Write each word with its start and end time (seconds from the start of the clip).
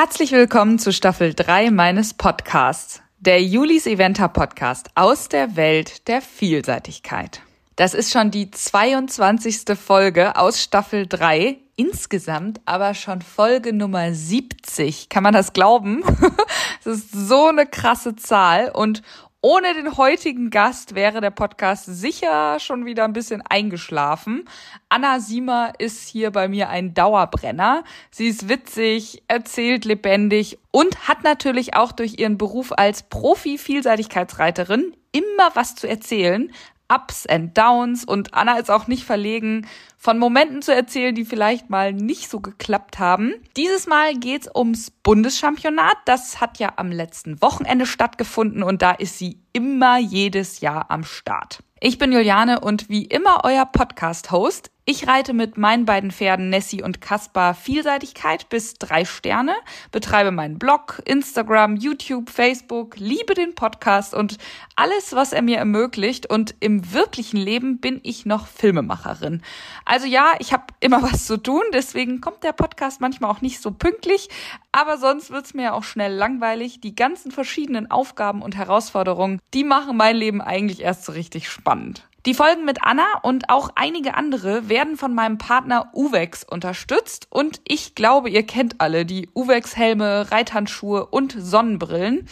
Herzlich 0.00 0.30
willkommen 0.30 0.78
zu 0.78 0.92
Staffel 0.92 1.34
3 1.34 1.72
meines 1.72 2.14
Podcasts, 2.14 3.02
der 3.18 3.42
Julis 3.42 3.84
Eventer 3.84 4.28
Podcast 4.28 4.90
aus 4.94 5.28
der 5.28 5.56
Welt 5.56 6.06
der 6.06 6.22
Vielseitigkeit. 6.22 7.42
Das 7.74 7.94
ist 7.94 8.12
schon 8.12 8.30
die 8.30 8.48
22. 8.48 9.76
Folge 9.76 10.36
aus 10.36 10.62
Staffel 10.62 11.08
3, 11.08 11.56
insgesamt 11.74 12.60
aber 12.64 12.94
schon 12.94 13.22
Folge 13.22 13.72
Nummer 13.72 14.14
70. 14.14 15.08
Kann 15.08 15.24
man 15.24 15.34
das 15.34 15.52
glauben? 15.52 16.04
das 16.84 16.98
ist 16.98 17.10
so 17.10 17.48
eine 17.48 17.66
krasse 17.66 18.14
Zahl 18.14 18.70
und 18.70 19.02
ohne 19.40 19.72
den 19.74 19.96
heutigen 19.96 20.50
Gast 20.50 20.96
wäre 20.96 21.20
der 21.20 21.30
Podcast 21.30 21.84
sicher 21.86 22.58
schon 22.58 22.86
wieder 22.86 23.04
ein 23.04 23.12
bisschen 23.12 23.40
eingeschlafen. 23.48 24.48
Anna 24.88 25.20
Siemer 25.20 25.74
ist 25.78 26.08
hier 26.08 26.32
bei 26.32 26.48
mir 26.48 26.70
ein 26.70 26.92
Dauerbrenner. 26.92 27.84
Sie 28.10 28.26
ist 28.26 28.48
witzig, 28.48 29.22
erzählt 29.28 29.84
lebendig 29.84 30.58
und 30.72 31.06
hat 31.06 31.22
natürlich 31.22 31.76
auch 31.76 31.92
durch 31.92 32.18
ihren 32.18 32.36
Beruf 32.36 32.72
als 32.76 33.04
Profi-Vielseitigkeitsreiterin 33.04 34.96
immer 35.12 35.54
was 35.54 35.76
zu 35.76 35.88
erzählen. 35.88 36.52
Ups 36.92 37.26
and 37.26 37.56
Downs 37.56 38.04
und 38.04 38.34
Anna 38.34 38.58
ist 38.58 38.70
auch 38.70 38.86
nicht 38.86 39.04
verlegen, 39.04 39.66
von 39.96 40.18
Momenten 40.18 40.62
zu 40.62 40.74
erzählen, 40.74 41.14
die 41.14 41.24
vielleicht 41.24 41.70
mal 41.70 41.92
nicht 41.92 42.30
so 42.30 42.40
geklappt 42.40 42.98
haben. 42.98 43.34
Dieses 43.56 43.86
Mal 43.86 44.14
geht's 44.14 44.48
ums 44.54 44.90
Bundeschampionat. 44.90 45.96
Das 46.04 46.40
hat 46.40 46.58
ja 46.58 46.72
am 46.76 46.90
letzten 46.90 47.42
Wochenende 47.42 47.84
stattgefunden 47.84 48.62
und 48.62 48.80
da 48.80 48.92
ist 48.92 49.18
sie 49.18 49.38
immer 49.52 49.98
jedes 49.98 50.60
Jahr 50.60 50.90
am 50.90 51.04
Start. 51.04 51.62
Ich 51.80 51.98
bin 51.98 52.10
Juliane 52.10 52.60
und 52.60 52.88
wie 52.88 53.04
immer 53.04 53.42
euer 53.44 53.66
Podcast-Host. 53.66 54.70
Ich 54.90 55.06
reite 55.06 55.34
mit 55.34 55.58
meinen 55.58 55.84
beiden 55.84 56.10
Pferden 56.10 56.48
Nessie 56.48 56.82
und 56.82 57.02
Kaspar 57.02 57.52
Vielseitigkeit 57.52 58.48
bis 58.48 58.72
drei 58.72 59.04
Sterne, 59.04 59.54
betreibe 59.92 60.30
meinen 60.30 60.58
Blog, 60.58 61.02
Instagram, 61.04 61.76
YouTube, 61.76 62.30
Facebook, 62.30 62.96
liebe 62.96 63.34
den 63.34 63.54
Podcast 63.54 64.14
und 64.14 64.38
alles, 64.76 65.14
was 65.14 65.34
er 65.34 65.42
mir 65.42 65.58
ermöglicht. 65.58 66.30
Und 66.30 66.54
im 66.60 66.90
wirklichen 66.94 67.36
Leben 67.36 67.80
bin 67.80 68.00
ich 68.02 68.24
noch 68.24 68.46
Filmemacherin. 68.46 69.42
Also 69.84 70.06
ja, 70.06 70.32
ich 70.38 70.54
habe 70.54 70.64
immer 70.80 71.02
was 71.12 71.26
zu 71.26 71.36
tun, 71.36 71.64
deswegen 71.74 72.22
kommt 72.22 72.42
der 72.42 72.54
Podcast 72.54 73.02
manchmal 73.02 73.30
auch 73.30 73.42
nicht 73.42 73.60
so 73.60 73.72
pünktlich, 73.72 74.30
aber 74.72 74.96
sonst 74.96 75.30
wird's 75.30 75.52
mir 75.52 75.74
auch 75.74 75.84
schnell 75.84 76.14
langweilig. 76.14 76.80
Die 76.80 76.94
ganzen 76.94 77.30
verschiedenen 77.30 77.90
Aufgaben 77.90 78.40
und 78.40 78.56
Herausforderungen, 78.56 79.38
die 79.52 79.64
machen 79.64 79.98
mein 79.98 80.16
Leben 80.16 80.40
eigentlich 80.40 80.80
erst 80.80 81.04
so 81.04 81.12
richtig 81.12 81.50
spannend. 81.50 82.07
Die 82.28 82.34
Folgen 82.34 82.66
mit 82.66 82.82
Anna 82.82 83.06
und 83.22 83.48
auch 83.48 83.70
einige 83.74 84.12
andere 84.12 84.68
werden 84.68 84.98
von 84.98 85.14
meinem 85.14 85.38
Partner 85.38 85.90
Uvex 85.94 86.44
unterstützt 86.44 87.26
und 87.30 87.62
ich 87.66 87.94
glaube, 87.94 88.28
ihr 88.28 88.42
kennt 88.42 88.82
alle 88.82 89.06
die 89.06 89.30
Uvex-Helme, 89.34 90.30
Reithandschuhe 90.30 91.06
und 91.06 91.34
Sonnenbrillen. 91.38 92.28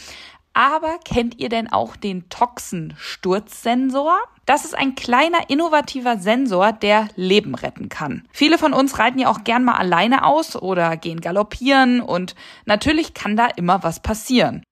Aber 0.52 0.98
kennt 1.02 1.40
ihr 1.40 1.48
denn 1.48 1.72
auch 1.72 1.96
den 1.96 2.28
Toxen-Sturzsensor? 2.28 4.18
Das 4.44 4.66
ist 4.66 4.76
ein 4.76 4.96
kleiner 4.96 5.48
innovativer 5.48 6.18
Sensor, 6.18 6.72
der 6.72 7.08
Leben 7.16 7.54
retten 7.54 7.88
kann. 7.88 8.28
Viele 8.32 8.58
von 8.58 8.74
uns 8.74 8.98
reiten 8.98 9.18
ja 9.18 9.30
auch 9.30 9.44
gern 9.44 9.64
mal 9.64 9.76
alleine 9.76 10.26
aus 10.26 10.56
oder 10.56 10.98
gehen 10.98 11.22
galoppieren 11.22 12.02
und 12.02 12.34
natürlich 12.66 13.14
kann 13.14 13.34
da 13.34 13.46
immer 13.46 13.82
was 13.82 14.00
passieren. 14.00 14.62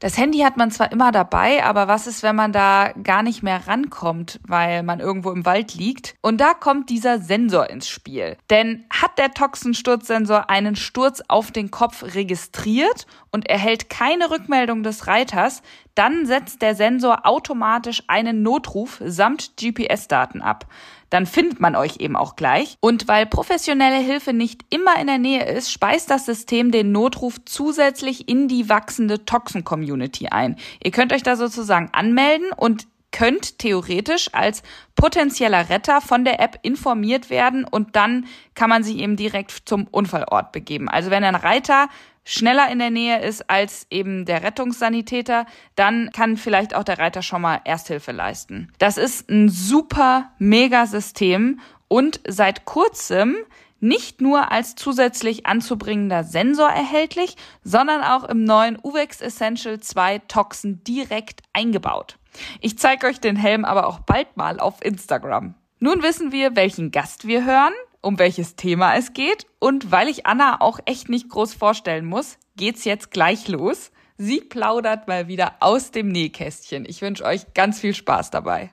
Das 0.00 0.16
Handy 0.16 0.38
hat 0.38 0.56
man 0.56 0.70
zwar 0.70 0.92
immer 0.92 1.12
dabei, 1.12 1.62
aber 1.62 1.86
was 1.86 2.06
ist, 2.06 2.22
wenn 2.22 2.34
man 2.34 2.52
da 2.52 2.94
gar 3.02 3.22
nicht 3.22 3.42
mehr 3.42 3.68
rankommt, 3.68 4.40
weil 4.48 4.82
man 4.82 4.98
irgendwo 4.98 5.30
im 5.30 5.44
Wald 5.44 5.74
liegt? 5.74 6.14
Und 6.22 6.40
da 6.40 6.54
kommt 6.54 6.88
dieser 6.88 7.18
Sensor 7.18 7.68
ins 7.68 7.86
Spiel. 7.86 8.38
Denn 8.48 8.86
hat 8.88 9.18
der 9.18 9.32
Toxensturzsensor 9.32 10.48
einen 10.48 10.74
Sturz 10.74 11.22
auf 11.28 11.52
den 11.52 11.70
Kopf 11.70 12.02
registriert 12.14 13.06
und 13.30 13.46
erhält 13.46 13.90
keine 13.90 14.30
Rückmeldung 14.30 14.82
des 14.82 15.06
Reiters, 15.06 15.60
dann 15.94 16.24
setzt 16.24 16.62
der 16.62 16.74
Sensor 16.74 17.26
automatisch 17.26 18.02
einen 18.06 18.42
Notruf 18.42 19.02
samt 19.04 19.52
GPS-Daten 19.58 20.40
ab 20.40 20.64
dann 21.10 21.26
findet 21.26 21.60
man 21.60 21.76
euch 21.76 21.96
eben 21.98 22.16
auch 22.16 22.36
gleich. 22.36 22.76
Und 22.80 23.08
weil 23.08 23.26
professionelle 23.26 23.98
Hilfe 23.98 24.32
nicht 24.32 24.62
immer 24.70 24.98
in 24.98 25.08
der 25.08 25.18
Nähe 25.18 25.44
ist, 25.44 25.70
speist 25.70 26.10
das 26.10 26.24
System 26.24 26.70
den 26.70 26.92
Notruf 26.92 27.36
zusätzlich 27.44 28.28
in 28.28 28.48
die 28.48 28.68
wachsende 28.68 29.24
Toxen-Community 29.24 30.28
ein. 30.28 30.56
Ihr 30.82 30.92
könnt 30.92 31.12
euch 31.12 31.22
da 31.22 31.36
sozusagen 31.36 31.90
anmelden 31.92 32.52
und 32.56 32.86
könnt 33.12 33.58
theoretisch 33.58 34.32
als 34.32 34.62
potenzieller 34.94 35.68
Retter 35.68 36.00
von 36.00 36.24
der 36.24 36.40
App 36.40 36.58
informiert 36.62 37.30
werden 37.30 37.64
und 37.64 37.96
dann 37.96 38.26
kann 38.54 38.70
man 38.70 38.82
sich 38.82 38.98
eben 38.98 39.16
direkt 39.16 39.52
zum 39.64 39.86
Unfallort 39.90 40.52
begeben. 40.52 40.88
Also 40.88 41.10
wenn 41.10 41.24
ein 41.24 41.34
Reiter 41.34 41.88
schneller 42.30 42.70
in 42.70 42.78
der 42.78 42.90
Nähe 42.90 43.20
ist 43.20 43.50
als 43.50 43.86
eben 43.90 44.24
der 44.24 44.42
Rettungssanitäter, 44.42 45.46
dann 45.74 46.10
kann 46.12 46.36
vielleicht 46.36 46.74
auch 46.74 46.84
der 46.84 46.98
Reiter 46.98 47.22
schon 47.22 47.42
mal 47.42 47.60
Ersthilfe 47.64 48.12
leisten. 48.12 48.72
Das 48.78 48.96
ist 48.96 49.28
ein 49.28 49.48
super 49.48 50.30
mega 50.38 50.86
System 50.86 51.60
und 51.88 52.20
seit 52.26 52.64
kurzem 52.64 53.36
nicht 53.80 54.20
nur 54.20 54.52
als 54.52 54.74
zusätzlich 54.76 55.46
anzubringender 55.46 56.22
Sensor 56.22 56.68
erhältlich, 56.68 57.36
sondern 57.64 58.02
auch 58.02 58.24
im 58.24 58.44
neuen 58.44 58.78
Uvex 58.80 59.20
Essential 59.20 59.80
2 59.80 60.18
Toxen 60.28 60.84
direkt 60.84 61.40
eingebaut. 61.52 62.18
Ich 62.60 62.78
zeige 62.78 63.06
euch 63.06 63.20
den 63.20 63.36
Helm 63.36 63.64
aber 63.64 63.86
auch 63.86 64.00
bald 64.00 64.36
mal 64.36 64.60
auf 64.60 64.84
Instagram. 64.84 65.54
Nun 65.80 66.02
wissen 66.02 66.30
wir, 66.30 66.54
welchen 66.54 66.90
Gast 66.90 67.26
wir 67.26 67.44
hören 67.44 67.72
um 68.02 68.18
welches 68.18 68.56
Thema 68.56 68.96
es 68.96 69.12
geht. 69.12 69.46
Und 69.58 69.90
weil 69.90 70.08
ich 70.08 70.26
Anna 70.26 70.60
auch 70.60 70.78
echt 70.84 71.08
nicht 71.08 71.28
groß 71.28 71.54
vorstellen 71.54 72.06
muss, 72.06 72.38
geht's 72.56 72.84
jetzt 72.84 73.10
gleich 73.10 73.48
los. 73.48 73.90
Sie 74.16 74.40
plaudert 74.40 75.08
mal 75.08 75.28
wieder 75.28 75.54
aus 75.60 75.90
dem 75.92 76.08
Nähkästchen. 76.08 76.84
Ich 76.86 77.00
wünsche 77.02 77.24
euch 77.24 77.54
ganz 77.54 77.80
viel 77.80 77.94
Spaß 77.94 78.30
dabei. 78.30 78.72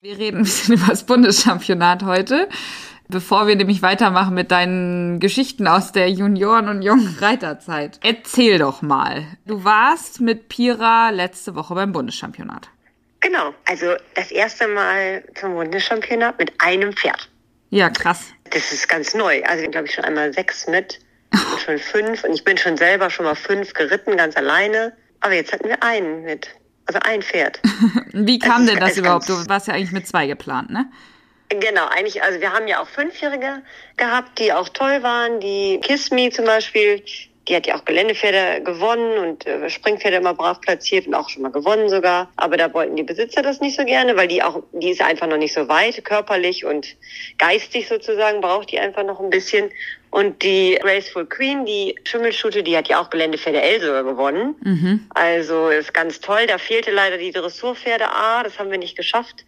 Wir 0.00 0.18
reden 0.18 0.38
ein 0.38 0.42
bisschen 0.44 0.74
über 0.76 0.86
das 0.86 1.04
Bundeschampionat 1.04 2.04
heute. 2.04 2.48
Bevor 3.08 3.46
wir 3.46 3.54
nämlich 3.54 3.82
weitermachen 3.82 4.34
mit 4.34 4.50
deinen 4.50 5.20
Geschichten 5.20 5.68
aus 5.68 5.92
der 5.92 6.10
Junioren- 6.10 6.68
und 6.68 6.82
jungen 6.82 7.16
Reiterzeit. 7.20 8.00
Erzähl 8.02 8.58
doch 8.58 8.82
mal. 8.82 9.26
Du 9.46 9.62
warst 9.62 10.20
mit 10.20 10.48
Pira 10.48 11.10
letzte 11.10 11.54
Woche 11.54 11.74
beim 11.74 11.92
Bundeschampionat. 11.92 12.68
Genau, 13.26 13.52
also 13.64 13.96
das 14.14 14.30
erste 14.30 14.68
Mal 14.68 15.24
zum 15.34 15.54
Bundeschampionat 15.54 16.38
mit 16.38 16.52
einem 16.60 16.92
Pferd. 16.92 17.28
Ja, 17.70 17.90
krass. 17.90 18.32
Das 18.50 18.70
ist 18.70 18.88
ganz 18.88 19.14
neu. 19.14 19.42
Also 19.42 19.68
glaube 19.68 19.88
ich 19.88 19.94
schon 19.94 20.04
einmal 20.04 20.32
sechs 20.32 20.68
mit, 20.68 21.00
schon 21.64 21.78
fünf 21.78 22.22
und 22.22 22.34
ich 22.34 22.44
bin 22.44 22.56
schon 22.56 22.76
selber 22.76 23.10
schon 23.10 23.24
mal 23.24 23.34
fünf 23.34 23.72
geritten, 23.72 24.16
ganz 24.16 24.36
alleine. 24.36 24.92
Aber 25.18 25.34
jetzt 25.34 25.52
hatten 25.52 25.68
wir 25.68 25.82
einen 25.82 26.22
mit, 26.22 26.50
also 26.86 27.00
ein 27.02 27.20
Pferd. 27.20 27.60
Wie 28.12 28.38
kam 28.38 28.60
also 28.60 28.70
denn 28.70 28.78
das 28.78 28.96
überhaupt? 28.96 29.28
Du 29.28 29.34
warst 29.48 29.66
ja 29.66 29.74
eigentlich 29.74 29.90
mit 29.90 30.06
zwei 30.06 30.28
geplant, 30.28 30.70
ne? 30.70 30.88
Genau, 31.48 31.86
eigentlich, 31.88 32.22
also 32.22 32.40
wir 32.40 32.52
haben 32.52 32.68
ja 32.68 32.80
auch 32.80 32.88
Fünfjährige 32.88 33.62
gehabt, 33.96 34.38
die 34.38 34.52
auch 34.52 34.68
toll 34.68 35.02
waren, 35.02 35.40
die 35.40 35.80
Kiss 35.82 36.12
Me 36.12 36.30
zum 36.30 36.44
Beispiel, 36.44 37.02
die 37.48 37.54
hat 37.54 37.66
ja 37.66 37.76
auch 37.76 37.84
Geländepferde 37.84 38.62
gewonnen 38.62 39.18
und 39.18 39.46
äh, 39.46 39.70
Springpferde 39.70 40.16
immer 40.16 40.34
brav 40.34 40.60
platziert 40.60 41.06
und 41.06 41.14
auch 41.14 41.28
schon 41.28 41.42
mal 41.42 41.52
gewonnen 41.52 41.88
sogar. 41.88 42.30
Aber 42.36 42.56
da 42.56 42.72
wollten 42.74 42.96
die 42.96 43.02
Besitzer 43.02 43.42
das 43.42 43.60
nicht 43.60 43.76
so 43.76 43.84
gerne, 43.84 44.16
weil 44.16 44.28
die 44.28 44.42
auch, 44.42 44.62
die 44.72 44.90
ist 44.90 45.00
einfach 45.00 45.28
noch 45.28 45.36
nicht 45.36 45.54
so 45.54 45.68
weit, 45.68 46.04
körperlich 46.04 46.64
und 46.64 46.96
geistig 47.38 47.88
sozusagen, 47.88 48.40
braucht 48.40 48.72
die 48.72 48.80
einfach 48.80 49.04
noch 49.04 49.20
ein 49.20 49.30
bisschen. 49.30 49.70
Und 50.10 50.42
die 50.42 50.78
Graceful 50.80 51.26
Queen, 51.26 51.66
die 51.66 51.94
Schimmelschute, 52.04 52.62
die 52.62 52.76
hat 52.76 52.88
ja 52.88 53.00
auch 53.00 53.10
Geländepferde 53.10 53.60
L 53.60 53.80
sogar 53.80 54.04
gewonnen. 54.04 54.54
Mhm. 54.62 55.06
Also 55.10 55.68
ist 55.68 55.94
ganz 55.94 56.20
toll. 56.20 56.46
Da 56.46 56.58
fehlte 56.58 56.90
leider 56.90 57.18
die 57.18 57.32
Dressurpferde 57.32 58.08
A, 58.08 58.42
das 58.42 58.58
haben 58.58 58.70
wir 58.70 58.78
nicht 58.78 58.96
geschafft 58.96 59.44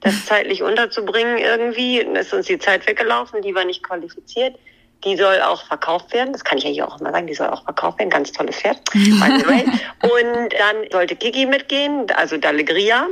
das 0.00 0.26
zeitlich 0.26 0.62
unterzubringen 0.62 1.38
irgendwie. 1.38 2.02
Dann 2.04 2.16
ist 2.16 2.32
uns 2.32 2.46
die 2.46 2.58
Zeit 2.58 2.86
weggelaufen, 2.86 3.42
die 3.42 3.54
war 3.54 3.64
nicht 3.64 3.82
qualifiziert. 3.82 4.56
Die 5.04 5.16
soll 5.16 5.40
auch 5.42 5.64
verkauft 5.64 6.12
werden. 6.12 6.32
Das 6.32 6.44
kann 6.44 6.58
ich 6.58 6.64
ja 6.64 6.70
hier 6.70 6.88
auch 6.88 7.00
immer 7.00 7.12
sagen. 7.12 7.26
Die 7.26 7.34
soll 7.34 7.48
auch 7.48 7.64
verkauft 7.64 7.98
werden. 7.98 8.10
Ganz 8.10 8.32
tolles 8.32 8.56
Pferd. 8.56 8.80
und 8.94 10.52
dann 10.58 10.76
sollte 10.90 11.16
Kiki 11.16 11.46
mitgehen, 11.46 12.06
also 12.16 12.36
D'Allegria. 12.36 13.06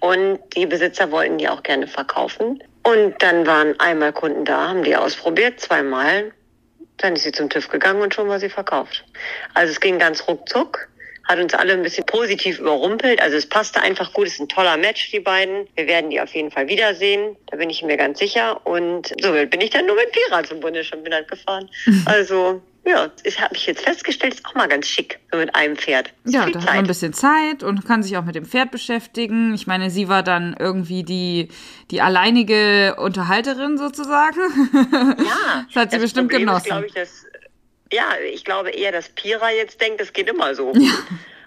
Und 0.00 0.38
die 0.56 0.66
Besitzer 0.66 1.10
wollten 1.10 1.38
die 1.38 1.48
auch 1.48 1.62
gerne 1.62 1.86
verkaufen. 1.86 2.62
Und 2.82 3.14
dann 3.20 3.46
waren 3.46 3.78
einmal 3.80 4.12
Kunden 4.12 4.44
da, 4.44 4.68
haben 4.68 4.84
die 4.84 4.96
ausprobiert, 4.96 5.60
zweimal. 5.60 6.32
Dann 6.98 7.14
ist 7.14 7.24
sie 7.24 7.32
zum 7.32 7.50
TÜV 7.50 7.68
gegangen 7.68 8.00
und 8.00 8.14
schon 8.14 8.28
war 8.28 8.40
sie 8.40 8.48
verkauft. 8.48 9.04
Also 9.54 9.72
es 9.72 9.80
ging 9.80 9.98
ganz 9.98 10.26
ruckzuck 10.28 10.88
hat 11.26 11.38
uns 11.38 11.54
alle 11.54 11.72
ein 11.72 11.82
bisschen 11.82 12.06
positiv 12.06 12.58
überrumpelt. 12.60 13.20
Also 13.20 13.36
es 13.36 13.46
passte 13.46 13.80
einfach 13.82 14.12
gut, 14.12 14.26
es 14.26 14.34
ist 14.34 14.40
ein 14.40 14.48
toller 14.48 14.76
Match, 14.76 15.10
die 15.10 15.20
beiden. 15.20 15.66
Wir 15.74 15.86
werden 15.86 16.10
die 16.10 16.20
auf 16.20 16.34
jeden 16.34 16.50
Fall 16.50 16.68
wiedersehen, 16.68 17.36
da 17.50 17.56
bin 17.56 17.68
ich 17.70 17.82
mir 17.82 17.96
ganz 17.96 18.18
sicher. 18.18 18.64
Und 18.64 19.12
so 19.20 19.32
bin 19.32 19.60
ich 19.60 19.70
dann 19.70 19.86
nur 19.86 19.96
mit 19.96 20.12
Pira 20.12 20.44
zum 20.44 20.60
Bundeschampionat 20.60 21.28
gefahren. 21.28 21.68
Also 22.06 22.62
Ja, 22.84 23.10
das 23.24 23.40
habe 23.40 23.56
ich 23.56 23.66
jetzt 23.66 23.82
festgestellt, 23.82 24.34
ist 24.34 24.46
auch 24.46 24.54
mal 24.54 24.68
ganz 24.68 24.86
schick, 24.86 25.18
mit 25.34 25.52
einem 25.56 25.74
Pferd. 25.76 26.12
Ja, 26.24 26.46
da 26.48 26.60
hat 26.60 26.66
man 26.66 26.68
ein 26.68 26.86
bisschen 26.86 27.12
Zeit 27.12 27.64
und 27.64 27.84
kann 27.84 28.04
sich 28.04 28.16
auch 28.16 28.24
mit 28.24 28.36
dem 28.36 28.44
Pferd 28.44 28.70
beschäftigen. 28.70 29.54
Ich 29.54 29.66
meine, 29.66 29.90
sie 29.90 30.08
war 30.08 30.22
dann 30.22 30.54
irgendwie 30.56 31.02
die, 31.02 31.48
die 31.90 32.00
alleinige 32.00 32.94
Unterhalterin 32.98 33.76
sozusagen. 33.76 34.38
Ja. 35.26 35.66
das 35.72 35.82
hat 35.82 35.90
sie 35.90 35.98
bestimmt 35.98 36.30
Problem 36.30 36.46
genossen. 36.46 36.84
Ist, 36.84 36.86
ich, 36.86 36.94
dass, 36.94 37.25
ja, 37.92 38.14
ich 38.32 38.44
glaube 38.44 38.70
eher, 38.70 38.92
dass 38.92 39.08
Pira 39.10 39.50
jetzt 39.50 39.80
denkt, 39.80 40.00
das 40.00 40.12
geht 40.12 40.28
immer 40.28 40.54
so. 40.54 40.72
Ja. 40.86 40.92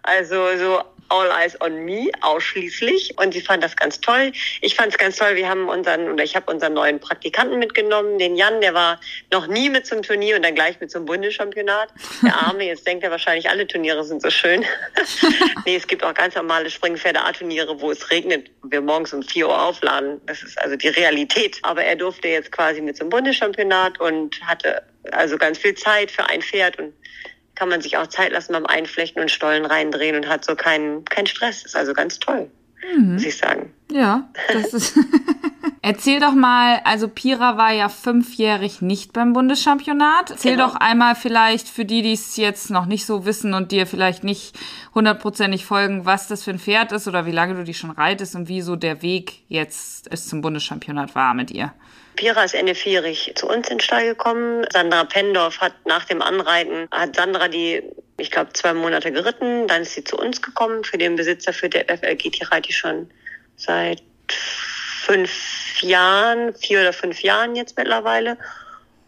Also 0.02 0.58
so 0.58 0.82
All 1.10 1.30
Eyes 1.32 1.60
on 1.60 1.86
Me 1.86 2.10
ausschließlich 2.22 3.18
und 3.18 3.34
sie 3.34 3.42
fand 3.42 3.64
das 3.64 3.76
ganz 3.76 4.00
toll. 4.00 4.32
Ich 4.62 4.76
fand 4.76 4.92
es 4.92 4.98
ganz 4.98 5.18
toll. 5.18 5.36
Wir 5.36 5.50
haben 5.50 5.68
unseren 5.68 6.12
oder 6.12 6.24
ich 6.24 6.36
habe 6.36 6.52
unseren 6.52 6.74
neuen 6.74 7.00
Praktikanten 7.00 7.60
mitgenommen, 7.60 8.20
den 8.20 8.36
Jan, 8.36 8.62
der 8.62 8.74
war 8.74 9.00
noch 9.32 9.48
nie 9.48 9.70
mit 9.70 9.86
zum 9.86 10.04
Turnier 10.04 10.36
und 10.36 10.44
dann 10.44 10.56
gleich 10.56 10.80
mit 10.80 10.92
zum 10.92 11.06
Bundeschampionat. 11.06 11.90
Der 12.24 12.36
Arme, 12.48 12.66
jetzt 12.66 12.86
denkt 12.86 13.04
er 13.04 13.12
wahrscheinlich, 13.12 13.50
alle 13.50 13.68
Turniere 13.68 14.04
sind 14.04 14.22
so 14.22 14.30
schön. 14.30 14.64
nee, 15.66 15.76
es 15.76 15.88
gibt 15.88 16.04
auch 16.04 16.14
ganz 16.14 16.36
normale 16.36 16.70
Springpferde 16.70 17.24
A-Turniere, 17.24 17.82
wo 17.82 17.92
es 17.92 18.10
regnet 18.12 18.50
und 18.62 18.72
wir 18.72 18.82
morgens 18.82 19.14
um 19.14 19.24
4 19.24 19.48
Uhr 19.48 19.62
aufladen. 19.62 20.22
Das 20.28 20.44
ist 20.44 20.58
also 20.60 20.76
die 20.76 20.90
Realität. 20.90 21.60
Aber 21.64 21.84
er 21.84 21.96
durfte 21.96 22.28
jetzt 22.28 22.52
quasi 22.52 22.82
mit 22.82 22.98
zum 22.98 23.10
Bundeschampionat 23.10 24.00
und 24.00 24.40
hatte 24.46 24.84
also 25.14 25.38
ganz 25.38 25.58
viel 25.58 25.76
Zeit 25.76 26.12
für 26.12 26.26
ein 26.26 26.42
Pferd 26.42 26.80
und 26.80 26.94
kann 27.56 27.70
man 27.70 27.82
sich 27.82 27.98
auch 27.98 28.08
Zeit 28.08 28.32
lassen 28.32 28.54
beim 28.54 28.66
Einflechten 28.66 29.22
und 29.22 29.30
Stollen 29.30 29.66
reindrehen 29.66 30.16
und 30.16 30.30
hat 30.30 30.46
so 30.46 30.56
keinen 30.56 31.04
keinen 31.06 31.28
Stress. 31.28 31.66
ist 31.66 31.76
also 31.76 31.94
ganz 31.94 32.20
toll, 32.20 32.50
mhm. 32.96 33.14
muss 33.14 33.26
ich 33.26 33.38
sagen. 33.38 33.74
Ja, 33.92 34.30
das 34.54 34.74
ist. 34.74 34.98
Erzähl 35.82 36.20
doch 36.20 36.34
mal, 36.34 36.82
also 36.84 37.08
Pira 37.08 37.58
war 37.58 37.72
ja 37.72 37.88
fünfjährig 37.88 38.82
nicht 38.82 39.14
beim 39.14 39.32
Bundeschampionat. 39.34 40.32
Erzähl 40.32 40.58
genau. 40.58 40.68
doch 40.68 40.76
einmal 40.76 41.16
vielleicht 41.16 41.70
für 41.70 41.86
die, 41.86 42.02
die 42.02 42.14
es 42.14 42.36
jetzt 42.36 42.70
noch 42.70 42.86
nicht 42.86 43.06
so 43.06 43.26
wissen 43.26 43.54
und 43.54 43.72
dir 43.72 43.88
vielleicht 43.88 44.24
nicht 44.24 44.58
hundertprozentig 44.94 45.66
folgen, 45.66 46.06
was 46.06 46.28
das 46.28 46.44
für 46.44 46.52
ein 46.52 46.60
Pferd 46.60 46.92
ist 46.92 47.08
oder 47.08 47.26
wie 47.26 47.32
lange 47.32 47.56
du 47.56 47.64
die 47.64 47.74
schon 47.74 47.92
reitest 47.92 48.36
und 48.36 48.50
wie 48.50 48.62
so 48.62 48.76
der 48.76 49.02
Weg 49.02 49.44
jetzt 49.48 50.08
es 50.12 50.28
zum 50.28 50.42
Bundeschampionat 50.42 51.16
war 51.16 51.34
mit 51.34 51.50
ihr. 51.50 51.74
Pira 52.20 52.44
ist 52.44 52.54
Ende 52.54 52.76
vierig 52.76 53.32
zu 53.36 53.48
uns 53.48 53.70
in 53.70 53.78
den 53.78 53.80
Stall 53.80 54.06
gekommen. 54.06 54.66
Sandra 54.74 55.06
Pendorf 55.06 55.62
hat 55.62 55.74
nach 55.86 56.04
dem 56.04 56.22
Anreiten, 56.22 56.90
hat 56.92 57.16
Sandra 57.16 57.48
die, 57.48 57.82
ich 58.18 58.30
glaube, 58.30 58.52
zwei 58.52 58.74
Monate 58.74 59.14
geritten. 59.14 59.68
Dann 59.68 59.84
ist 59.84 59.94
sie 59.94 60.04
zu 60.04 60.18
uns 60.18 60.42
gekommen. 60.42 60.84
Für 60.84 60.98
den 60.98 61.16
Besitzer, 61.16 61.54
für 61.54 61.70
der 61.70 61.86
FLGT 61.86 62.52
reite 62.52 62.72
ich 62.72 62.78
schon 62.78 63.10
seit 63.56 64.04
fünf 64.28 65.82
Jahren, 65.82 66.54
vier 66.56 66.82
oder 66.82 66.92
fünf 66.92 67.22
Jahren 67.22 67.56
jetzt 67.56 67.78
mittlerweile. 67.78 68.38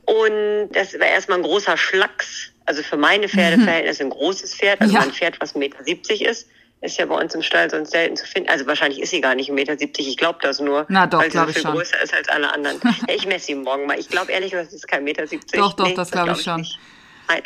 Und 0.06 0.70
das 0.72 0.98
war 0.98 1.08
erstmal 1.08 1.40
ein 1.40 1.44
großer 1.44 1.76
Schlacks. 1.76 2.54
Also 2.66 2.82
für 2.82 2.96
meine 2.96 3.28
Pferdeverhältnisse 3.28 4.04
ein 4.04 4.10
großes 4.10 4.56
Pferd, 4.56 4.80
also 4.80 4.94
ja. 4.94 5.02
ein 5.02 5.12
Pferd, 5.12 5.42
was 5.42 5.54
1,70 5.54 5.60
Meter 5.60 6.30
ist 6.30 6.48
ist 6.82 6.98
ja 6.98 7.06
bei 7.06 7.16
uns 7.16 7.34
im 7.36 7.44
Stall 7.44 7.70
sonst 7.70 7.92
selten 7.92 8.16
zu 8.16 8.26
finden. 8.26 8.50
Also 8.50 8.66
wahrscheinlich 8.66 9.02
ist 9.02 9.12
sie 9.12 9.22
gar 9.22 9.36
nicht 9.36 9.52
1,70 9.52 9.54
Meter. 9.54 9.76
Ich 10.00 10.18
glaube 10.18 10.40
das 10.42 10.60
nur. 10.60 10.86
Na 10.90 11.06
doch, 11.08 11.20
weil 11.20 11.32
sie 11.32 11.38
so 11.38 11.46
viel 11.46 11.62
schon. 11.62 11.72
größer 11.74 12.02
ist 12.04 12.14
als 12.14 12.28
alle 12.30 12.52
anderen. 12.52 12.80
ja, 13.08 13.16
ich 13.16 13.26
messe 13.28 13.46
sie 13.48 13.56
morgen 13.56 13.86
mal. 13.86 14.00
Ich 14.00 14.10
glaube 14.10 14.32
ehrlich 14.32 14.52
gesagt, 14.52 14.72
sie 14.72 14.78
ist 14.78 14.88
kein 14.88 15.04
Meter. 15.04 15.26
Doch, 15.54 15.74
doch, 15.74 15.88
nee, 15.88 15.94
das, 15.94 16.12
glaube 16.12 16.28
glaub 16.28 16.38
ich 16.38 16.44
schon. 16.44 16.62
Nicht. 16.62 16.80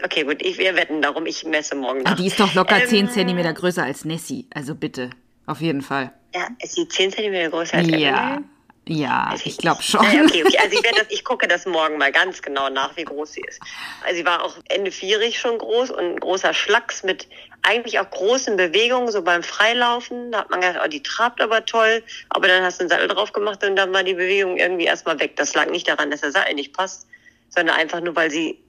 Okay, 0.04 0.24
gut, 0.24 0.42
ich, 0.42 0.58
wir 0.58 0.76
wetten 0.76 1.02
darum. 1.02 1.26
Ich 1.26 1.44
messe 1.44 1.76
morgen 1.76 2.02
nach. 2.02 2.12
Ja, 2.12 2.18
die 2.18 2.28
ist 2.28 2.40
doch 2.40 2.54
locker 2.56 2.82
ähm, 2.82 2.88
10 2.88 3.10
Zentimeter 3.10 3.54
größer 3.54 3.84
als 3.84 4.04
Nessie. 4.06 4.48
Also 4.54 4.74
bitte, 4.74 5.12
auf 5.46 5.62
jeden 5.62 5.82
Fall. 5.82 6.12
Ja, 6.34 6.48
ist 6.64 6.74
sie 6.76 6.88
10 6.88 7.12
Zentimeter 7.12 7.50
größer 7.50 7.78
als 7.78 7.88
Ja. 7.90 8.30
Nessie? 8.38 8.46
Ja, 8.88 9.30
also 9.32 9.44
ich 9.46 9.58
glaube 9.58 9.82
schon. 9.82 10.02
Okay, 10.06 10.44
okay. 10.46 10.58
Also 10.62 10.78
ich, 10.78 10.84
werde 10.84 11.00
das, 11.00 11.08
ich 11.10 11.24
gucke 11.24 11.48
das 11.48 11.66
morgen 11.66 11.98
mal 11.98 12.12
ganz 12.12 12.42
genau 12.42 12.70
nach, 12.70 12.96
wie 12.96 13.04
groß 13.04 13.34
sie 13.34 13.42
ist. 13.42 13.60
Also 14.04 14.18
sie 14.18 14.26
war 14.26 14.44
auch 14.44 14.56
Ende 14.70 14.92
vierig 14.92 15.40
schon 15.40 15.58
groß 15.58 15.92
und 15.92 16.00
ein 16.00 16.20
großer 16.20 16.54
Schlacks 16.54 17.04
mit 17.04 17.28
eigentlich 17.64 18.00
auch 18.00 18.10
großen 18.10 18.58
Bewegungen, 18.58 19.12
so 19.12 19.24
beim 19.24 19.42
Freilaufen. 19.42 20.32
Da 20.32 20.40
hat 20.40 20.52
man 20.52 20.62
gedacht, 20.62 20.82
oh, 20.84 20.88
die 20.88 21.02
trabt 21.02 21.42
aber 21.42 21.66
toll. 21.66 22.04
Aber 22.30 22.48
dann 22.48 22.64
hast 22.64 22.80
du 22.80 22.84
einen 22.84 22.90
Sattel 22.90 23.08
drauf 23.08 23.34
gemacht 23.34 23.64
und 23.64 23.76
dann 23.76 23.92
war 23.92 24.04
die 24.04 24.14
Bewegung 24.14 24.58
irgendwie 24.58 24.86
erstmal 24.86 25.20
weg. 25.20 25.36
Das 25.36 25.56
lag 25.56 25.70
nicht 25.70 25.88
daran, 25.88 26.12
dass 26.12 26.22
der 26.22 26.32
Sattel 26.32 26.54
nicht 26.54 26.74
passt, 26.74 27.08
sondern 27.50 27.76
einfach 27.76 28.02
nur, 28.02 28.16
weil 28.16 28.30
sie 28.30 28.60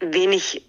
wenig 0.00 0.62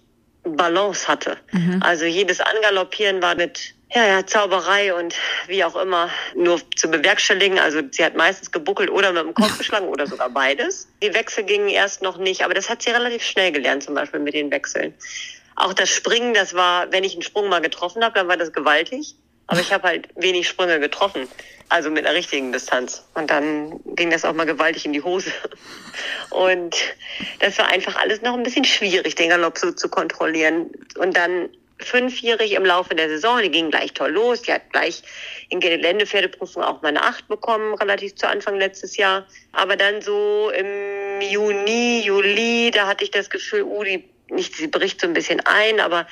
Balance 0.44 1.08
hatte. 1.08 1.36
Mhm. 1.52 1.80
Also 1.82 2.04
jedes 2.04 2.40
Angaloppieren 2.40 3.22
war 3.22 3.34
mit 3.34 3.74
ja, 3.92 4.06
ja, 4.06 4.26
Zauberei 4.26 4.94
und 4.94 5.14
wie 5.46 5.62
auch 5.64 5.76
immer 5.76 6.10
nur 6.34 6.60
zu 6.74 6.90
bewerkstelligen. 6.90 7.58
Also 7.58 7.80
sie 7.90 8.04
hat 8.04 8.16
meistens 8.16 8.50
gebuckelt 8.50 8.90
oder 8.90 9.12
mit 9.12 9.22
dem 9.22 9.34
Kopf 9.34 9.58
geschlagen 9.58 9.88
oder 9.88 10.06
sogar 10.06 10.30
beides. 10.30 10.88
Die 11.02 11.14
Wechsel 11.14 11.44
gingen 11.44 11.68
erst 11.68 12.02
noch 12.02 12.16
nicht, 12.16 12.44
aber 12.44 12.54
das 12.54 12.68
hat 12.68 12.82
sie 12.82 12.90
relativ 12.90 13.22
schnell 13.22 13.52
gelernt, 13.52 13.84
zum 13.84 13.94
Beispiel 13.94 14.20
mit 14.20 14.34
den 14.34 14.50
Wechseln. 14.50 14.94
Auch 15.56 15.72
das 15.72 15.90
Springen, 15.90 16.34
das 16.34 16.54
war, 16.54 16.90
wenn 16.90 17.04
ich 17.04 17.12
einen 17.12 17.22
Sprung 17.22 17.48
mal 17.48 17.60
getroffen 17.60 18.02
habe, 18.02 18.14
dann 18.18 18.26
war 18.26 18.36
das 18.36 18.52
gewaltig. 18.52 19.14
Aber 19.46 19.60
ich 19.60 19.72
habe 19.72 19.86
halt 19.86 20.08
wenig 20.16 20.48
Sprünge 20.48 20.80
getroffen, 20.80 21.28
also 21.68 21.90
mit 21.90 22.06
einer 22.06 22.16
richtigen 22.16 22.50
Distanz. 22.50 23.04
Und 23.14 23.30
dann 23.30 23.78
ging 23.94 24.10
das 24.10 24.24
auch 24.24 24.32
mal 24.32 24.46
gewaltig 24.46 24.86
in 24.86 24.94
die 24.94 25.02
Hose. 25.02 25.30
Und 26.30 26.74
das 27.40 27.58
war 27.58 27.66
einfach 27.68 27.96
alles 27.96 28.22
noch 28.22 28.34
ein 28.34 28.42
bisschen 28.42 28.64
schwierig, 28.64 29.14
den 29.16 29.28
Galopp 29.28 29.58
so 29.58 29.70
zu 29.70 29.88
kontrollieren. 29.88 30.70
Und 30.96 31.16
dann 31.16 31.50
fünfjährig 31.84 32.52
im 32.52 32.64
Laufe 32.64 32.94
der 32.94 33.08
Saison. 33.08 33.40
Die 33.42 33.50
ging 33.50 33.70
gleich 33.70 33.92
toll 33.92 34.10
los. 34.10 34.42
Die 34.42 34.52
hat 34.52 34.72
gleich 34.72 35.02
in 35.48 35.60
Geländepferdeprüfung 35.60 36.62
auch 36.62 36.82
mal 36.82 36.88
eine 36.88 37.02
Acht 37.02 37.28
bekommen, 37.28 37.74
relativ 37.74 38.14
zu 38.16 38.28
Anfang 38.28 38.58
letztes 38.58 38.96
Jahr. 38.96 39.26
Aber 39.52 39.76
dann 39.76 40.02
so 40.02 40.50
im 40.50 41.20
Juni, 41.20 42.02
Juli, 42.04 42.70
da 42.72 42.86
hatte 42.86 43.04
ich 43.04 43.10
das 43.10 43.30
Gefühl, 43.30 43.62
uh, 43.62 43.84
die, 43.84 44.04
nicht, 44.30 44.54
sie 44.56 44.66
bricht 44.66 45.00
so 45.00 45.06
ein 45.06 45.12
bisschen 45.12 45.40
ein, 45.40 45.80
aber 45.80 46.06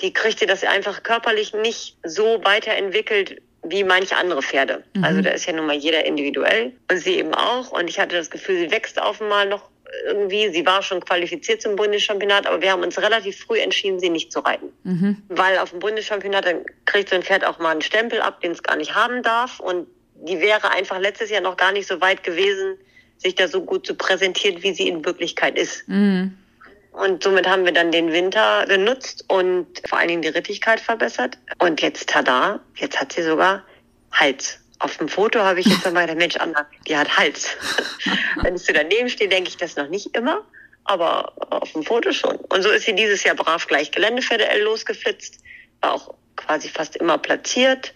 die 0.00 0.12
kriegte 0.12 0.46
das 0.46 0.64
einfach 0.64 1.02
körperlich 1.02 1.54
nicht 1.54 1.96
so 2.04 2.40
weiterentwickelt, 2.44 3.42
wie 3.64 3.84
manche 3.84 4.16
andere 4.16 4.42
Pferde. 4.42 4.84
Mhm. 4.94 5.04
Also 5.04 5.20
da 5.20 5.30
ist 5.30 5.46
ja 5.46 5.52
nun 5.52 5.66
mal 5.66 5.76
jeder 5.76 6.04
individuell 6.06 6.72
und 6.90 6.98
sie 6.98 7.16
eben 7.16 7.34
auch. 7.34 7.72
Und 7.72 7.88
ich 7.88 7.98
hatte 7.98 8.16
das 8.16 8.30
Gefühl, 8.30 8.58
sie 8.58 8.70
wächst 8.70 9.00
auf 9.00 9.20
einmal 9.20 9.48
noch 9.48 9.68
irgendwie, 10.04 10.50
sie 10.50 10.66
war 10.66 10.82
schon 10.82 11.00
qualifiziert 11.00 11.62
zum 11.62 11.76
Bundeschampionat, 11.76 12.46
aber 12.46 12.60
wir 12.60 12.72
haben 12.72 12.82
uns 12.82 12.98
relativ 12.98 13.38
früh 13.40 13.58
entschieden, 13.58 14.00
sie 14.00 14.10
nicht 14.10 14.32
zu 14.32 14.40
reiten. 14.40 14.72
Mhm. 14.84 15.22
Weil 15.28 15.58
auf 15.58 15.70
dem 15.70 15.78
Bundeschampionat 15.78 16.46
dann 16.46 16.64
kriegt 16.84 17.08
so 17.08 17.16
ein 17.16 17.22
Pferd 17.22 17.44
auch 17.44 17.58
mal 17.58 17.70
einen 17.70 17.82
Stempel 17.82 18.20
ab, 18.20 18.40
den 18.40 18.52
es 18.52 18.62
gar 18.62 18.76
nicht 18.76 18.94
haben 18.94 19.22
darf. 19.22 19.60
Und 19.60 19.86
die 20.14 20.40
wäre 20.40 20.70
einfach 20.70 20.98
letztes 20.98 21.30
Jahr 21.30 21.40
noch 21.40 21.56
gar 21.56 21.72
nicht 21.72 21.88
so 21.88 22.00
weit 22.00 22.22
gewesen, 22.22 22.76
sich 23.16 23.34
da 23.34 23.48
so 23.48 23.62
gut 23.62 23.86
zu 23.86 23.94
präsentieren, 23.94 24.62
wie 24.62 24.74
sie 24.74 24.88
in 24.88 25.04
Wirklichkeit 25.04 25.58
ist. 25.58 25.88
Mhm. 25.88 26.36
Und 26.92 27.22
somit 27.22 27.46
haben 27.46 27.64
wir 27.64 27.72
dann 27.72 27.92
den 27.92 28.12
Winter 28.12 28.64
genutzt 28.66 29.24
und 29.28 29.66
vor 29.88 29.98
allen 29.98 30.08
Dingen 30.08 30.22
die 30.22 30.28
Rittigkeit 30.28 30.80
verbessert. 30.80 31.38
Und 31.58 31.80
jetzt, 31.80 32.08
tada, 32.08 32.60
jetzt 32.76 33.00
hat 33.00 33.12
sie 33.12 33.22
sogar 33.22 33.64
Hals. 34.12 34.58
Auf 34.80 34.96
dem 34.98 35.08
Foto 35.08 35.40
habe 35.40 35.60
ich 35.60 35.66
jetzt 35.66 35.86
einmal 35.86 36.06
der 36.06 36.14
Mensch, 36.14 36.36
Anna, 36.36 36.66
die 36.86 36.96
hat 36.96 37.18
Hals. 37.18 37.56
Wenn 38.42 38.54
ich 38.54 38.62
so 38.62 38.72
daneben 38.72 39.08
stehe, 39.08 39.28
denke 39.28 39.50
ich 39.50 39.56
das 39.56 39.76
noch 39.76 39.88
nicht 39.88 40.16
immer, 40.16 40.44
aber 40.84 41.32
auf 41.50 41.72
dem 41.72 41.82
Foto 41.82 42.12
schon. 42.12 42.36
Und 42.36 42.62
so 42.62 42.70
ist 42.70 42.84
sie 42.84 42.94
dieses 42.94 43.24
Jahr 43.24 43.34
brav 43.34 43.66
gleich 43.66 43.90
Geländepferde 43.90 44.48
L 44.48 44.62
losgeflitzt, 44.62 45.40
war 45.80 45.94
auch 45.94 46.14
quasi 46.36 46.68
fast 46.68 46.96
immer 46.96 47.18
platziert, 47.18 47.92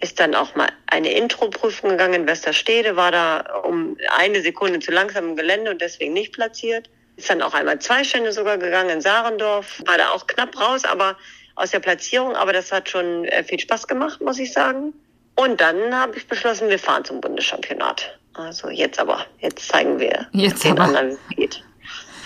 ist 0.00 0.20
dann 0.20 0.34
auch 0.34 0.54
mal 0.54 0.68
eine 0.86 1.12
Intro-Prüfung 1.12 1.90
gegangen 1.90 2.14
in 2.14 2.26
Westerstede, 2.26 2.94
war 2.94 3.10
da 3.10 3.40
um 3.64 3.96
eine 4.16 4.40
Sekunde 4.42 4.78
zu 4.78 4.92
langsam 4.92 5.30
im 5.30 5.36
Gelände 5.36 5.70
und 5.70 5.80
deswegen 5.80 6.12
nicht 6.12 6.32
platziert. 6.32 6.90
Ist 7.16 7.30
dann 7.30 7.42
auch 7.42 7.54
einmal 7.54 7.78
zwei 7.78 8.04
Stände 8.04 8.32
sogar 8.32 8.58
gegangen 8.58 8.90
in 8.90 9.00
Sarendorf, 9.00 9.82
war 9.86 9.98
da 9.98 10.10
auch 10.10 10.26
knapp 10.26 10.58
raus, 10.60 10.84
aber 10.84 11.16
aus 11.54 11.70
der 11.70 11.80
Platzierung, 11.80 12.34
aber 12.34 12.52
das 12.52 12.72
hat 12.72 12.88
schon 12.88 13.24
äh, 13.24 13.44
viel 13.44 13.60
Spaß 13.60 13.86
gemacht, 13.86 14.20
muss 14.20 14.38
ich 14.38 14.52
sagen. 14.52 14.92
Und 15.36 15.60
dann 15.60 15.94
habe 15.94 16.16
ich 16.16 16.26
beschlossen, 16.28 16.68
wir 16.68 16.78
fahren 16.78 17.04
zum 17.04 17.20
Bundeschampionat. 17.20 18.18
Also 18.34 18.68
jetzt 18.68 18.98
aber, 18.98 19.26
jetzt 19.38 19.68
zeigen 19.68 19.98
wir 19.98 20.26
jetzt 20.32 20.64
den 20.64 20.72
aber. 20.72 20.84
anderen, 20.84 21.10
wie 21.10 21.14
es 21.14 21.36
geht, 21.36 21.64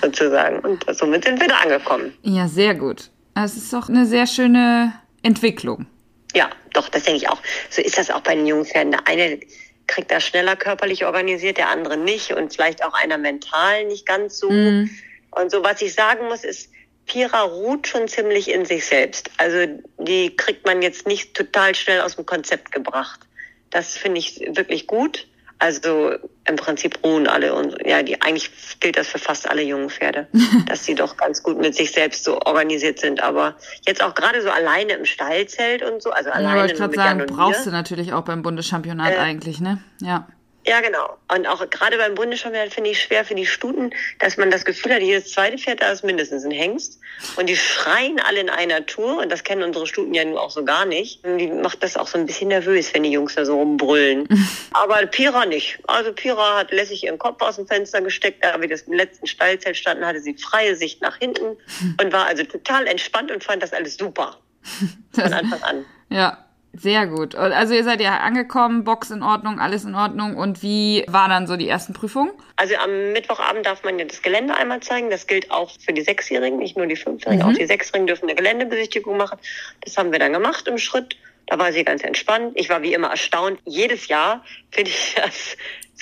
sozusagen. 0.03 0.61
Und 0.61 0.85
somit 0.95 1.25
sind 1.25 1.41
wir 1.41 1.49
da 1.49 1.57
angekommen. 1.57 2.17
Ja, 2.23 2.49
sehr 2.49 2.75
gut. 2.75 3.11
Es 3.35 3.57
ist 3.57 3.73
doch 3.73 3.89
eine 3.89 4.07
sehr 4.07 4.27
schöne 4.27 4.93
Entwicklung. 5.23 5.87
Ja, 6.35 6.51
doch, 6.73 6.89
das 6.89 7.05
denke 7.05 7.19
ich 7.19 7.29
auch. 7.29 7.41
So 7.71 7.83
ist 7.83 7.99
das 7.99 8.11
auch 8.11 8.21
bei 8.21 8.35
den 8.35 8.47
jungen 8.47 8.65
Pferden. 8.65 8.93
Der 8.93 9.07
eine 9.07 9.41
kriegt 9.87 10.11
das 10.11 10.25
schneller 10.25 10.57
körperlich 10.57 11.05
organisiert, 11.05 11.59
der 11.59 11.71
andere 11.71 11.97
nicht 11.97 12.33
und 12.33 12.53
vielleicht 12.53 12.85
auch 12.85 12.95
einer 12.95 13.19
mental 13.19 13.87
nicht 13.87 14.07
ganz 14.07 14.39
so. 14.39 14.51
Mm. 14.51 14.91
Und 15.31 15.51
so, 15.51 15.63
was 15.63 15.81
ich 15.83 15.95
sagen 15.95 16.27
muss, 16.27 16.45
ist, 16.45 16.71
Pira 17.09 17.43
ruht 17.43 17.89
schon 17.89 18.07
ziemlich 18.07 18.51
in 18.51 18.65
sich 18.65 18.87
selbst. 18.87 19.31
Also 19.39 19.67
die 19.99 20.37
kriegt 20.37 20.67
man 20.67 20.83
jetzt 20.83 21.07
nicht 21.07 21.35
total 21.35 21.75
schnell 21.75 22.03
aus 22.03 22.17
dem 22.17 22.27
Konzept 22.27 22.71
gebracht. 22.71 23.21
Das 23.71 23.97
finde 23.97 24.21
ich 24.21 24.41
wirklich 24.55 24.87
gut. 24.87 25.27
Also 25.61 26.13
im 26.47 26.55
Prinzip 26.55 27.01
ruhen 27.03 27.27
alle 27.27 27.53
und 27.53 27.75
ja, 27.85 28.05
die 28.05 28.23
eigentlich 28.23 28.51
gilt 28.79 28.97
das 28.97 29.09
für 29.09 29.19
fast 29.19 29.51
alle 29.51 29.63
jungen 29.63 29.91
Pferde, 29.91 30.29
dass 30.67 30.85
sie 30.85 30.95
doch 30.95 31.17
ganz 31.17 31.43
gut 31.43 31.59
mit 31.59 31.75
sich 31.75 31.91
selbst 31.91 32.23
so 32.23 32.41
organisiert 32.43 33.01
sind. 33.01 33.21
Aber 33.21 33.57
jetzt 33.85 34.01
auch 34.01 34.15
gerade 34.15 34.41
so 34.41 34.51
alleine 34.51 34.93
im 34.93 35.05
Stallzelt 35.05 35.83
und 35.83 36.01
so, 36.01 36.11
also 36.11 36.31
alleine. 36.31 36.59
Ja, 36.59 36.67
ich 36.67 36.75
gerade 36.75 36.95
sagen, 36.95 37.27
brauchst 37.27 37.67
du 37.67 37.71
natürlich 37.71 38.13
auch 38.13 38.23
beim 38.23 38.43
Bundeschampionat 38.43 39.15
äh, 39.15 39.17
eigentlich, 39.17 39.59
ne? 39.59 39.83
Ja. 40.01 40.29
Ja, 40.69 40.83
genau. 40.83 41.17
Und 41.35 41.47
auch 41.47 41.69
gerade 41.71 41.97
beim 41.97 42.15
Bundeschampionat 42.15 42.75
finde 42.75 42.91
ich 42.91 43.03
schwer 43.03 43.25
für 43.25 43.35
die 43.35 43.47
Stuten, 43.47 43.91
dass 44.19 44.37
man 44.37 44.51
das 44.51 44.67
Gefühl 44.67 44.93
hat, 44.93 45.01
jedes 45.01 45.33
zweite 45.33 45.57
Pferd 45.57 45.81
da 45.81 45.91
ist 45.91 46.05
mindestens 46.05 46.45
ein 46.45 46.51
Hengst. 46.51 47.01
Und 47.37 47.49
die 47.49 47.57
schreien 47.57 48.21
alle 48.21 48.41
in 48.41 48.51
einer 48.51 48.85
Tour. 48.85 49.23
Und 49.23 49.33
das 49.33 49.45
kennen 49.45 49.63
unsere 49.63 49.87
Stuten 49.87 50.13
ja 50.13 50.27
nun 50.27 50.37
auch 50.37 50.51
so 50.51 50.67
gar 50.67 50.85
nicht. 50.85 51.25
Und 51.25 51.39
die 51.39 51.47
macht 51.47 51.83
das 51.83 51.97
auch 51.97 52.07
so 52.07 52.19
ein 52.19 52.27
bisschen 52.27 52.49
nervös, 52.49 52.93
wenn 52.93 53.03
die 53.03 53.11
Jungs 53.11 53.35
da 53.35 53.47
so 53.47 53.57
rumbrüllen. 53.57 54.29
Aber 54.73 55.07
Pira 55.07 55.47
nicht. 55.47 55.79
Also 55.87 56.13
Pira 56.13 56.59
hat 56.59 56.71
lässig 56.71 57.03
ihren 57.03 57.19
Kopf 57.19 57.41
aus 57.41 57.57
dem 57.57 57.67
Fenster 57.67 58.03
gesteckt. 58.03 58.45
Da 58.45 58.61
wir 58.61 58.69
das 58.69 58.83
im 58.83 58.93
letzten 58.93 59.27
Stallzelt 59.27 59.79
standen, 59.79 60.05
hatte 60.05 60.21
sie 60.21 60.35
freie 60.35 60.77
Sicht 60.77 61.01
nach 61.01 61.17
hinten 61.17 61.57
und 61.99 62.13
war 62.13 62.27
also 62.27 62.45
total 62.45 62.87
entspannt 62.87 63.31
und 63.31 63.43
fand 63.43 63.63
das 63.63 63.73
alles 63.73 63.97
super. 63.97 64.37
Von 65.13 65.33
Anfang 65.33 65.63
an. 65.63 65.87
Ja, 66.11 66.45
sehr 66.81 67.07
gut. 67.07 67.35
Also 67.35 67.75
ihr 67.75 67.85
seid 67.85 68.01
ja 68.01 68.19
angekommen, 68.19 68.85
Box 68.85 69.11
in 69.11 69.23
Ordnung, 69.23 69.59
alles 69.59 69.85
in 69.85 69.95
Ordnung. 69.95 70.37
Und 70.37 70.63
wie 70.63 71.05
waren 71.09 71.31
dann 71.31 71.47
so 71.47 71.57
die 71.57 71.69
ersten 71.69 71.93
Prüfungen? 71.93 72.31
Also 72.57 72.77
am 72.77 73.13
Mittwochabend 73.13 73.67
darf 73.67 73.85
man 73.85 73.99
ja 73.99 74.05
das 74.05 74.23
Gelände 74.23 74.55
einmal 74.55 74.81
zeigen. 74.81 75.11
Das 75.11 75.27
gilt 75.27 75.51
auch 75.51 75.71
für 75.81 75.93
die 75.93 76.03
Sechsjährigen, 76.03 76.59
nicht 76.59 76.77
nur 76.77 76.87
die 76.87 76.97
Fünfjährigen. 76.97 77.45
Mhm. 77.45 77.53
Auch 77.53 77.59
die 77.59 77.67
Sechsjährigen 77.67 78.07
dürfen 78.07 78.25
eine 78.25 78.35
Geländebesichtigung 78.35 79.17
machen. 79.17 79.39
Das 79.81 79.97
haben 79.97 80.13
wir 80.13 80.19
dann 80.19 80.33
gemacht 80.33 80.69
im 80.69 80.79
Schritt. 80.79 81.17
Da 81.47 81.59
war 81.59 81.73
sie 81.73 81.83
ganz 81.83 82.03
entspannt. 82.05 82.53
Ich 82.57 82.69
war 82.69 82.83
wie 82.83 82.93
immer 82.93 83.09
erstaunt. 83.09 83.59
Jedes 83.65 84.09
Jahr 84.09 84.45
finde 84.71 84.91
ich 84.91 85.15
das 85.17 85.57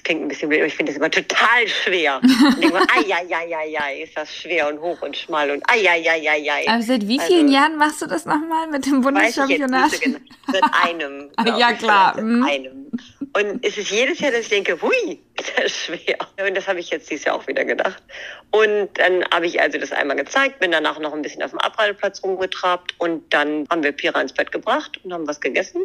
klingt 0.07 0.23
ein 0.23 0.29
bisschen 0.29 0.49
blöd, 0.49 0.61
aber 0.61 0.69
ich 0.69 0.77
finde 0.77 0.93
das 0.93 0.99
immer 0.99 1.11
total 1.11 1.67
schwer. 1.67 2.21
Und 2.23 2.63
denke 2.63 2.75
mal, 2.75 2.87
ai, 2.95 3.13
ai, 3.13 3.35
ai, 3.35 3.57
ai, 3.57 3.79
ai, 3.79 4.03
ist 4.03 4.17
das 4.17 4.33
schwer 4.35 4.69
und 4.69 4.81
hoch 4.81 5.03
und 5.03 5.17
schmal 5.17 5.51
und 5.51 5.63
ai, 5.69 5.85
ai, 5.89 6.09
ai, 6.09 6.31
ai, 6.31 6.51
ai. 6.51 6.69
Aber 6.69 6.83
seit 6.83 7.09
wie 7.09 7.19
vielen 7.19 7.47
also, 7.47 7.55
Jahren 7.55 7.77
machst 7.77 8.03
du 8.03 8.07
das 8.07 8.25
nochmal 8.25 8.69
mit 8.69 8.87
dem 8.87 9.01
Bundeschampionat? 9.01 9.93
Weiß 9.93 9.95
ich 9.95 10.01
jetzt 10.01 10.21
nicht 10.21 10.33
so 10.47 10.53
genau. 10.53 10.61
Seit 10.61 10.89
einem. 10.89 11.31
ja, 11.59 11.73
klar. 11.73 12.13
Seit 12.15 12.25
mhm. 12.25 12.45
einem. 12.45 12.91
Und 13.33 13.65
es 13.65 13.79
ist 13.79 13.91
jedes 13.91 14.21
Jahr, 14.21 14.31
dass 14.31 14.43
ich 14.43 14.49
denke, 14.49 14.81
hui, 14.81 15.21
ist 15.41 15.53
das 15.57 15.73
schwer. 15.73 16.17
Und 16.47 16.57
das 16.57 16.69
habe 16.69 16.81
ich 16.81 16.91
jetzt 16.91 17.11
dieses 17.11 17.25
Jahr 17.25 17.37
auch 17.37 17.47
wieder 17.47 17.65
gedacht. 17.65 18.03
Und 18.51 18.89
dann 18.95 19.25
habe 19.33 19.47
ich 19.47 19.61
also 19.61 19.79
das 19.79 19.93
einmal 19.93 20.17
gezeigt, 20.17 20.61
bin 20.61 20.71
danach 20.71 20.99
noch 20.99 21.13
ein 21.13 21.23
bisschen 21.23 21.43
auf 21.43 21.51
dem 21.51 21.61
Abreiteplatz 21.61 22.23
rumgetrabt 22.23 22.95
und 22.99 23.33
dann 23.33 23.67
haben 23.71 23.83
wir 23.83 23.93
Pira 23.93 24.21
ins 24.21 24.33
Bett 24.33 24.53
gebracht 24.53 25.01
und 25.05 25.13
haben 25.13 25.27
was 25.27 25.41
gegessen. 25.41 25.83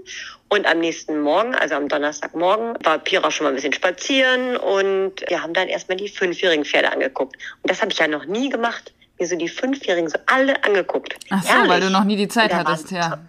Und 0.49 0.65
am 0.65 0.79
nächsten 0.79 1.21
Morgen, 1.21 1.55
also 1.55 1.75
am 1.75 1.87
Donnerstagmorgen, 1.87 2.77
war 2.83 2.99
Pira 2.99 3.31
schon 3.31 3.45
mal 3.45 3.49
ein 3.51 3.55
bisschen 3.55 3.73
spazieren 3.73 4.57
und 4.57 5.27
wir 5.27 5.41
haben 5.41 5.53
dann 5.53 5.67
erstmal 5.67 5.97
die 5.97 6.09
fünfjährigen 6.09 6.65
Pferde 6.65 6.91
angeguckt. 6.91 7.35
Und 7.61 7.69
das 7.69 7.81
habe 7.81 7.91
ich 7.91 7.99
ja 7.99 8.07
noch 8.07 8.25
nie 8.25 8.49
gemacht 8.49 8.93
mir 9.19 9.27
so 9.27 9.35
die 9.35 9.47
Fünfjährigen 9.47 10.09
so 10.09 10.17
alle 10.25 10.61
angeguckt. 10.63 11.15
Ach 11.29 11.43
so, 11.43 11.49
Herrlich. 11.49 11.69
weil 11.69 11.81
du 11.81 11.89
noch 11.91 12.03
nie 12.03 12.17
die 12.17 12.27
Zeit 12.27 12.53
hattest, 12.53 12.91
ja. 12.91 13.19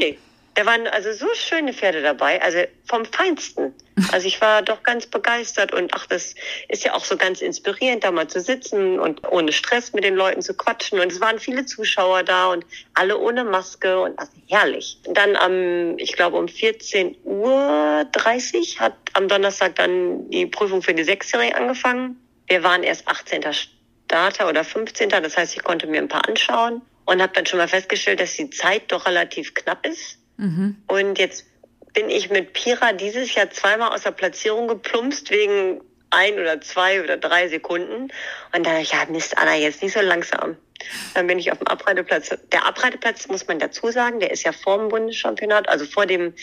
Nee, 0.00 0.18
da 0.58 0.66
waren 0.66 0.88
also 0.88 1.12
so 1.12 1.32
schöne 1.34 1.72
Pferde 1.72 2.02
dabei, 2.02 2.42
also 2.42 2.58
vom 2.84 3.04
Feinsten. 3.04 3.72
Also 4.10 4.26
ich 4.26 4.40
war 4.40 4.60
doch 4.62 4.82
ganz 4.82 5.06
begeistert 5.06 5.72
und 5.72 5.94
ach, 5.94 6.06
das 6.06 6.34
ist 6.68 6.82
ja 6.82 6.94
auch 6.94 7.04
so 7.04 7.16
ganz 7.16 7.42
inspirierend, 7.42 8.02
da 8.02 8.10
mal 8.10 8.26
zu 8.26 8.40
sitzen 8.40 8.98
und 8.98 9.24
ohne 9.30 9.52
Stress 9.52 9.92
mit 9.92 10.02
den 10.02 10.16
Leuten 10.16 10.42
zu 10.42 10.54
quatschen. 10.54 10.98
Und 10.98 11.12
es 11.12 11.20
waren 11.20 11.38
viele 11.38 11.64
Zuschauer 11.64 12.24
da 12.24 12.48
und 12.48 12.66
alle 12.94 13.18
ohne 13.18 13.44
Maske 13.44 14.00
und 14.00 14.18
also 14.18 14.32
herrlich. 14.48 14.98
Dann 15.04 15.36
am, 15.36 15.96
ich 15.96 16.14
glaube 16.14 16.36
um 16.36 16.48
14 16.48 17.14
Uhr 17.22 18.04
30 18.10 18.80
hat 18.80 18.96
am 19.12 19.28
Donnerstag 19.28 19.76
dann 19.76 20.28
die 20.28 20.46
Prüfung 20.46 20.82
für 20.82 20.92
die 20.92 21.04
Sechsjährigen 21.04 21.54
angefangen. 21.54 22.20
Wir 22.48 22.64
waren 22.64 22.82
erst 22.82 23.06
18. 23.06 23.44
Starter 24.06 24.48
oder 24.48 24.64
15. 24.64 25.10
Das 25.10 25.36
heißt, 25.36 25.54
ich 25.54 25.62
konnte 25.62 25.86
mir 25.86 26.00
ein 26.00 26.08
paar 26.08 26.26
anschauen 26.26 26.82
und 27.04 27.22
habe 27.22 27.32
dann 27.32 27.46
schon 27.46 27.58
mal 27.58 27.68
festgestellt, 27.68 28.18
dass 28.18 28.34
die 28.34 28.50
Zeit 28.50 28.90
doch 28.90 29.06
relativ 29.06 29.54
knapp 29.54 29.86
ist. 29.86 30.17
Mhm. 30.38 30.76
Und 30.86 31.18
jetzt 31.18 31.44
bin 31.92 32.08
ich 32.08 32.30
mit 32.30 32.52
Pira 32.52 32.92
dieses 32.92 33.34
Jahr 33.34 33.50
zweimal 33.50 33.92
aus 33.92 34.02
der 34.02 34.12
Platzierung 34.12 34.68
geplumpst 34.68 35.30
wegen 35.30 35.80
ein 36.10 36.34
oder 36.34 36.60
zwei 36.60 37.02
oder 37.02 37.16
drei 37.16 37.48
Sekunden. 37.48 38.04
Und 38.04 38.12
dann 38.52 38.62
dachte 38.62 38.80
ich, 38.80 38.92
ja, 38.92 39.04
Mist, 39.10 39.36
Anna, 39.36 39.56
jetzt 39.56 39.82
nicht 39.82 39.92
so 39.92 40.00
langsam. 40.00 40.56
Dann 41.14 41.26
bin 41.26 41.38
ich 41.38 41.50
auf 41.52 41.58
dem 41.58 41.66
Abreiteplatz. 41.66 42.30
Der 42.52 42.64
Abreiteplatz, 42.64 43.28
muss 43.28 43.46
man 43.46 43.58
dazu 43.58 43.90
sagen, 43.90 44.20
der 44.20 44.30
ist 44.30 44.44
ja 44.44 44.52
vor 44.52 44.78
dem 44.78 44.88
Bundeschampionat, 44.88 45.68
also 45.68 45.84
vor 45.84 46.06
dem 46.06 46.34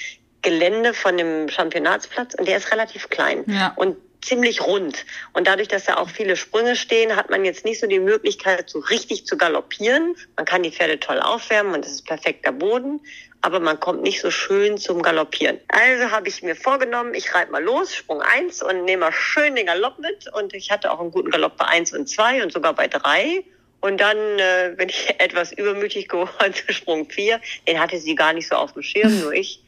Gelände 0.41 0.93
von 0.93 1.17
dem 1.17 1.49
Championatsplatz 1.49 2.35
und 2.35 2.47
der 2.47 2.57
ist 2.57 2.71
relativ 2.71 3.09
klein. 3.09 3.43
Ja. 3.47 3.73
Und 3.77 3.97
ziemlich 4.25 4.61
rund. 4.61 5.05
Und 5.33 5.47
dadurch, 5.47 5.67
dass 5.67 5.85
da 5.85 5.97
auch 5.97 6.09
viele 6.09 6.35
Sprünge 6.35 6.75
stehen, 6.75 7.15
hat 7.15 7.29
man 7.29 7.45
jetzt 7.45 7.65
nicht 7.65 7.79
so 7.79 7.87
die 7.87 7.99
Möglichkeit, 7.99 8.69
so 8.69 8.79
richtig 8.79 9.25
zu 9.25 9.37
galoppieren. 9.37 10.15
Man 10.35 10.45
kann 10.45 10.63
die 10.63 10.71
Pferde 10.71 10.99
toll 10.99 11.19
aufwärmen 11.19 11.73
und 11.73 11.85
es 11.85 11.91
ist 11.91 12.05
perfekter 12.05 12.51
Boden 12.51 13.01
aber 13.45 13.59
man 13.59 13.79
kommt 13.79 14.01
nicht 14.01 14.21
so 14.21 14.31
schön 14.31 14.79
zum 14.79 15.03
Galoppieren. 15.03 15.59
Also 15.67 16.09
habe 16.09 16.27
ich 16.27 16.41
mir 16.41 16.55
vorgenommen, 16.55 17.13
ich 17.13 17.35
reite 17.35 17.51
mal 17.51 17.63
los, 17.63 17.93
Sprung 17.93 18.23
1 18.23 18.63
und 18.63 18.85
nehme 18.85 19.01
mal 19.01 19.11
schön 19.11 19.53
den 19.55 19.67
Galopp 19.67 19.99
mit. 19.99 20.33
Und 20.33 20.55
ich 20.55 20.71
hatte 20.71 20.91
auch 20.91 20.99
einen 20.99 21.11
guten 21.11 21.29
Galopp 21.29 21.55
bei 21.55 21.65
1 21.65 21.93
und 21.93 22.09
2 22.09 22.41
und 22.41 22.51
sogar 22.51 22.73
bei 22.73 22.87
3. 22.87 23.43
Und 23.81 24.01
dann 24.01 24.17
äh, 24.17 24.73
bin 24.75 24.89
ich 24.89 25.13
etwas 25.19 25.51
übermütig 25.51 26.07
geworden 26.07 26.55
zu 26.55 26.73
Sprung 26.73 27.07
4. 27.07 27.39
Den 27.67 27.79
hatte 27.79 27.99
sie 27.99 28.15
gar 28.15 28.33
nicht 28.33 28.47
so 28.47 28.55
auf 28.55 28.73
dem 28.73 28.81
Schirm, 28.81 29.19
nur 29.19 29.33
ich. 29.33 29.61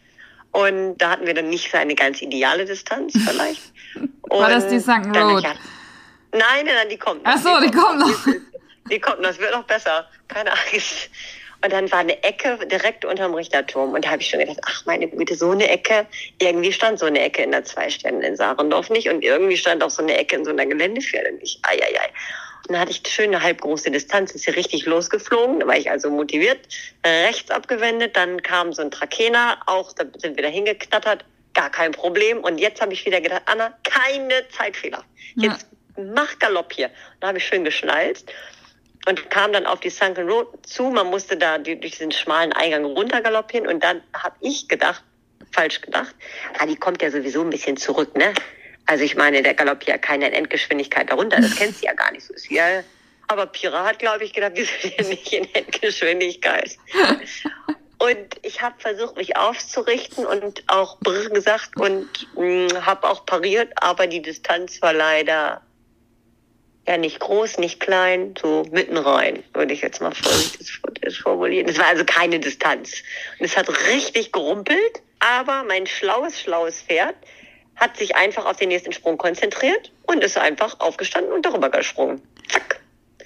Und 0.51 0.97
da 0.97 1.11
hatten 1.11 1.27
wir 1.27 1.35
dann 1.35 1.49
nicht 1.49 1.71
so 1.71 1.77
eine 1.77 1.93
ganz 1.93 2.19
ideale 2.23 2.65
Distanz 2.65 3.13
vielleicht. 3.27 3.61
War 4.29 4.49
das 4.49 4.67
die 4.67 4.79
St. 4.79 4.89
Road? 4.89 5.43
nein, 5.43 5.59
nein, 6.31 6.65
nein, 6.65 6.89
die 6.89 6.97
kommt 6.97 7.23
noch. 7.23 7.31
Ach 7.33 7.37
so, 7.37 7.59
die, 7.59 7.67
die 7.71 7.77
kommt 7.77 7.99
noch. 7.99 8.25
Die, 8.25 8.41
die 8.91 8.99
kommt 8.99 9.21
noch, 9.21 9.29
das 9.29 9.39
wird 9.39 9.51
noch 9.51 9.63
besser. 9.63 10.07
Keine 10.27 10.51
Angst. 10.51 11.09
Und 11.63 11.73
dann 11.73 11.91
war 11.91 11.99
eine 11.99 12.23
Ecke 12.23 12.59
direkt 12.67 13.03
unterm 13.03 13.33
Richterturm. 13.33 13.93
Und 13.93 14.05
da 14.05 14.11
habe 14.11 14.21
ich 14.21 14.29
schon 14.29 14.39
gedacht, 14.39 14.59
ach 14.65 14.85
meine 14.85 15.07
Güte, 15.07 15.35
so 15.35 15.51
eine 15.51 15.67
Ecke. 15.67 16.05
Irgendwie 16.39 16.71
stand 16.71 16.99
so 16.99 17.07
eine 17.07 17.19
Ecke 17.19 17.41
in 17.41 17.51
der 17.51 17.63
Zwei 17.63 17.89
Sternen 17.89 18.21
in 18.21 18.35
Sarendorf 18.35 18.89
nicht. 18.89 19.09
Und 19.09 19.23
irgendwie 19.23 19.57
stand 19.57 19.83
auch 19.83 19.89
so 19.89 20.03
eine 20.03 20.15
Ecke 20.15 20.35
in 20.35 20.45
so 20.45 20.51
einer 20.51 20.65
Geländepferde 20.65 21.33
nicht. 21.33 21.59
Eieiei. 21.63 22.09
Und 22.67 22.73
dann 22.73 22.81
hatte 22.81 22.91
ich 22.91 23.01
schön 23.07 23.33
eine 23.33 23.41
halbgroße 23.41 23.89
Distanz, 23.89 24.33
ist 24.33 24.45
hier 24.45 24.55
richtig 24.55 24.85
losgeflogen. 24.85 25.61
Da 25.61 25.67
war 25.67 25.77
ich 25.77 25.89
also 25.89 26.11
motiviert, 26.11 26.59
rechts 27.05 27.49
abgewendet. 27.49 28.15
Dann 28.15 28.41
kam 28.43 28.73
so 28.73 28.81
ein 28.81 28.91
Trakehner, 28.91 29.57
auch 29.65 29.93
da 29.93 30.03
sind 30.17 30.35
wir 30.35 30.43
da 30.43 30.49
hingeknattert. 30.49 31.25
Gar 31.57 31.71
kein 31.71 31.91
Problem. 31.91 32.37
Und 32.41 32.59
jetzt 32.59 32.81
habe 32.81 32.93
ich 32.93 33.03
wieder 33.03 33.19
gedacht, 33.19 33.41
Anna, 33.47 33.73
keine 33.83 34.47
Zeitfehler. 34.49 35.03
Jetzt 35.33 35.65
ja. 35.97 36.03
mach 36.13 36.37
Galopp 36.37 36.71
hier. 36.71 36.85
Und 36.85 36.93
da 37.21 37.29
habe 37.29 37.39
ich 37.39 37.47
schön 37.47 37.63
geschnallt 37.63 38.25
und 39.07 39.27
kam 39.31 39.53
dann 39.53 39.65
auf 39.65 39.79
die 39.79 39.89
Sunken 39.89 40.29
Road 40.29 40.47
zu. 40.67 40.83
Man 40.83 41.07
musste 41.07 41.35
da 41.35 41.57
durch 41.57 41.79
diesen 41.79 42.11
schmalen 42.11 42.53
Eingang 42.53 42.85
runtergaloppieren 42.85 43.65
und 43.67 43.83
dann 43.83 44.03
habe 44.13 44.35
ich 44.41 44.67
gedacht, 44.67 45.03
falsch 45.51 45.81
gedacht, 45.81 46.13
ah, 46.59 46.67
die 46.67 46.75
kommt 46.75 47.01
ja 47.01 47.09
sowieso 47.09 47.41
ein 47.41 47.49
bisschen 47.49 47.75
zurück, 47.75 48.15
ne? 48.15 48.35
Also 48.85 49.03
ich 49.03 49.15
meine, 49.15 49.41
der 49.41 49.55
galoppiert 49.55 49.89
ja 49.89 49.97
keine 49.97 50.31
Endgeschwindigkeit 50.31 51.09
darunter, 51.09 51.37
das 51.41 51.55
kennst 51.55 51.81
du 51.81 51.87
ja 51.87 51.93
gar 51.93 52.11
nicht 52.11 52.23
so. 52.23 52.35
Ist 52.35 52.51
ja, 52.51 52.83
aber 53.29 53.47
Pira 53.47 53.83
hat, 53.83 53.97
glaube 53.97 54.25
ich, 54.25 54.31
gedacht, 54.31 54.55
wir 54.55 54.65
sind 54.65 54.95
ja 54.95 55.07
nicht 55.07 55.33
in 55.33 55.53
Endgeschwindigkeit. 55.55 56.77
Und 58.07 58.39
ich 58.41 58.61
habe 58.61 58.75
versucht, 58.79 59.17
mich 59.17 59.35
aufzurichten 59.35 60.25
und 60.25 60.63
auch 60.67 60.97
Brr 60.99 61.29
gesagt 61.29 61.75
und 61.75 62.07
mm, 62.35 62.85
habe 62.85 63.09
auch 63.09 63.25
pariert, 63.25 63.73
aber 63.75 64.07
die 64.07 64.21
Distanz 64.21 64.81
war 64.81 64.93
leider 64.93 65.61
ja 66.87 66.95
nicht 66.95 67.19
groß, 67.19 67.57
nicht 67.57 67.81
klein, 67.81 68.33
so 68.41 68.63
mitten 68.71 68.95
rein, 68.95 69.43
würde 69.53 69.73
ich 69.73 69.81
jetzt 69.81 69.99
mal 69.99 70.15
vorsichtig 70.15 71.19
formulieren. 71.19 71.67
Es 71.67 71.77
war 71.77 71.87
also 71.87 72.05
keine 72.05 72.39
Distanz. 72.39 73.03
Und 73.39 73.45
es 73.45 73.57
hat 73.57 73.67
richtig 73.89 74.31
gerumpelt, 74.31 75.01
aber 75.19 75.63
mein 75.63 75.85
schlaues, 75.85 76.39
schlaues 76.39 76.83
Pferd 76.83 77.15
hat 77.75 77.97
sich 77.97 78.15
einfach 78.15 78.45
auf 78.45 78.55
den 78.55 78.69
nächsten 78.69 78.93
Sprung 78.93 79.17
konzentriert 79.17 79.91
und 80.03 80.23
ist 80.23 80.37
einfach 80.37 80.79
aufgestanden 80.79 81.33
und 81.33 81.45
darüber 81.45 81.69
gesprungen. 81.69 82.21
Zack. 82.47 82.79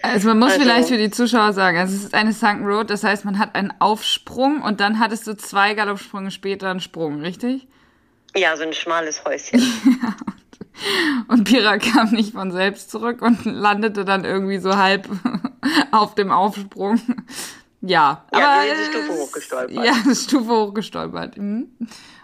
Also 0.04 0.30
man 0.30 0.40
muss 0.40 0.54
also, 0.54 0.62
vielleicht 0.62 0.90
für 0.90 0.98
die 0.98 1.12
Zuschauer 1.12 1.54
sagen, 1.54 1.78
also 1.78 1.96
es 1.96 2.04
ist 2.04 2.14
eine 2.14 2.34
Sunken 2.34 2.66
Road, 2.66 2.90
das 2.90 3.04
heißt, 3.04 3.26
man 3.26 3.38
hat 3.38 3.56
einen 3.56 3.74
Aufsprung 3.80 4.62
und 4.62 4.80
dann 4.80 5.00
hattest 5.00 5.28
du 5.28 5.36
zwei 5.36 5.74
Galoppsprünge 5.74 6.32
später 6.32 6.70
einen 6.70 6.80
Sprung, 6.80 7.22
richtig? 7.22 7.68
Ja, 8.36 8.56
so 8.56 8.64
ein 8.64 8.74
schmales 8.74 9.24
Häuschen. 9.26 9.62
Und 11.28 11.44
Pira 11.44 11.78
kam 11.78 12.12
nicht 12.12 12.34
von 12.34 12.52
selbst 12.52 12.90
zurück 12.90 13.22
und 13.22 13.46
landete 13.46 14.04
dann 14.04 14.26
irgendwie 14.26 14.58
so 14.58 14.78
halb 14.78 15.08
auf 15.92 16.16
dem 16.16 16.32
Aufsprung. 16.32 17.00
Ja, 17.82 18.26
ja 18.34 18.40
aber. 18.40 18.66
Ja, 18.66 18.74
ist 18.74 18.88
Stufe 18.88 19.14
hochgestolpert. 19.14 19.86
Ja, 19.86 20.16
Stufe 20.16 20.50
hochgestolpert. 20.50 21.38
Mhm. 21.38 21.68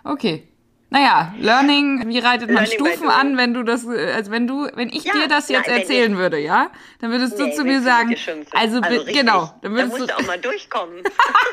Okay. 0.03 0.47
Naja, 0.89 1.33
Learning, 1.39 2.07
wie 2.07 2.19
reitet 2.19 2.49
man 2.49 2.63
Learning 2.63 2.79
Stufen 2.79 3.09
an, 3.09 3.35
wenn 3.35 3.53
du 3.53 3.63
das, 3.63 3.85
also 3.85 4.31
wenn 4.31 4.47
du, 4.47 4.69
wenn 4.73 4.87
ich 4.87 5.03
ja, 5.03 5.13
dir 5.13 5.27
das 5.27 5.49
jetzt 5.49 5.67
nein, 5.67 5.81
erzählen 5.81 6.13
ich, 6.13 6.17
würde, 6.17 6.39
ja, 6.39 6.71
dann 7.01 7.11
würdest 7.11 7.37
nee, 7.37 7.49
du 7.49 7.55
zu 7.55 7.65
mir 7.65 7.81
sagen, 7.81 8.15
also, 8.51 8.79
also 8.79 9.03
genau, 9.05 9.53
dann 9.61 9.73
würdest 9.73 9.93
da 9.93 9.97
musst 9.97 10.09
du 10.11 10.15
auch 10.15 10.27
mal 10.27 10.39
durchkommen. 10.39 11.03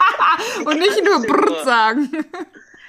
und 0.64 0.78
nicht 0.78 1.04
nur 1.04 1.22
brr 1.22 1.64
sagen. 1.64 2.10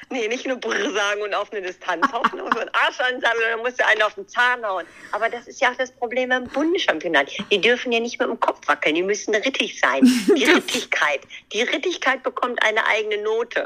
Nee, 0.10 0.28
nicht 0.28 0.46
nur 0.46 0.58
Brr 0.58 0.92
sagen 0.92 1.22
und 1.24 1.34
auf 1.34 1.52
eine 1.52 1.62
Distanz 1.62 2.06
hoffen 2.12 2.40
und 2.40 2.54
so 2.54 2.60
einen 2.60 2.70
Arsch 2.74 3.00
ansammeln, 3.00 3.50
dann 3.52 3.60
musst 3.62 3.80
du 3.80 3.86
einen 3.86 4.02
auf 4.04 4.14
den 4.14 4.28
Zahn 4.28 4.64
hauen. 4.64 4.86
Aber 5.12 5.30
das 5.30 5.48
ist 5.48 5.60
ja 5.60 5.72
auch 5.72 5.76
das 5.76 5.92
Problem 5.92 6.30
beim 6.30 6.44
Bundeschampionat. 6.46 7.32
Die 7.52 7.60
dürfen 7.60 7.92
ja 7.92 8.00
nicht 8.00 8.20
mit 8.20 8.30
dem 8.30 8.40
Kopf 8.40 8.68
wackeln, 8.68 8.96
die 8.96 9.04
müssen 9.04 9.34
rittig 9.34 9.80
sein. 9.80 10.04
Die 10.38 10.44
Rittigkeit. 10.52 11.22
Die 11.52 11.64
Rittigkeit 11.64 12.22
bekommt 12.22 12.62
eine 12.64 12.86
eigene 12.86 13.24
Note. 13.24 13.66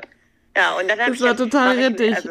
Ja, 0.57 0.77
und 0.77 0.89
dann 0.89 0.99
habe 0.99 1.13
ich. 1.13 1.19
Das 1.19 1.27
war 1.29 1.37
total 1.37 1.77
rittig. 1.77 2.15
Also, 2.15 2.29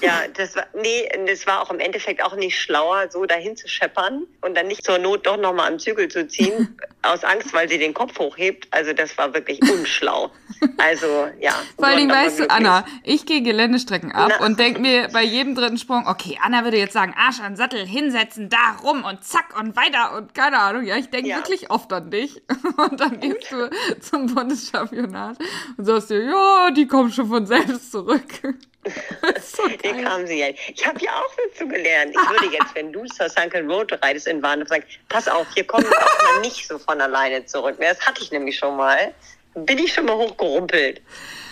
ja, 0.00 0.22
das 0.34 0.56
war, 0.56 0.66
nee, 0.74 1.08
das 1.26 1.46
war 1.46 1.62
auch 1.62 1.70
im 1.70 1.80
Endeffekt 1.80 2.22
auch 2.22 2.34
nicht 2.36 2.58
schlauer, 2.58 3.10
so 3.10 3.26
dahin 3.26 3.56
zu 3.56 3.68
scheppern 3.68 4.26
und 4.40 4.56
dann 4.56 4.68
nicht 4.68 4.84
zur 4.84 4.98
Not 4.98 5.26
doch 5.26 5.36
nochmal 5.36 5.72
am 5.72 5.78
Zügel 5.78 6.08
zu 6.08 6.26
ziehen, 6.26 6.78
aus 7.02 7.24
Angst, 7.24 7.52
weil 7.52 7.68
sie 7.68 7.78
den 7.78 7.92
Kopf 7.92 8.18
hochhebt. 8.18 8.68
Also, 8.70 8.92
das 8.92 9.16
war 9.18 9.34
wirklich 9.34 9.60
unschlau. 9.62 10.30
Also, 10.78 11.28
ja. 11.40 11.52
Vor 11.76 11.86
allem, 11.86 12.08
weißt 12.08 12.40
du, 12.40 12.50
Anna, 12.50 12.84
ich 13.02 13.26
gehe 13.26 13.42
Geländestrecken 13.42 14.12
ab 14.12 14.32
Na. 14.38 14.46
und 14.46 14.58
denke 14.58 14.80
mir 14.80 15.08
bei 15.12 15.22
jedem 15.22 15.54
dritten 15.54 15.76
Sprung, 15.76 16.06
okay, 16.06 16.38
Anna 16.42 16.64
würde 16.64 16.78
jetzt 16.78 16.92
sagen, 16.92 17.14
Arsch 17.16 17.40
an 17.40 17.56
Sattel, 17.56 17.84
hinsetzen, 17.84 18.48
da 18.48 18.76
rum 18.82 19.04
und 19.04 19.24
zack 19.24 19.58
und 19.58 19.76
weiter 19.76 20.16
und 20.16 20.34
keine 20.34 20.58
Ahnung. 20.58 20.84
Ja, 20.84 20.96
ich 20.96 21.10
denke 21.10 21.28
ja. 21.28 21.36
wirklich 21.36 21.70
oft 21.70 21.92
an 21.92 22.10
dich. 22.10 22.42
Und 22.76 23.00
dann 23.00 23.20
gehst 23.20 23.50
du 23.50 23.70
zum 24.00 24.34
Bundeschampionat 24.34 25.38
und 25.76 25.84
sagst 25.84 26.10
dir, 26.10 26.22
ja, 26.24 26.70
die 26.70 26.86
kommen 26.86 27.10
schon 27.10 27.28
von 27.28 27.46
selbst 27.46 27.65
zurück. 27.90 28.22
so 29.42 29.68
Hier 29.68 30.02
kamen 30.02 30.26
sie 30.26 30.38
ja. 30.38 30.48
Ich 30.74 30.86
habe 30.86 30.98
ja 31.00 31.10
auch 31.12 31.32
dazu 31.36 31.66
gelernt. 31.68 32.14
Ich 32.14 32.30
würde 32.30 32.54
jetzt, 32.54 32.74
wenn 32.74 32.92
du 32.92 33.04
zur 33.06 33.28
Sunken 33.28 33.70
Road 33.70 33.92
reitest 34.02 34.28
in 34.28 34.42
Warndorf, 34.42 34.68
sagen, 34.68 34.84
pass 35.08 35.28
auf, 35.28 35.46
hier 35.54 35.66
kommen 35.66 35.84
wir 35.84 35.98
auch 35.98 36.22
mal 36.22 36.40
nicht 36.40 36.66
so 36.66 36.78
von 36.78 37.00
alleine 37.00 37.44
zurück. 37.46 37.76
Das 37.80 38.00
hatte 38.06 38.22
ich 38.22 38.30
nämlich 38.30 38.58
schon 38.58 38.76
mal. 38.76 39.12
Bin 39.54 39.78
ich 39.78 39.94
schon 39.94 40.04
mal 40.04 40.16
hochgerumpelt. 40.16 41.00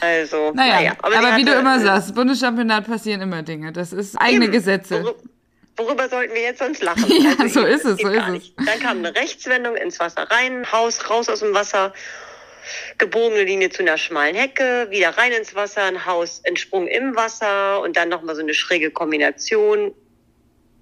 Also, 0.01 0.53
naja, 0.53 0.75
naja 0.75 0.93
aber, 1.01 1.17
aber 1.17 1.37
wie 1.37 1.45
du 1.45 1.53
immer 1.55 1.81
sagst, 1.81 2.15
Bundeschampionat 2.15 2.87
passieren 2.87 3.23
immer 3.23 3.43
Dinge. 3.43 3.73
Das 3.73 3.93
ist 3.95 4.17
eigene 4.17 4.45
eben, 4.45 4.53
Gesetze. 4.53 5.15
Worüber 5.77 6.09
sollten 6.09 6.35
wir 6.35 6.43
jetzt 6.43 6.59
sonst 6.59 6.83
lachen? 6.83 7.05
Ja, 7.11 7.31
also, 7.39 7.61
so 7.61 7.67
ist 7.67 7.85
es, 7.85 8.01
so 8.01 8.09
ist 8.09 8.29
es. 8.29 8.53
Dann 8.57 8.79
kam 8.81 8.99
eine 8.99 9.15
Rechtswendung 9.15 9.77
ins 9.77 9.99
Wasser 9.99 10.31
rein, 10.31 10.71
Haus 10.71 11.09
raus 11.09 11.29
aus 11.29 11.41
dem 11.41 11.55
Wasser 11.55 11.93
gebogene 12.99 13.45
Linie 13.45 13.71
zu 13.71 13.83
einer 13.83 13.99
schmalen 13.99 14.35
Hecke, 14.35 14.87
wieder 14.91 15.11
rein 15.11 15.33
ins 15.33 15.55
Wasser, 15.55 15.83
ein 15.85 16.07
Haus, 16.07 16.43
ein 16.47 16.57
Sprung 16.57 16.87
im 16.87 17.17
Wasser 17.17 17.81
und 17.81 17.97
dann 17.97 18.09
nochmal 18.09 18.35
so 18.35 18.43
eine 18.43 18.55
schräge 18.55 18.91
Kombination 18.91 19.93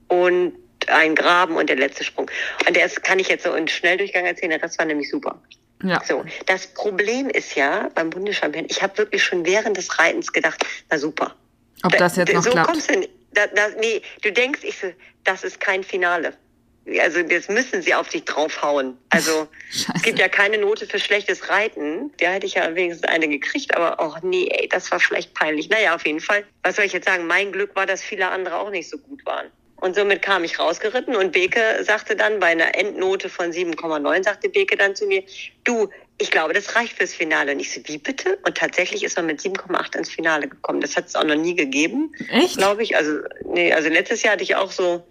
und 0.08 0.54
ein 0.88 1.14
Graben 1.14 1.56
und 1.56 1.68
der 1.68 1.76
letzte 1.76 2.04
Sprung. 2.04 2.30
Und 2.66 2.76
das 2.76 3.00
kann 3.02 3.18
ich 3.18 3.28
jetzt 3.28 3.44
so 3.44 3.54
in 3.54 3.68
Schnelldurchgang 3.68 4.26
erzählen, 4.26 4.58
das 4.60 4.78
war 4.78 4.86
nämlich 4.86 5.10
super. 5.10 5.40
Ja. 5.82 6.00
So, 6.04 6.24
das 6.46 6.68
Problem 6.68 7.28
ist 7.28 7.54
ja 7.56 7.88
beim 7.94 8.10
Bundeschampion, 8.10 8.66
ich 8.68 8.82
habe 8.82 8.98
wirklich 8.98 9.22
schon 9.22 9.44
während 9.44 9.76
des 9.76 9.98
Reitens 9.98 10.32
gedacht, 10.32 10.64
na 10.90 10.98
super. 10.98 11.34
Ob 11.82 11.96
das 11.96 12.16
jetzt 12.16 12.32
noch 12.32 12.42
so 12.42 12.50
klappt? 12.50 12.68
Kommst 12.68 12.90
du, 12.90 13.08
da, 13.32 13.46
da, 13.48 13.68
nee, 13.80 14.02
du 14.22 14.30
denkst, 14.30 14.60
ich 14.62 14.78
so, 14.78 14.92
das 15.24 15.42
ist 15.42 15.58
kein 15.58 15.82
Finale 15.82 16.34
also 17.00 17.20
jetzt 17.20 17.48
müssen 17.48 17.82
sie 17.82 17.94
auf 17.94 18.08
dich 18.08 18.24
draufhauen. 18.24 18.96
Also 19.10 19.48
es 19.94 20.02
gibt 20.02 20.18
ja 20.18 20.28
keine 20.28 20.58
Note 20.58 20.86
für 20.86 20.98
schlechtes 20.98 21.48
Reiten. 21.48 22.12
Da 22.18 22.30
hätte 22.30 22.46
ich 22.46 22.54
ja 22.54 22.74
wenigstens 22.74 23.08
eine 23.08 23.28
gekriegt, 23.28 23.74
aber 23.76 23.96
oh 24.00 24.16
nee, 24.22 24.48
ey, 24.50 24.68
das 24.68 24.90
war 24.90 25.00
vielleicht 25.00 25.34
peinlich. 25.34 25.68
Naja, 25.68 25.94
auf 25.94 26.06
jeden 26.06 26.20
Fall. 26.20 26.44
Was 26.62 26.76
soll 26.76 26.84
ich 26.84 26.92
jetzt 26.92 27.06
sagen? 27.06 27.26
Mein 27.26 27.52
Glück 27.52 27.74
war, 27.76 27.86
dass 27.86 28.02
viele 28.02 28.30
andere 28.30 28.56
auch 28.56 28.70
nicht 28.70 28.88
so 28.88 28.98
gut 28.98 29.24
waren. 29.26 29.46
Und 29.76 29.96
somit 29.96 30.22
kam 30.22 30.44
ich 30.44 30.60
rausgeritten 30.60 31.16
und 31.16 31.32
Beke 31.32 31.82
sagte 31.82 32.14
dann 32.14 32.38
bei 32.38 32.46
einer 32.46 32.76
Endnote 32.76 33.28
von 33.28 33.50
7,9 33.50 34.22
sagte 34.22 34.48
Beke 34.48 34.76
dann 34.76 34.94
zu 34.94 35.06
mir, 35.06 35.24
du, 35.64 35.88
ich 36.18 36.30
glaube, 36.30 36.54
das 36.54 36.76
reicht 36.76 36.98
fürs 36.98 37.12
Finale. 37.12 37.50
Und 37.50 37.58
ich 37.58 37.72
so, 37.72 37.80
wie 37.86 37.98
bitte? 37.98 38.38
Und 38.46 38.56
tatsächlich 38.56 39.02
ist 39.02 39.16
man 39.16 39.26
mit 39.26 39.40
7,8 39.40 39.96
ins 39.96 40.08
Finale 40.08 40.46
gekommen. 40.46 40.80
Das 40.80 40.96
hat 40.96 41.06
es 41.06 41.16
auch 41.16 41.24
noch 41.24 41.34
nie 41.34 41.56
gegeben. 41.56 42.12
Echt? 42.30 42.58
Glaube 42.58 42.84
ich. 42.84 42.96
Also, 42.96 43.18
nee, 43.44 43.72
also 43.72 43.88
letztes 43.88 44.22
Jahr 44.22 44.34
hatte 44.34 44.44
ich 44.44 44.54
auch 44.54 44.70
so 44.70 45.04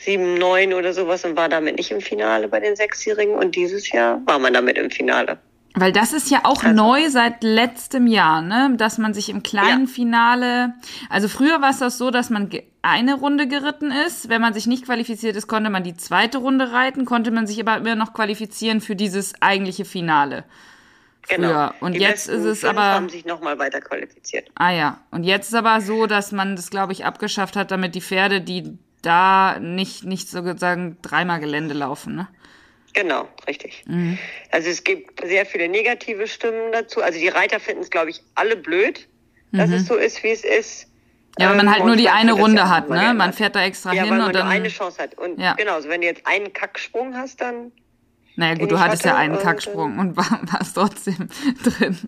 7, 0.00 0.34
9 0.34 0.74
oder 0.74 0.92
sowas 0.92 1.24
und 1.24 1.36
war 1.36 1.48
damit 1.48 1.76
nicht 1.76 1.90
im 1.90 2.00
Finale 2.00 2.48
bei 2.48 2.60
den 2.60 2.76
Sechsjährigen. 2.76 3.34
Und 3.34 3.54
dieses 3.54 3.90
Jahr 3.92 4.20
war 4.24 4.38
man 4.38 4.52
damit 4.52 4.78
im 4.78 4.90
Finale. 4.90 5.38
Weil 5.74 5.92
das 5.92 6.12
ist 6.12 6.30
ja 6.30 6.40
auch 6.44 6.64
also. 6.64 6.74
neu 6.74 7.08
seit 7.10 7.44
letztem 7.44 8.06
Jahr, 8.06 8.42
ne? 8.42 8.74
Dass 8.76 8.98
man 8.98 9.14
sich 9.14 9.28
im 9.28 9.42
kleinen 9.42 9.86
ja. 9.86 9.92
Finale, 9.92 10.74
also 11.08 11.28
früher 11.28 11.60
war 11.62 11.70
es 11.70 11.78
das 11.78 11.96
so, 11.96 12.10
dass 12.10 12.28
man 12.28 12.50
eine 12.82 13.14
Runde 13.14 13.46
geritten 13.46 13.92
ist. 13.92 14.28
Wenn 14.28 14.40
man 14.40 14.52
sich 14.52 14.66
nicht 14.66 14.84
qualifiziert 14.84 15.36
ist, 15.36 15.46
konnte 15.46 15.70
man 15.70 15.84
die 15.84 15.96
zweite 15.96 16.38
Runde 16.38 16.72
reiten, 16.72 17.04
konnte 17.04 17.30
man 17.30 17.46
sich 17.46 17.60
aber 17.60 17.76
immer 17.76 17.94
noch 17.94 18.14
qualifizieren 18.14 18.80
für 18.80 18.96
dieses 18.96 19.40
eigentliche 19.40 19.84
Finale. 19.84 20.44
Früher. 21.22 21.36
Genau. 21.36 21.70
Und 21.80 21.92
die 21.92 22.00
jetzt 22.00 22.28
ist 22.28 22.44
es 22.44 22.64
aber. 22.64 22.82
haben 22.82 23.08
sich 23.08 23.24
nochmal 23.24 23.58
weiter 23.58 23.80
qualifiziert. 23.80 24.48
Ah 24.56 24.70
ja. 24.70 25.00
Und 25.12 25.22
jetzt 25.22 25.48
ist 25.48 25.54
aber 25.54 25.80
so, 25.80 26.06
dass 26.06 26.32
man 26.32 26.56
das, 26.56 26.70
glaube 26.70 26.92
ich, 26.92 27.04
abgeschafft 27.04 27.54
hat, 27.54 27.70
damit 27.70 27.94
die 27.94 28.00
Pferde, 28.00 28.40
die 28.40 28.76
da 29.02 29.58
nicht, 29.60 30.04
nicht 30.04 30.28
sozusagen 30.28 30.98
dreimal 31.02 31.40
Gelände 31.40 31.74
laufen, 31.74 32.14
ne? 32.16 32.28
Genau, 32.92 33.28
richtig. 33.46 33.84
Mhm. 33.86 34.18
Also 34.50 34.68
es 34.68 34.82
gibt 34.82 35.24
sehr 35.24 35.46
viele 35.46 35.68
negative 35.68 36.26
Stimmen 36.26 36.72
dazu. 36.72 37.02
Also 37.02 37.18
die 37.18 37.28
Reiter 37.28 37.60
finden 37.60 37.82
es, 37.82 37.90
glaube 37.90 38.10
ich, 38.10 38.22
alle 38.34 38.56
blöd, 38.56 39.08
dass 39.52 39.68
mhm. 39.68 39.76
es 39.76 39.86
so 39.86 39.94
ist, 39.94 40.22
wie 40.24 40.30
es 40.30 40.44
ist. 40.44 40.86
Ja, 41.38 41.50
weil 41.50 41.56
man 41.56 41.66
ähm, 41.66 41.72
halt 41.72 41.84
nur 41.84 41.96
die 41.96 42.08
eine 42.08 42.32
Runde 42.32 42.68
hat, 42.68 42.90
ne? 42.90 43.14
Man 43.14 43.32
fährt 43.32 43.54
da 43.54 43.62
extra 43.62 43.92
ja, 43.92 44.02
hin 44.02 44.20
und 44.20 44.34
dann. 44.34 44.46
Nur 44.46 44.52
eine 44.52 44.68
Chance 44.68 45.00
hat. 45.00 45.16
Und 45.16 45.38
ja. 45.38 45.54
genau, 45.54 45.74
also 45.74 45.88
wenn 45.88 46.00
du 46.00 46.06
jetzt 46.06 46.26
einen 46.26 46.52
Kacksprung 46.52 47.16
hast, 47.16 47.40
dann. 47.40 47.72
Naja, 48.36 48.54
gut, 48.54 48.70
du 48.72 48.80
hattest 48.80 49.04
hatte, 49.04 49.14
ja 49.14 49.16
einen 49.16 49.38
Kacksprung 49.38 49.98
und 49.98 50.16
war, 50.16 50.40
warst 50.52 50.74
trotzdem 50.74 51.28
drin. 51.62 51.98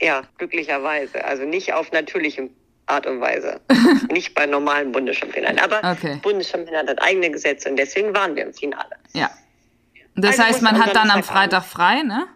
Ja, 0.00 0.22
glücklicherweise. 0.38 1.24
Also 1.24 1.44
nicht 1.44 1.72
auf 1.72 1.90
natürlichem 1.90 2.50
Art 2.86 3.06
und 3.06 3.20
Weise. 3.20 3.60
Nicht 4.10 4.34
bei 4.34 4.46
normalen 4.46 4.92
Bundeschampionaten. 4.92 5.58
Aber 5.58 5.78
okay. 5.90 6.18
Bundeschampionat 6.22 6.88
hat 6.88 7.02
eigene 7.02 7.30
Gesetze 7.30 7.70
und 7.70 7.76
deswegen 7.76 8.14
waren 8.14 8.36
wir 8.36 8.44
im 8.44 8.52
Finale. 8.52 8.96
Ja. 9.12 9.30
Das 10.14 10.38
also 10.38 10.42
heißt, 10.44 10.62
man 10.62 10.84
hat 10.84 10.94
dann 10.94 11.10
am 11.10 11.22
Freitag 11.22 11.64
frei, 11.64 12.02
ne? 12.02 12.26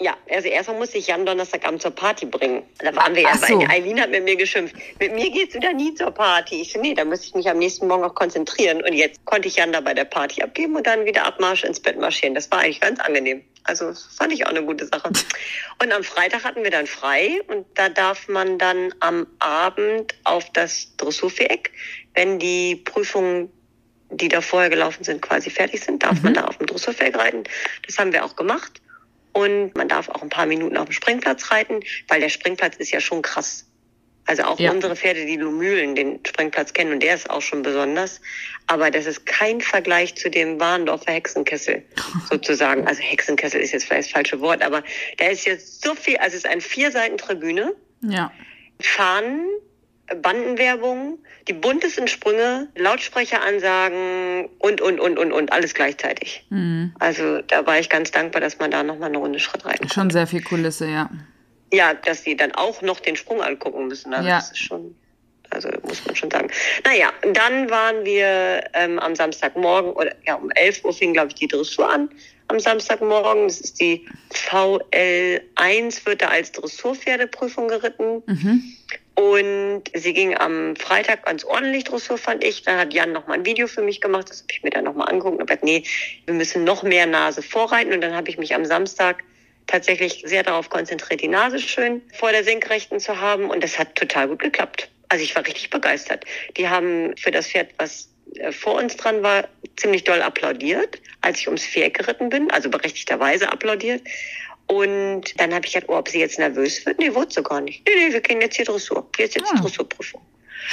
Ja, 0.00 0.16
also 0.30 0.46
erstmal 0.46 0.78
musste 0.78 0.98
ich 0.98 1.08
Jan 1.08 1.26
Donnerstagabend 1.26 1.82
zur 1.82 1.90
Party 1.90 2.24
bringen. 2.24 2.62
Da 2.78 2.94
waren 2.94 3.16
wir 3.16 3.22
ja 3.22 3.36
so. 3.36 3.58
bei 3.58 3.68
Eileen 3.68 4.00
hat 4.00 4.10
mit 4.10 4.22
mir 4.22 4.36
geschimpft. 4.36 4.76
Mit 5.00 5.12
mir 5.12 5.28
gehst 5.28 5.56
du 5.56 5.58
da 5.58 5.72
nie 5.72 5.92
zur 5.94 6.12
Party. 6.12 6.62
Ich 6.62 6.72
so, 6.72 6.80
nee, 6.80 6.94
da 6.94 7.04
müsste 7.04 7.26
ich 7.26 7.34
mich 7.34 7.50
am 7.50 7.58
nächsten 7.58 7.88
Morgen 7.88 8.04
auch 8.04 8.14
konzentrieren. 8.14 8.80
Und 8.84 8.92
jetzt 8.92 9.24
konnte 9.24 9.48
ich 9.48 9.56
Jan 9.56 9.72
da 9.72 9.80
bei 9.80 9.94
der 9.94 10.04
Party 10.04 10.40
abgeben 10.40 10.76
und 10.76 10.86
dann 10.86 11.04
wieder 11.04 11.24
Abmarsch 11.24 11.64
ins 11.64 11.80
Bett 11.80 11.98
marschieren. 11.98 12.36
Das 12.36 12.48
war 12.52 12.60
eigentlich 12.60 12.80
ganz 12.80 13.00
angenehm. 13.00 13.42
Also 13.64 13.92
fand 14.16 14.32
ich 14.32 14.46
auch 14.46 14.50
eine 14.50 14.64
gute 14.64 14.86
Sache. 14.86 15.10
Und 15.82 15.92
am 15.92 16.02
Freitag 16.02 16.44
hatten 16.44 16.62
wir 16.64 16.70
dann 16.70 16.86
frei 16.86 17.40
und 17.46 17.66
da 17.74 17.88
darf 17.88 18.26
man 18.26 18.58
dann 18.58 18.92
am 18.98 19.28
Abend 19.38 20.12
auf 20.24 20.50
das 20.52 20.96
Dressurviereck, 20.96 21.70
wenn 22.14 22.40
die 22.40 22.76
Prüfungen 22.76 23.52
die 24.10 24.28
da 24.28 24.40
vorher 24.40 24.70
gelaufen 24.70 25.04
sind, 25.04 25.20
quasi 25.20 25.50
fertig 25.50 25.82
sind, 25.82 26.02
darf 26.02 26.16
mhm. 26.18 26.22
man 26.22 26.34
da 26.34 26.44
auf 26.44 26.56
dem 26.56 26.66
Dressurfeld 26.66 27.16
reiten. 27.16 27.44
Das 27.86 27.98
haben 27.98 28.12
wir 28.12 28.24
auch 28.24 28.36
gemacht. 28.36 28.80
Und 29.38 29.76
man 29.76 29.86
darf 29.86 30.08
auch 30.08 30.20
ein 30.20 30.30
paar 30.30 30.46
Minuten 30.46 30.76
auf 30.76 30.86
dem 30.86 30.92
Springplatz 30.92 31.52
reiten, 31.52 31.78
weil 32.08 32.18
der 32.18 32.28
Springplatz 32.28 32.74
ist 32.74 32.90
ja 32.90 33.00
schon 33.00 33.22
krass. 33.22 33.66
Also 34.26 34.42
auch 34.42 34.58
ja. 34.58 34.72
unsere 34.72 34.96
Pferde, 34.96 35.26
die 35.26 35.36
Lumülen, 35.36 35.94
den 35.94 36.18
Springplatz 36.26 36.72
kennen 36.72 36.92
und 36.92 37.04
der 37.04 37.14
ist 37.14 37.30
auch 37.30 37.40
schon 37.40 37.62
besonders. 37.62 38.20
Aber 38.66 38.90
das 38.90 39.06
ist 39.06 39.26
kein 39.26 39.60
Vergleich 39.60 40.16
zu 40.16 40.28
dem 40.28 40.58
Warndorfer 40.58 41.12
Hexenkessel 41.12 41.84
sozusagen. 42.28 42.88
Also 42.88 43.00
Hexenkessel 43.00 43.60
ist 43.60 43.70
jetzt 43.70 43.84
vielleicht 43.84 44.08
das 44.08 44.12
falsche 44.12 44.40
Wort, 44.40 44.60
aber 44.60 44.82
da 45.18 45.26
ist 45.26 45.46
jetzt 45.46 45.84
so 45.84 45.94
viel, 45.94 46.16
also 46.16 46.36
es 46.36 46.42
ist 46.44 46.46
eine 46.46 46.60
Vierseiten-Tribüne. 46.60 47.76
Ja. 48.02 48.32
Fahnen, 48.80 49.46
Bandenwerbung, 50.16 51.18
die 51.48 51.52
buntesten 51.52 52.08
Sprünge, 52.08 52.68
Lautsprecheransagen 52.76 54.48
und, 54.58 54.80
und, 54.80 55.00
und, 55.00 55.18
und, 55.18 55.32
und, 55.32 55.52
alles 55.52 55.74
gleichzeitig. 55.74 56.44
Mhm. 56.50 56.94
Also 56.98 57.42
da 57.42 57.66
war 57.66 57.78
ich 57.78 57.88
ganz 57.88 58.10
dankbar, 58.10 58.40
dass 58.40 58.58
man 58.58 58.70
da 58.70 58.82
nochmal 58.82 59.08
eine 59.08 59.18
Runde 59.18 59.38
Schritt 59.38 59.64
rein 59.64 59.76
Schon 59.92 60.10
sehr 60.10 60.26
viel 60.26 60.42
Kulisse, 60.42 60.86
ja. 60.86 61.10
Ja, 61.72 61.94
dass 61.94 62.24
sie 62.24 62.36
dann 62.36 62.52
auch 62.52 62.80
noch 62.80 63.00
den 63.00 63.16
Sprung 63.16 63.42
angucken 63.42 63.88
müssen. 63.88 64.14
Also 64.14 64.28
ja. 64.28 64.36
das 64.36 64.52
ist 64.52 64.58
schon, 64.58 64.94
also 65.50 65.68
muss 65.82 66.04
man 66.06 66.16
schon 66.16 66.30
sagen. 66.30 66.50
Naja, 66.84 67.12
dann 67.34 67.68
waren 67.68 68.04
wir 68.04 68.64
ähm, 68.72 68.98
am 68.98 69.14
Samstagmorgen, 69.14 69.92
oder 69.92 70.14
ja, 70.26 70.36
um 70.36 70.50
11 70.50 70.84
Uhr 70.84 70.92
fing, 70.94 71.12
glaube 71.12 71.28
ich, 71.28 71.34
die 71.34 71.48
Dressur 71.48 71.90
an. 71.90 72.08
Am 72.50 72.58
Samstagmorgen, 72.58 73.46
das 73.46 73.60
ist 73.60 73.78
die 73.78 74.06
VL1, 74.32 76.06
wird 76.06 76.22
da 76.22 76.28
als 76.28 76.52
Dressurpferdeprüfung 76.52 77.68
geritten. 77.68 78.22
Mhm. 78.24 78.62
Und 79.18 79.82
sie 79.94 80.12
ging 80.12 80.36
am 80.36 80.76
Freitag 80.76 81.26
ganz 81.26 81.44
ordentlich 81.44 81.82
Dressur, 81.82 82.18
fand 82.18 82.44
ich. 82.44 82.62
Dann 82.62 82.78
hat 82.78 82.94
Jan 82.94 83.10
noch 83.10 83.26
mal 83.26 83.34
ein 83.34 83.44
Video 83.44 83.66
für 83.66 83.82
mich 83.82 84.00
gemacht. 84.00 84.30
Das 84.30 84.42
habe 84.42 84.52
ich 84.52 84.62
mir 84.62 84.70
dann 84.70 84.84
noch 84.84 84.94
mal 84.94 85.06
angeguckt 85.06 85.40
und 85.40 85.44
gesagt, 85.44 85.64
nee, 85.64 85.82
wir 86.26 86.34
müssen 86.34 86.62
noch 86.62 86.84
mehr 86.84 87.04
Nase 87.04 87.42
vorreiten. 87.42 87.92
Und 87.92 88.00
dann 88.00 88.14
habe 88.14 88.30
ich 88.30 88.38
mich 88.38 88.54
am 88.54 88.64
Samstag 88.64 89.24
tatsächlich 89.66 90.22
sehr 90.24 90.44
darauf 90.44 90.70
konzentriert, 90.70 91.20
die 91.20 91.26
Nase 91.26 91.58
schön 91.58 92.00
vor 92.14 92.30
der 92.30 92.44
Senkrechten 92.44 93.00
zu 93.00 93.20
haben. 93.20 93.50
Und 93.50 93.64
das 93.64 93.76
hat 93.76 93.96
total 93.96 94.28
gut 94.28 94.38
geklappt. 94.38 94.88
Also 95.08 95.24
ich 95.24 95.34
war 95.34 95.44
richtig 95.44 95.70
begeistert. 95.70 96.24
Die 96.56 96.68
haben 96.68 97.16
für 97.16 97.32
das 97.32 97.48
Pferd, 97.48 97.70
was 97.76 98.10
äh, 98.36 98.52
vor 98.52 98.74
uns 98.74 98.96
dran 98.96 99.24
war, 99.24 99.48
ziemlich 99.76 100.04
doll 100.04 100.22
applaudiert, 100.22 101.00
als 101.22 101.40
ich 101.40 101.48
ums 101.48 101.64
Viereck 101.64 101.94
geritten 101.98 102.28
bin, 102.28 102.52
also 102.52 102.70
berechtigterweise 102.70 103.50
applaudiert. 103.50 104.02
Und 104.68 105.40
dann 105.40 105.54
habe 105.54 105.66
ich 105.66 105.72
gedacht, 105.72 105.90
oh, 105.90 105.96
ob 105.96 106.08
sie 106.08 106.20
jetzt 106.20 106.38
nervös 106.38 106.84
wird. 106.84 106.98
Nee, 106.98 107.14
wurde 107.14 107.32
sie 107.32 107.42
gar 107.42 107.60
nicht. 107.60 107.82
Nee, 107.86 108.08
nee, 108.08 108.12
wir 108.12 108.20
gehen 108.20 108.40
jetzt 108.40 108.56
hier 108.56 108.64
Dressur. 108.64 109.06
Hier 109.16 109.24
ist 109.24 109.34
jetzt 109.34 109.50
ah. 109.50 109.60
Dressurprüfung. 109.60 110.20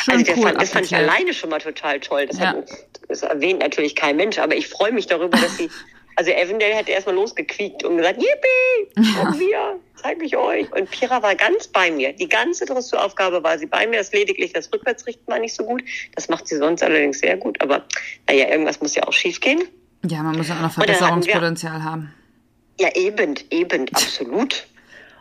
also 0.07 0.23
der 0.23 0.37
cool, 0.37 0.43
fand, 0.43 0.61
das 0.61 0.71
fand 0.71 0.85
ich 0.85 0.95
alleine 0.95 1.33
schon 1.33 1.49
mal 1.49 1.59
total 1.59 1.99
toll. 1.99 2.27
Das, 2.27 2.37
ja. 2.37 2.47
hat, 2.47 2.67
das 3.07 3.21
erwähnt 3.21 3.59
natürlich 3.59 3.95
kein 3.95 4.17
Mensch, 4.17 4.37
aber 4.37 4.55
ich 4.55 4.67
freue 4.67 4.91
mich 4.91 5.07
darüber, 5.07 5.37
dass 5.37 5.57
sie 5.57 5.69
Also 6.15 6.31
Evendale 6.31 6.73
hätte 6.73 6.91
erstmal 6.91 7.15
losgequiekt 7.15 7.83
und 7.83 7.97
gesagt, 7.97 8.21
Yippie, 8.21 9.13
komm 9.17 9.37
wir, 9.37 9.79
zeig 9.95 10.17
mich 10.17 10.35
euch. 10.37 10.71
Und 10.71 10.89
Pira 10.89 11.21
war 11.21 11.35
ganz 11.35 11.67
bei 11.67 11.91
mir. 11.91 12.13
Die 12.13 12.29
ganze 12.29 12.65
Dressuraufgabe 12.65 13.43
war 13.43 13.59
sie 13.59 13.65
bei 13.65 13.85
mir. 13.85 13.97
Das 13.97 14.13
lediglich 14.13 14.53
das 14.53 14.71
Rückwärtsrichten 14.71 15.27
war 15.27 15.39
nicht 15.39 15.53
so 15.53 15.65
gut. 15.65 15.83
Das 16.15 16.29
macht 16.29 16.47
sie 16.47 16.55
sonst 16.55 16.81
allerdings 16.83 17.19
sehr 17.19 17.35
gut. 17.35 17.59
Aber 17.61 17.83
naja, 18.27 18.49
irgendwas 18.49 18.79
muss 18.79 18.95
ja 18.95 19.03
auch 19.03 19.13
schief 19.13 19.41
gehen. 19.41 19.63
Ja, 20.05 20.23
man 20.23 20.37
muss 20.37 20.47
ja 20.47 20.55
auch 20.55 20.61
noch 20.61 20.71
Verbesserungspotenzial 20.71 21.83
haben. 21.83 22.13
Ja, 22.79 22.89
eben, 22.95 23.35
eben, 23.51 23.87
absolut. 23.93 24.67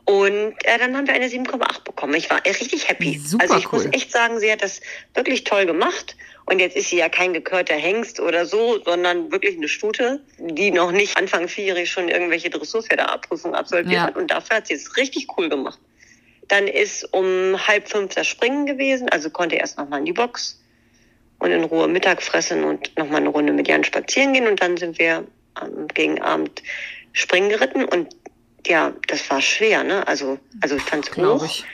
Und 0.07 0.55
äh, 0.65 0.79
dann 0.79 0.97
haben 0.97 1.07
wir 1.07 1.15
eine 1.15 1.27
7,8 1.29 1.85
bekommen. 1.85 2.15
Ich 2.15 2.29
war 2.29 2.45
richtig 2.45 2.89
happy. 2.89 3.19
Super 3.25 3.45
also 3.45 3.57
ich 3.57 3.73
cool. 3.73 3.85
muss 3.85 3.93
echt 3.95 4.13
sagen, 4.13 4.39
sie 4.39 4.53
hat 4.53 4.63
das 4.63 4.81
wirklich 5.15 5.45
toll 5.45 5.65
gemacht. 5.65 6.17
Und 6.47 6.59
jetzt 6.59 6.77
ist 6.77 6.91
sie 6.91 6.99
ja 6.99 7.09
kein 7.09 7.33
gekörter 7.33 7.75
Hengst 7.75 8.21
oder 8.21 8.45
so, 8.45 8.83
sondern 8.85 9.33
wirklich 9.33 9.57
eine 9.57 9.69
Stute, 9.69 10.21
die 10.39 10.71
noch 10.73 10.93
nicht 10.93 11.17
Anfang 11.17 11.49
vierjährig 11.49 11.91
schon 11.91 12.11
irgendwelche 12.11 12.51
Dressurpferdeabprüfungen 12.51 13.55
absolviert 13.57 13.95
Ja. 13.95 14.03
hat. 14.03 14.17
Und 14.17 14.31
dafür 14.31 14.57
hat 14.59 14.67
sie 14.67 14.75
es 14.75 14.97
richtig 14.99 15.27
cool 15.39 15.49
gemacht. 15.49 15.79
Dann 16.49 16.69
ist 16.69 17.09
um 17.15 17.57
halb 17.67 17.89
fünf 17.89 18.15
das 18.15 18.27
Springen 18.27 18.67
gewesen, 18.67 19.09
also 19.09 19.31
konnte 19.31 19.57
erst 19.57 19.79
nochmal 19.79 20.01
in 20.01 20.05
die 20.05 20.13
Box 20.13 20.61
und 21.39 21.51
in 21.51 21.65
Ruhe 21.65 21.89
Mittag 21.89 22.23
fressen 22.23 22.65
und 22.65 22.95
nochmal 22.99 23.23
eine 23.23 23.31
Runde 23.31 23.55
mit 23.55 23.67
Jan 23.67 23.83
spazieren 23.85 24.35
gehen. 24.35 24.47
Und 24.47 24.61
dann 24.61 24.77
sind 24.77 24.99
wir 24.99 25.27
ähm, 25.63 25.89
gegen 25.95 26.21
Abend 26.21 26.63
springen 27.15 27.49
geritten 27.49 27.87
und 27.87 28.15
ja, 28.67 28.93
das 29.09 29.29
war 29.31 29.41
schwer, 29.41 29.83
ne? 29.85 30.07
Also, 30.07 30.39
also 30.61 30.77
ich 30.77 30.83
fand's 30.83 31.11
Glaube 31.11 31.41
hoch. 31.41 31.47
ich. 31.47 31.65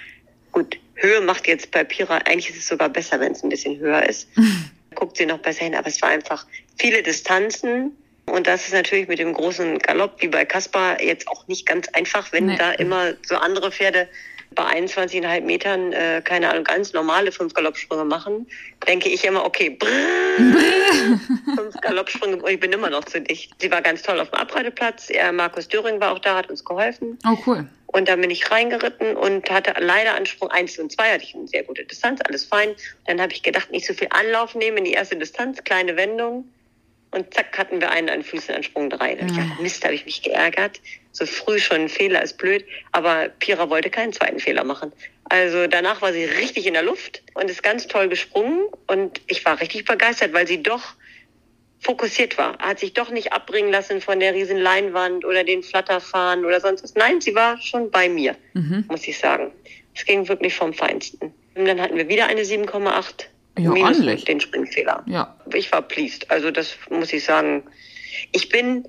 Gut, 0.52 0.78
Höhe 0.94 1.20
macht 1.20 1.46
jetzt 1.48 1.70
bei 1.72 1.82
Pira, 1.84 2.18
eigentlich 2.18 2.50
ist 2.50 2.58
es 2.58 2.68
sogar 2.68 2.88
besser, 2.88 3.18
wenn 3.20 3.32
es 3.32 3.42
ein 3.42 3.48
bisschen 3.48 3.78
höher 3.78 4.08
ist. 4.08 4.28
Guckt 4.94 5.16
sie 5.16 5.26
noch 5.26 5.38
besser 5.38 5.64
hin, 5.64 5.74
aber 5.74 5.86
es 5.88 6.00
war 6.02 6.10
einfach 6.10 6.46
viele 6.78 7.02
Distanzen. 7.02 7.96
Und 8.26 8.46
das 8.46 8.66
ist 8.66 8.72
natürlich 8.74 9.08
mit 9.08 9.18
dem 9.18 9.32
großen 9.32 9.78
Galopp, 9.78 10.20
wie 10.20 10.28
bei 10.28 10.44
Kaspar, 10.44 11.02
jetzt 11.02 11.26
auch 11.28 11.48
nicht 11.48 11.66
ganz 11.66 11.88
einfach, 11.88 12.32
wenn 12.32 12.46
Nee. 12.46 12.56
da 12.56 12.72
immer 12.72 13.14
so 13.26 13.36
andere 13.36 13.72
Pferde 13.72 14.08
bei 14.54 14.64
21,5 14.64 15.40
Metern, 15.42 15.92
äh, 15.92 16.22
keine 16.24 16.50
Ahnung, 16.50 16.64
ganz 16.64 16.92
normale 16.92 17.32
fünf 17.32 17.54
Galoppsprünge 17.54 18.04
machen, 18.04 18.46
denke 18.86 19.08
ich 19.08 19.24
immer, 19.24 19.44
okay, 19.44 19.70
brrr, 19.70 19.88
fünf 21.56 21.80
Galoppsprünge, 21.80 22.38
ich 22.50 22.60
bin 22.60 22.72
immer 22.72 22.90
noch 22.90 23.04
zu 23.04 23.20
dicht. 23.20 23.52
Sie 23.60 23.70
war 23.70 23.82
ganz 23.82 24.02
toll 24.02 24.18
auf 24.20 24.30
dem 24.30 24.40
Abreiteplatz. 24.40 25.10
Er, 25.10 25.32
Markus 25.32 25.68
Döring 25.68 26.00
war 26.00 26.12
auch 26.12 26.18
da, 26.18 26.36
hat 26.36 26.50
uns 26.50 26.64
geholfen. 26.64 27.18
Oh, 27.26 27.36
cool. 27.46 27.66
Und 27.92 28.08
dann 28.08 28.20
bin 28.20 28.30
ich 28.30 28.50
reingeritten 28.50 29.16
und 29.16 29.50
hatte 29.50 29.74
leider 29.80 30.14
an 30.14 30.24
Sprung 30.24 30.50
1 30.50 30.78
und 30.78 30.92
2 30.92 31.12
hatte 31.12 31.24
ich 31.24 31.34
eine 31.34 31.48
sehr 31.48 31.64
gute 31.64 31.84
Distanz, 31.84 32.20
alles 32.24 32.44
fein. 32.44 32.74
Dann 33.06 33.20
habe 33.20 33.32
ich 33.32 33.42
gedacht, 33.42 33.70
nicht 33.70 33.86
so 33.86 33.94
viel 33.94 34.08
Anlauf 34.10 34.54
nehmen 34.54 34.78
in 34.78 34.84
die 34.84 34.92
erste 34.92 35.16
Distanz, 35.16 35.62
kleine 35.64 35.96
Wendung. 35.96 36.44
Und 37.12 37.34
zack, 37.34 37.58
hatten 37.58 37.80
wir 37.80 37.90
einen 37.90 38.08
an 38.08 38.22
Füßen 38.22 38.54
an 38.54 38.62
Sprung 38.62 38.88
3. 38.88 39.16
Da 39.16 39.22
hab 39.22 39.30
ich 39.30 39.36
Ja. 39.36 39.42
gedacht, 39.42 39.60
Mist, 39.60 39.84
habe 39.84 39.94
ich 39.94 40.04
mich 40.06 40.22
geärgert. 40.22 40.80
So 41.12 41.26
früh 41.26 41.58
schon 41.58 41.82
ein 41.82 41.88
Fehler 41.88 42.22
ist 42.22 42.38
blöd. 42.38 42.64
Aber 42.92 43.28
Pira 43.40 43.68
wollte 43.68 43.90
keinen 43.90 44.12
zweiten 44.12 44.38
Fehler 44.38 44.62
machen. 44.62 44.92
Also 45.24 45.66
danach 45.66 46.02
war 46.02 46.12
sie 46.12 46.24
richtig 46.24 46.66
in 46.66 46.74
der 46.74 46.82
Luft 46.84 47.22
und 47.34 47.50
ist 47.50 47.62
ganz 47.64 47.88
toll 47.88 48.08
gesprungen. 48.08 48.66
Und 48.86 49.20
ich 49.26 49.44
war 49.44 49.60
richtig 49.60 49.84
begeistert, 49.86 50.32
weil 50.32 50.46
sie 50.46 50.62
doch 50.62 50.94
fokussiert 51.80 52.36
war. 52.38 52.58
Hat 52.58 52.78
sich 52.78 52.92
doch 52.92 53.10
nicht 53.10 53.32
abbringen 53.32 53.72
lassen 53.72 54.00
von 54.00 54.20
der 54.20 54.34
riesen 54.34 54.58
Leinwand 54.58 55.24
oder 55.24 55.42
den 55.44 55.62
Flatterfahren 55.62 56.44
oder 56.44 56.60
sonst 56.60 56.84
was. 56.84 56.94
Nein, 56.94 57.20
sie 57.20 57.34
war 57.34 57.60
schon 57.60 57.90
bei 57.90 58.08
mir, 58.08 58.36
Mhm. 58.52 58.84
muss 58.88 59.08
ich 59.08 59.18
sagen. 59.18 59.50
Es 59.94 60.04
ging 60.04 60.28
wirklich 60.28 60.54
vom 60.54 60.72
Feinsten. 60.74 61.32
Und 61.54 61.64
dann 61.64 61.80
hatten 61.80 61.96
wir 61.96 62.08
wieder 62.08 62.26
eine 62.26 62.44
7,8. 62.44 63.29
Ja, 63.58 63.70
minus 63.70 63.98
ordentlich. 63.98 64.24
den 64.24 64.40
Springfehler. 64.40 65.04
Ja. 65.06 65.36
Ich 65.52 65.70
war 65.72 65.82
pleased. 65.82 66.30
Also 66.30 66.50
das 66.50 66.76
muss 66.88 67.12
ich 67.12 67.24
sagen. 67.24 67.64
Ich 68.32 68.48
bin 68.48 68.84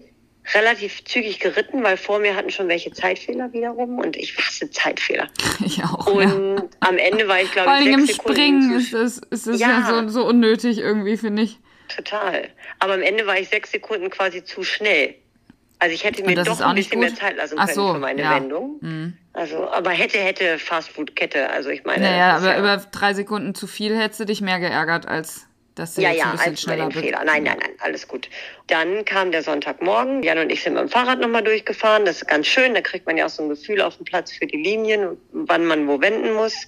relativ 0.54 1.04
zügig 1.06 1.40
geritten, 1.40 1.84
weil 1.84 1.98
vor 1.98 2.20
mir 2.20 2.36
hatten 2.36 2.50
schon 2.50 2.68
welche 2.68 2.92
Zeitfehler 2.92 3.54
wiederum 3.54 4.00
und 4.00 4.18
ich 4.18 4.38
hasse 4.38 4.70
Zeitfehler. 4.70 5.28
Ich 5.66 5.84
auch. 5.84 6.08
Und 6.08 6.58
ja. 6.58 6.64
am 6.80 6.98
Ende 6.98 7.28
war 7.28 7.40
ich, 7.42 7.52
glaube 7.52 7.70
Vor 7.70 7.80
ich, 7.80 7.86
allem 7.86 8.00
im 8.00 8.06
sechs 8.06 8.18
Sekunden 8.18 8.40
Springen 8.40 8.72
ist 8.76 8.94
es, 8.94 9.20
ist 9.30 9.48
es 9.48 9.60
ja. 9.60 9.70
Ja. 9.70 10.04
so, 10.04 10.10
so 10.10 10.26
unnötig 10.28 10.80
irgendwie, 10.80 11.18
finde 11.18 11.44
ich. 11.44 11.60
Total. 11.96 12.50
Aber 12.80 12.94
am 12.94 13.02
Ende 13.02 13.28
war 13.28 13.38
ich 13.38 13.50
sechs 13.50 13.72
Sekunden 13.72 14.10
quasi 14.10 14.44
zu 14.44 14.64
schnell. 14.64 15.16
Also 15.82 15.96
ich 15.96 16.04
hätte 16.04 16.24
mir 16.24 16.36
doch 16.36 16.62
ein 16.62 16.76
nicht 16.76 16.92
bisschen 16.92 17.02
gut? 17.02 17.10
mehr 17.10 17.20
Zeit 17.20 17.38
lassen 17.38 17.58
können 17.58 17.74
so, 17.74 17.94
für 17.94 18.00
meine 18.00 18.22
ja. 18.22 18.36
Wendung. 18.36 18.78
Mhm. 18.82 19.18
Also, 19.34 19.68
aber 19.68 19.90
hätte, 19.90 20.20
hätte 20.20 20.60
Fastfood-Kette. 20.60 21.50
Also 21.50 21.70
ich 21.70 21.86
meine. 21.86 22.04
Naja, 22.04 22.38
aber 22.38 22.54
ja, 22.54 22.60
über 22.60 22.78
drei 22.92 23.16
Sekunden 23.16 23.56
zu 23.56 23.66
viel 23.66 23.98
hättest 23.98 24.20
du 24.20 24.26
dich 24.26 24.42
mehr 24.42 24.60
geärgert, 24.60 25.08
als 25.08 25.48
dass 25.74 25.96
du 25.96 26.02
ja, 26.04 26.10
jetzt 26.10 26.20
ja, 26.20 26.26
ein 26.26 26.32
bisschen 26.34 26.52
als 26.52 26.62
schneller 26.62 26.86
bist. 26.86 27.00
Fehler. 27.00 27.24
Nein, 27.26 27.42
nein, 27.42 27.58
nein, 27.60 27.72
alles 27.80 28.08
gut. 28.08 28.30
Dann 28.68 29.06
kam 29.06 29.32
der 29.32 29.42
Sonntagmorgen. 29.42 30.22
Jan 30.22 30.38
und 30.38 30.52
ich 30.52 30.62
sind 30.62 30.74
mit 30.74 30.84
dem 30.84 30.90
Fahrrad 30.90 31.20
nochmal 31.20 31.44
durchgefahren. 31.44 32.06
Das 32.06 32.18
ist 32.18 32.28
ganz 32.28 32.46
schön. 32.46 32.76
Da 32.76 32.82
kriegt 32.82 33.08
man 33.08 33.18
ja 33.18 33.26
auch 33.26 33.30
so 33.30 33.42
ein 33.42 33.50
Gefühl 33.50 33.82
auf 33.82 33.98
dem 33.98 34.06
Platz 34.06 34.32
für 34.32 34.46
die 34.46 34.58
Linien, 34.58 35.18
wann 35.32 35.66
man 35.66 35.88
wo 35.88 36.00
wenden 36.00 36.34
muss. 36.34 36.68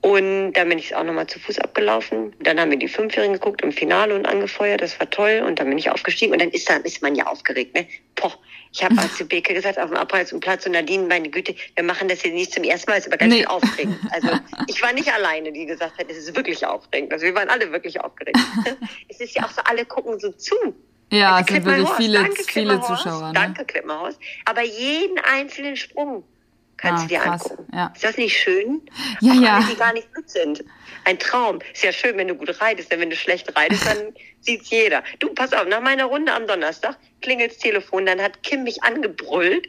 Und 0.00 0.52
dann 0.52 0.68
bin 0.68 0.78
ich 0.78 0.94
auch 0.94 1.02
nochmal 1.02 1.26
zu 1.26 1.40
Fuß 1.40 1.58
abgelaufen. 1.58 2.32
Dann 2.40 2.60
haben 2.60 2.70
wir 2.70 2.78
die 2.78 2.86
Fünfjährigen 2.86 3.34
geguckt 3.34 3.62
im 3.62 3.72
Finale 3.72 4.14
und 4.14 4.26
angefeuert. 4.26 4.80
Das 4.80 4.98
war 5.00 5.10
toll. 5.10 5.42
Und 5.44 5.58
dann 5.58 5.68
bin 5.68 5.76
ich 5.76 5.90
aufgestiegen. 5.90 6.32
Und 6.32 6.40
dann 6.40 6.50
ist, 6.50 6.70
da, 6.70 6.76
ist 6.76 7.02
man 7.02 7.16
ja 7.16 7.26
aufgeregt. 7.26 7.74
Ne? 7.74 7.86
Poh. 8.14 8.32
Ich 8.72 8.84
habe 8.84 8.96
als 8.98 9.16
Beke 9.26 9.54
gesagt, 9.54 9.78
auf 9.78 9.88
dem 9.88 9.96
Abreizungsplatz 9.96 10.66
und 10.66 10.72
Nadine, 10.72 11.06
meine 11.06 11.30
Güte, 11.30 11.54
wir 11.74 11.84
machen 11.84 12.06
das 12.06 12.22
jetzt 12.22 12.34
nicht 12.34 12.52
zum 12.52 12.64
ersten 12.64 12.90
Mal, 12.90 12.98
ist 12.98 13.06
aber 13.08 13.16
ganz 13.16 13.32
Nee. 13.32 13.40
schön 13.40 13.48
aufregend. 13.48 13.98
Also 14.10 14.28
ich 14.68 14.82
war 14.82 14.92
nicht 14.92 15.12
alleine, 15.12 15.50
die 15.52 15.66
gesagt 15.66 15.98
hat, 15.98 16.06
es 16.10 16.18
ist 16.18 16.36
wirklich 16.36 16.64
aufregend. 16.64 17.12
Also 17.12 17.24
wir 17.24 17.34
waren 17.34 17.48
alle 17.48 17.72
wirklich 17.72 18.00
aufgeregt. 18.00 18.38
es 19.08 19.20
ist 19.20 19.34
ja 19.34 19.44
auch 19.44 19.50
so, 19.50 19.62
alle 19.64 19.84
gucken 19.84 20.20
so 20.20 20.30
zu. 20.32 20.54
Ja, 21.10 21.36
Also 21.36 21.54
es 21.54 21.54
sind 21.54 21.64
wirklich 21.64 21.88
viele, 21.96 22.18
danke, 22.20 22.44
viele 22.46 22.80
Zuschauer. 22.82 23.28
Ne? 23.28 23.32
Danke, 23.34 23.64
Klippnerhaus. 23.64 24.18
Aber 24.44 24.62
jeden 24.62 25.18
einzelnen 25.18 25.76
Sprung 25.76 26.24
kannst 26.78 27.04
Ah, 27.04 27.06
du 27.06 27.08
dir 27.14 27.20
krass, 27.20 27.42
angucken. 27.50 27.76
ja. 27.76 27.92
Ist 27.94 28.04
das 28.04 28.16
nicht 28.16 28.36
schön? 28.36 28.80
Ja, 29.20 29.32
auch 29.32 29.42
ja. 29.42 29.56
Alle, 29.58 29.66
die 29.66 29.76
gar 29.76 29.92
nicht 29.92 30.14
gut 30.14 30.30
sind. 30.30 30.64
Ein 31.04 31.18
Traum. 31.18 31.58
Ist 31.74 31.84
ja 31.84 31.92
schön, 31.92 32.16
wenn 32.16 32.28
du 32.28 32.34
gut 32.34 32.60
reitest, 32.60 32.90
denn 32.90 33.00
wenn 33.00 33.10
du 33.10 33.16
schlecht 33.16 33.54
reitest, 33.56 33.86
dann 33.86 34.14
sieht's 34.40 34.70
jeder. 34.70 35.02
Du, 35.18 35.28
pass 35.34 35.52
auf, 35.52 35.66
nach 35.66 35.80
meiner 35.80 36.04
Runde 36.06 36.32
am 36.32 36.46
Donnerstag 36.46 36.96
klingelt's 37.20 37.58
Telefon, 37.58 38.06
dann 38.06 38.20
hat 38.22 38.42
Kim 38.42 38.62
mich 38.64 38.82
angebrüllt. 38.82 39.68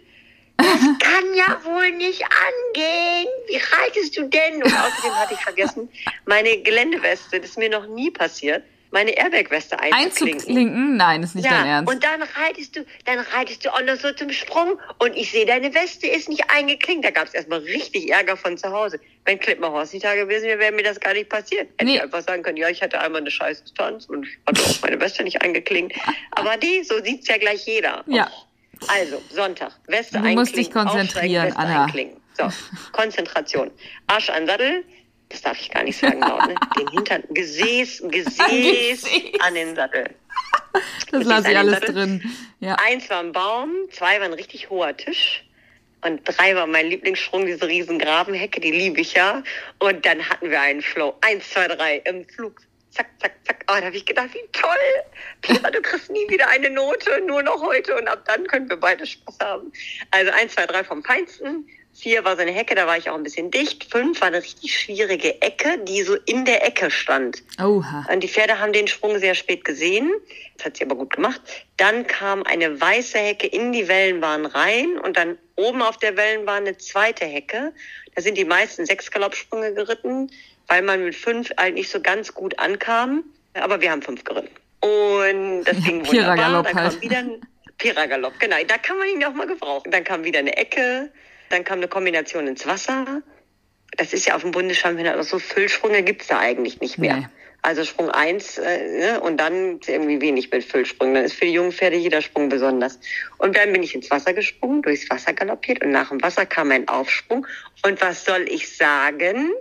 Das 0.57 0.67
kann 0.99 1.33
ja 1.35 1.59
wohl 1.63 1.91
nicht 1.93 2.23
angehen. 2.23 3.27
Wie 3.47 3.57
reitest 3.57 4.17
du 4.17 4.23
denn? 4.27 4.55
Und 4.61 4.65
außerdem 4.73 5.15
hatte 5.15 5.33
ich 5.33 5.39
vergessen, 5.39 5.89
meine 6.25 6.61
Geländeweste, 6.61 7.39
das 7.39 7.51
ist 7.51 7.57
mir 7.57 7.69
noch 7.69 7.87
nie 7.87 8.11
passiert, 8.11 8.63
meine 8.91 9.11
Airbag-Weste 9.11 9.79
einzuklinken. 9.79 10.39
Einzuklinken? 10.39 10.97
Nein, 10.97 11.23
ist 11.23 11.35
nicht 11.35 11.49
dein 11.49 11.65
Ernst. 11.65 11.93
Und 11.93 12.03
dann 12.03 12.21
reitest 12.21 12.75
du, 12.75 12.85
dann 13.05 13.19
reitest 13.19 13.63
du 13.65 13.69
auch 13.73 13.81
noch 13.83 13.95
so 13.95 14.11
zum 14.13 14.31
Sprung 14.31 14.79
und 14.97 15.15
ich 15.15 15.31
sehe, 15.31 15.45
deine 15.45 15.73
Weste 15.73 16.07
ist 16.07 16.27
nicht 16.29 16.49
eingeklinkt. 16.49 17.05
Da 17.05 17.11
gab 17.11 17.27
es 17.27 17.33
erstmal 17.33 17.59
richtig 17.59 18.09
Ärger 18.11 18.35
von 18.37 18.57
zu 18.57 18.71
Hause. 18.71 18.99
Wenn 19.25 19.39
Klippmerhorst 19.39 19.93
nicht 19.93 20.05
da 20.05 20.15
gewesen 20.15 20.45
wäre, 20.47 20.59
wäre 20.59 20.71
mir 20.71 20.83
das 20.83 20.99
gar 20.99 21.13
nicht 21.13 21.29
passiert. 21.29 21.69
Hätte 21.77 21.85
Nee. 21.85 21.95
ich 21.97 22.01
einfach 22.01 22.21
sagen 22.21 22.41
können, 22.43 22.57
ja, 22.57 22.69
ich 22.69 22.81
hatte 22.81 22.99
einmal 22.99 23.21
eine 23.21 23.29
scheiß 23.31 23.63
Distanz 23.63 24.05
und 24.05 24.25
ich 24.27 24.37
hatte 24.47 24.61
auch 24.61 24.81
meine 24.81 24.99
Weste 24.99 25.23
nicht 25.23 25.41
eingeklinkt. 25.41 25.95
Aber 26.31 26.57
die, 26.57 26.83
so 26.83 27.03
sieht's 27.03 27.27
ja 27.27 27.37
gleich 27.37 27.65
jeder. 27.67 28.03
Ja. 28.07 28.29
Also, 28.87 29.21
Sonntag, 29.29 29.73
Weste 29.87 30.13
Du 30.13 30.17
einklinken. 30.19 30.39
musst 30.41 30.55
dich 30.55 30.71
konzentrieren, 30.71 31.51
Anna. 31.53 31.83
Einklinken. 31.85 32.19
So, 32.37 32.49
Konzentration. 32.93 33.69
Arsch 34.07 34.29
an 34.29 34.47
Sattel. 34.47 34.83
Das 35.29 35.41
darf 35.41 35.59
ich 35.59 35.69
gar 35.69 35.83
nicht 35.83 35.97
sagen 35.99 36.19
laut, 36.21 36.45
ne? 36.47 36.55
Den 36.77 36.87
Hintern, 36.89 37.23
Gesäß, 37.29 38.03
Gesäß 38.07 39.05
an 39.39 39.53
den 39.55 39.75
Sattel. 39.75 40.09
das 41.11 41.23
lasse 41.23 41.51
ich 41.51 41.57
alles 41.57 41.75
Sattel. 41.75 41.93
drin. 41.95 42.35
Ja. 42.59 42.75
Eins 42.83 43.09
war 43.09 43.19
ein 43.19 43.31
Baum, 43.31 43.71
zwei 43.91 44.19
war 44.19 44.25
ein 44.25 44.33
richtig 44.33 44.69
hoher 44.69 44.95
Tisch 44.97 45.43
und 46.01 46.21
drei 46.25 46.55
war 46.55 46.65
mein 46.67 46.87
Lieblingssprung, 46.87 47.45
diese 47.45 47.67
riesen 47.67 47.99
Grabenhecke, 47.99 48.59
die 48.61 48.71
liebe 48.71 49.01
ich 49.01 49.13
ja. 49.13 49.43
Und 49.79 50.05
dann 50.05 50.27
hatten 50.29 50.49
wir 50.49 50.61
einen 50.61 50.81
Flow. 50.81 51.15
Eins, 51.21 51.49
zwei, 51.49 51.67
drei 51.67 51.97
im 52.05 52.25
Flug. 52.27 52.59
Zack, 52.91 53.07
zack, 53.21 53.33
zack. 53.45 53.65
Oh, 53.69 53.75
da 53.79 53.85
habe 53.85 53.95
ich 53.95 54.05
gedacht, 54.05 54.29
wie 54.33 54.47
toll. 54.51 54.71
Pira, 55.41 55.69
du 55.69 55.81
kriegst 55.81 56.09
nie 56.09 56.27
wieder 56.29 56.47
eine 56.49 56.69
Note, 56.71 57.21
nur 57.27 57.43
noch 57.43 57.61
heute 57.61 57.95
und 57.95 58.07
ab 58.07 58.23
dann 58.25 58.47
können 58.47 58.67
wir 58.69 58.77
beide 58.77 59.05
Spaß 59.05 59.37
haben. 59.43 59.71
Also 60.11 60.31
eins, 60.31 60.53
zwei, 60.55 60.65
drei 60.65 60.83
vom 60.83 61.03
Feinsten. 61.03 61.67
Vier 61.99 62.23
war 62.23 62.35
so 62.35 62.41
eine 62.43 62.51
Hecke, 62.51 62.75
da 62.75 62.87
war 62.87 62.97
ich 62.97 63.09
auch 63.09 63.15
ein 63.15 63.23
bisschen 63.23 63.51
dicht. 63.51 63.91
Fünf 63.91 64.21
war 64.21 64.29
eine 64.29 64.37
richtig 64.41 64.77
schwierige 64.77 65.41
Ecke, 65.41 65.79
die 65.83 66.01
so 66.03 66.15
in 66.25 66.45
der 66.45 66.65
Ecke 66.65 66.89
stand. 66.91 67.43
Oha. 67.61 68.05
Und 68.11 68.21
die 68.23 68.29
Pferde 68.29 68.57
haben 68.59 68.71
den 68.71 68.87
Sprung 68.87 69.19
sehr 69.19 69.35
spät 69.35 69.65
gesehen. 69.65 70.09
Das 70.57 70.67
hat 70.67 70.77
sie 70.77 70.85
aber 70.85 70.95
gut 70.95 71.13
gemacht. 71.15 71.41
Dann 71.75 72.07
kam 72.07 72.43
eine 72.43 72.79
weiße 72.79 73.17
Hecke 73.17 73.47
in 73.47 73.73
die 73.73 73.87
Wellenbahn 73.89 74.45
rein 74.45 74.97
und 74.99 75.17
dann 75.17 75.37
oben 75.57 75.81
auf 75.81 75.97
der 75.97 76.15
Wellenbahn 76.15 76.67
eine 76.67 76.77
zweite 76.77 77.25
Hecke. 77.25 77.73
Da 78.15 78.21
sind 78.21 78.37
die 78.37 78.45
meisten 78.45 78.85
sechs 78.85 79.11
Galoppsprünge 79.11 79.73
geritten, 79.73 80.31
weil 80.67 80.81
man 80.81 81.03
mit 81.03 81.15
fünf 81.15 81.49
halt 81.57 81.73
nicht 81.73 81.89
so 81.91 81.99
ganz 82.01 82.33
gut 82.33 82.57
ankam. 82.59 83.23
Aber 83.55 83.81
wir 83.81 83.91
haben 83.91 84.01
fünf 84.01 84.23
geritten. 84.23 84.49
Und 84.81 85.65
das 85.65 85.75
Ja, 85.79 85.83
ging 85.83 86.07
wunderbar. 86.07 86.35
Pira-Galopp 86.35 86.73
halt. 86.73 86.91
kam 86.93 87.01
wieder 87.01 87.17
ein 87.17 87.41
Pira-Galopp, 87.77 88.39
genau. 88.39 88.55
Da 88.67 88.77
kann 88.77 88.97
man 88.97 89.09
ihn 89.09 89.23
auch 89.25 89.33
mal 89.33 89.47
gebrauchen. 89.47 89.91
Dann 89.91 90.05
kam 90.05 90.23
wieder 90.23 90.39
eine 90.39 90.55
Ecke. 90.55 91.11
Dann 91.49 91.63
kam 91.63 91.79
eine 91.79 91.87
Kombination 91.87 92.47
ins 92.47 92.65
Wasser. 92.65 93.21
Das 93.97 94.13
ist 94.13 94.25
ja 94.25 94.35
auf 94.35 94.41
dem 94.41 94.51
Bundeschampionat 94.51 95.17
auch 95.17 95.23
so 95.23 95.39
Füllsprünge 95.39 96.03
gibt's 96.03 96.27
da 96.27 96.39
eigentlich 96.39 96.79
nicht 96.79 96.97
mehr. 96.97 97.17
Nee. 97.17 97.27
Also 97.61 97.83
Sprung 97.83 98.09
eins 98.09 98.57
äh, 98.57 98.99
ne? 98.99 99.19
und 99.19 99.37
dann 99.37 99.81
irgendwie 99.85 100.21
wenig 100.21 100.49
mit 100.49 100.63
Füllsprung. 100.63 101.13
Dann 101.13 101.25
ist 101.25 101.33
für 101.33 101.45
die 101.45 101.51
jungen 101.51 101.73
Pferde 101.73 101.97
jeder 101.97 102.21
Sprung 102.21 102.47
besonders. 102.47 102.99
Und 103.37 103.57
dann 103.57 103.73
bin 103.73 103.83
ich 103.83 103.93
ins 103.93 104.09
Wasser 104.09 104.33
gesprungen, 104.33 104.81
durchs 104.81 105.09
Wasser 105.09 105.33
galoppiert 105.33 105.83
und 105.83 105.91
nach 105.91 106.09
dem 106.09 106.21
Wasser 106.21 106.45
kam 106.45 106.71
ein 106.71 106.87
Aufsprung. 106.87 107.45
Und 107.83 107.99
was 108.01 108.23
soll 108.23 108.47
ich 108.47 108.77
sagen? 108.77 109.51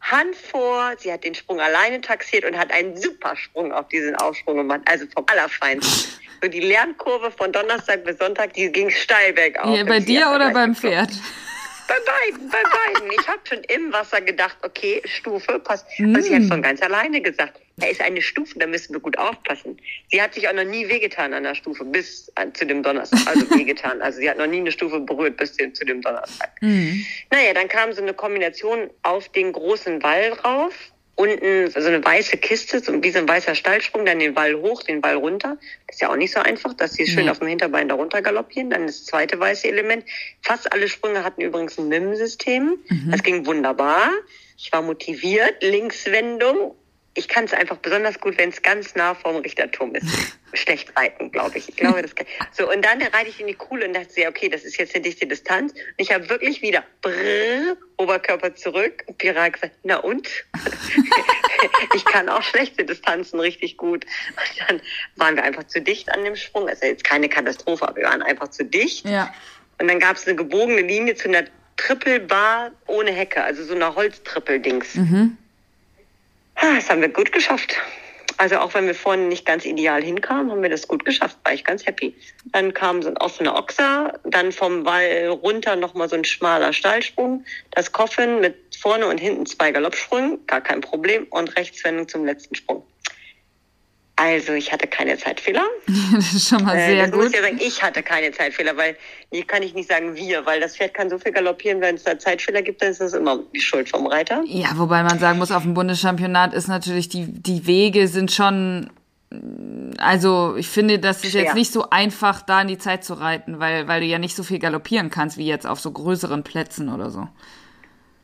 Hand 0.00 0.36
vor, 0.36 0.92
sie 0.98 1.12
hat 1.12 1.24
den 1.24 1.34
Sprung 1.34 1.60
alleine 1.60 2.00
taxiert 2.00 2.44
und 2.44 2.56
hat 2.56 2.70
einen 2.70 2.96
super 2.96 3.34
Sprung 3.34 3.72
auf 3.72 3.88
diesen 3.88 4.14
Aufsprung 4.14 4.58
gemacht, 4.58 4.82
also 4.84 5.06
vom 5.12 5.24
Allerfeinsten. 5.26 6.27
So 6.40 6.48
die 6.48 6.60
Lernkurve 6.60 7.30
von 7.30 7.52
Donnerstag 7.52 8.04
bis 8.04 8.18
Sonntag, 8.18 8.52
die 8.54 8.70
ging 8.70 8.90
steil 8.90 9.32
bergauf. 9.32 9.76
Ja, 9.76 9.84
bei 9.84 10.00
dir 10.00 10.30
oder 10.34 10.50
beim 10.50 10.74
Pferd? 10.74 11.10
Bei 11.88 11.94
beiden, 11.94 12.48
bei 12.50 12.62
beiden. 12.62 13.10
Ich 13.18 13.26
habe 13.26 13.40
schon 13.44 13.64
im 13.64 13.92
Wasser 13.92 14.20
gedacht, 14.20 14.58
okay, 14.62 15.00
Stufe, 15.06 15.58
passt. 15.58 15.86
Mm. 15.98 16.14
Aber 16.14 16.22
sie 16.22 16.34
hat 16.34 16.44
von 16.44 16.60
ganz 16.60 16.82
alleine 16.82 17.22
gesagt, 17.22 17.58
da 17.78 17.86
ist 17.86 18.02
eine 18.02 18.20
Stufe, 18.20 18.58
da 18.58 18.66
müssen 18.66 18.92
wir 18.92 19.00
gut 19.00 19.16
aufpassen. 19.16 19.80
Sie 20.10 20.20
hat 20.20 20.34
sich 20.34 20.46
auch 20.48 20.52
noch 20.52 20.64
nie 20.64 20.86
wehgetan 20.88 21.32
an 21.32 21.44
der 21.44 21.54
Stufe 21.54 21.84
bis 21.84 22.30
zu 22.52 22.66
dem 22.66 22.82
Donnerstag, 22.82 23.26
also 23.26 23.50
wehgetan. 23.58 24.02
Also 24.02 24.18
sie 24.18 24.28
hat 24.28 24.36
noch 24.36 24.46
nie 24.46 24.58
eine 24.58 24.70
Stufe 24.70 25.00
berührt 25.00 25.38
bis 25.38 25.54
zu 25.54 25.84
dem 25.84 26.02
Donnerstag. 26.02 26.50
Mm. 26.60 27.00
Naja, 27.30 27.54
dann 27.54 27.68
kam 27.68 27.92
so 27.92 28.02
eine 28.02 28.12
Kombination 28.12 28.90
auf 29.02 29.30
den 29.30 29.52
großen 29.52 30.02
Wall 30.02 30.32
drauf 30.32 30.74
unten 31.18 31.68
so 31.68 31.88
eine 31.88 32.02
weiße 32.04 32.36
Kiste, 32.36 32.78
so 32.78 33.02
wie 33.02 33.10
so 33.10 33.18
ein 33.18 33.28
weißer 33.28 33.56
Stallsprung, 33.56 34.06
dann 34.06 34.20
den 34.20 34.36
Wall 34.36 34.54
hoch, 34.54 34.84
den 34.84 35.02
Wall 35.02 35.16
runter. 35.16 35.58
Das 35.88 35.96
ist 35.96 36.00
ja 36.00 36.10
auch 36.10 36.16
nicht 36.16 36.32
so 36.32 36.38
einfach, 36.38 36.74
dass 36.74 36.92
sie 36.92 37.08
schön 37.08 37.24
nee. 37.24 37.30
auf 37.30 37.40
dem 37.40 37.48
Hinterbein 37.48 37.88
da 37.88 37.96
runter 37.96 38.22
galoppieren. 38.22 38.70
Dann 38.70 38.86
das 38.86 39.04
zweite 39.04 39.38
weiße 39.38 39.66
Element. 39.66 40.04
Fast 40.42 40.72
alle 40.72 40.86
Sprünge 40.88 41.24
hatten 41.24 41.40
übrigens 41.40 41.76
ein 41.76 41.88
MIM-System. 41.88 42.78
Mhm. 42.88 43.10
Das 43.10 43.24
ging 43.24 43.46
wunderbar. 43.46 44.10
Ich 44.56 44.70
war 44.72 44.80
motiviert. 44.80 45.60
Linkswendung 45.60 46.76
ich 47.18 47.26
kann 47.26 47.44
es 47.44 47.52
einfach 47.52 47.78
besonders 47.78 48.20
gut, 48.20 48.38
wenn 48.38 48.50
es 48.50 48.62
ganz 48.62 48.94
nah 48.94 49.12
vorm 49.12 49.36
Richterturm 49.36 49.94
ist. 49.96 50.06
Schlecht 50.54 50.96
reiten, 50.96 51.32
glaube 51.32 51.58
ich. 51.58 51.68
Ich 51.68 51.76
glaube, 51.76 52.00
das 52.00 52.14
kann. 52.14 52.26
So, 52.52 52.70
und 52.70 52.82
dann 52.82 53.02
reite 53.02 53.28
ich 53.28 53.40
in 53.40 53.48
die 53.48 53.54
Kuhle 53.54 53.86
und 53.86 53.94
dachte, 53.94 54.20
ja, 54.20 54.28
okay, 54.28 54.48
das 54.48 54.62
ist 54.62 54.78
jetzt 54.78 54.94
eine 54.94 55.02
dichte 55.02 55.26
Distanz. 55.26 55.72
Und 55.72 55.94
ich 55.96 56.12
habe 56.12 56.28
wirklich 56.30 56.62
wieder 56.62 56.84
brrr, 57.02 57.76
Oberkörper 57.96 58.54
zurück. 58.54 59.02
Und 59.06 59.18
Pira 59.18 59.48
gesagt, 59.48 59.74
na 59.82 59.96
und? 59.96 60.28
ich 61.94 62.04
kann 62.04 62.28
auch 62.28 62.42
schlechte 62.42 62.84
Distanzen 62.84 63.40
richtig 63.40 63.76
gut. 63.76 64.04
Und 64.04 64.68
dann 64.68 64.80
waren 65.16 65.34
wir 65.34 65.42
einfach 65.42 65.64
zu 65.64 65.82
dicht 65.82 66.10
an 66.10 66.24
dem 66.24 66.36
Sprung. 66.36 66.68
Also 66.68 66.86
jetzt 66.86 67.02
keine 67.02 67.28
Katastrophe, 67.28 67.86
aber 67.86 67.96
wir 67.96 68.04
waren 68.04 68.22
einfach 68.22 68.48
zu 68.48 68.64
dicht. 68.64 69.06
Ja. 69.06 69.34
Und 69.80 69.88
dann 69.88 69.98
gab 69.98 70.16
es 70.16 70.26
eine 70.26 70.36
gebogene 70.36 70.82
Linie 70.82 71.16
zu 71.16 71.28
einer 71.28 71.44
Triple 71.76 72.20
Bar 72.20 72.70
ohne 72.86 73.10
Hecke, 73.10 73.42
also 73.42 73.64
so 73.64 73.74
einer 73.74 73.96
Holztrippel-Dings. 73.96 74.94
Mhm. 74.94 75.36
Ah, 76.60 76.74
das 76.74 76.90
haben 76.90 77.00
wir 77.00 77.08
gut 77.08 77.30
geschafft. 77.30 77.76
Also 78.36 78.58
auch 78.58 78.74
wenn 78.74 78.86
wir 78.86 78.94
vorne 78.94 79.22
nicht 79.26 79.46
ganz 79.46 79.64
ideal 79.64 80.02
hinkamen, 80.02 80.50
haben 80.50 80.62
wir 80.62 80.68
das 80.68 80.88
gut 80.88 81.04
geschafft. 81.04 81.36
War 81.44 81.52
ich 81.52 81.64
ganz 81.64 81.86
happy. 81.86 82.14
Dann 82.46 82.74
kam 82.74 83.00
so 83.00 83.08
ein 83.08 83.16
offener 83.18 83.56
Ochser, 83.56 84.18
dann 84.24 84.50
vom 84.50 84.84
Wall 84.84 85.28
runter 85.28 85.76
nochmal 85.76 86.08
so 86.08 86.16
ein 86.16 86.24
schmaler 86.24 86.72
Stallsprung, 86.72 87.44
das 87.70 87.92
Koffen 87.92 88.40
mit 88.40 88.56
vorne 88.76 89.06
und 89.06 89.18
hinten 89.18 89.46
zwei 89.46 89.70
Galoppsprüngen, 89.70 90.44
gar 90.46 90.60
kein 90.60 90.80
Problem 90.80 91.28
und 91.30 91.56
Rechtswendung 91.56 92.08
zum 92.08 92.24
letzten 92.24 92.56
Sprung. 92.56 92.84
Also 94.20 94.52
ich 94.54 94.72
hatte 94.72 94.88
keine 94.88 95.16
Zeitfehler. 95.16 95.62
das 96.12 96.32
ist 96.32 96.48
schon 96.48 96.64
mal 96.64 96.76
äh, 96.76 96.86
sehr 96.86 97.04
äh, 97.04 97.10
gut. 97.10 97.20
Ich 97.20 97.24
muss 97.26 97.34
ja 97.34 97.42
sagen, 97.42 97.60
ich 97.60 97.82
hatte 97.82 98.02
keine 98.02 98.32
Zeitfehler, 98.32 98.76
weil 98.76 98.96
hier 99.30 99.44
kann 99.44 99.62
ich 99.62 99.74
nicht 99.74 99.88
sagen 99.88 100.16
wir, 100.16 100.44
weil 100.44 100.60
das 100.60 100.76
Pferd 100.76 100.92
kann 100.92 101.08
so 101.08 101.18
viel 101.18 101.30
galoppieren, 101.30 101.80
wenn 101.80 101.94
es 101.94 102.02
da 102.02 102.18
Zeitfehler 102.18 102.62
gibt, 102.62 102.82
dann 102.82 102.90
ist 102.90 103.00
das 103.00 103.12
immer 103.12 103.38
die 103.54 103.60
Schuld 103.60 103.88
vom 103.88 104.08
Reiter. 104.08 104.42
Ja, 104.46 104.70
wobei 104.74 105.04
man 105.04 105.20
sagen 105.20 105.38
muss, 105.38 105.52
auf 105.52 105.62
dem 105.62 105.74
Bundeschampionat 105.74 106.52
ist 106.52 106.66
natürlich 106.66 107.08
die, 107.08 107.26
die 107.26 107.66
Wege 107.66 108.08
sind 108.08 108.32
schon 108.32 108.90
also 109.98 110.56
ich 110.56 110.68
finde, 110.68 110.98
das 110.98 111.22
ist 111.22 111.32
Schwer. 111.32 111.42
jetzt 111.42 111.54
nicht 111.54 111.70
so 111.70 111.90
einfach, 111.90 112.40
da 112.40 112.62
in 112.62 112.68
die 112.68 112.78
Zeit 112.78 113.04
zu 113.04 113.12
reiten, 113.12 113.58
weil, 113.58 113.86
weil 113.86 114.00
du 114.00 114.06
ja 114.06 114.18
nicht 114.18 114.34
so 114.34 114.42
viel 114.42 114.58
galoppieren 114.58 115.10
kannst 115.10 115.36
wie 115.36 115.46
jetzt 115.46 115.66
auf 115.66 115.80
so 115.80 115.90
größeren 115.90 116.44
Plätzen 116.44 116.88
oder 116.88 117.10
so. 117.10 117.28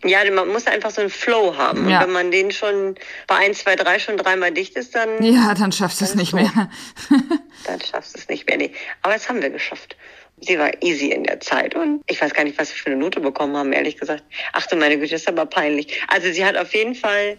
Ja, 0.05 0.31
man 0.31 0.49
muss 0.49 0.67
einfach 0.67 0.91
so 0.91 1.01
einen 1.01 1.11
Flow 1.11 1.57
haben. 1.57 1.89
Ja. 1.89 1.99
Und 1.99 2.07
wenn 2.07 2.13
man 2.13 2.31
den 2.31 2.51
schon 2.51 2.95
bei 3.27 3.37
1, 3.37 3.59
2, 3.61 3.77
3 3.77 3.99
schon 3.99 4.17
dreimal 4.17 4.53
dicht 4.53 4.77
ist, 4.77 4.95
dann. 4.95 5.23
Ja, 5.23 5.55
dann 5.55 5.73
schaffst 5.73 6.01
du 6.01 6.05
es 6.05 6.15
nicht 6.15 6.35
mehr. 6.35 6.53
dann 7.67 7.81
schaffst 7.81 8.15
du 8.15 8.21
es 8.21 8.29
nicht 8.29 8.47
mehr. 8.47 8.59
Nee. 8.59 8.73
Aber 9.03 9.15
das 9.15 9.29
haben 9.29 9.41
wir 9.41 9.51
geschafft. 9.51 9.97
Sie 10.41 10.59
war 10.59 10.71
easy 10.83 11.11
in 11.11 11.25
der 11.25 11.41
Zeit 11.41 11.75
und 11.75 12.03
ich 12.07 12.21
weiß 12.21 12.35
gar 12.35 12.45
nicht, 12.45 12.59
was 12.59 12.71
wir 12.71 12.77
für 12.77 12.91
eine 12.91 12.97
Note 12.97 13.21
bekommen 13.21 13.57
haben, 13.57 13.73
ehrlich 13.73 13.97
gesagt. 13.97 14.25
Ach 14.53 14.67
du 14.67 14.77
meine 14.77 14.99
Güte, 14.99 15.13
das 15.13 15.23
ist 15.23 15.29
aber 15.29 15.47
peinlich. 15.47 16.03
Also 16.09 16.31
sie 16.33 16.45
hat 16.45 16.57
auf 16.57 16.75
jeden 16.75 16.95
Fall 16.95 17.39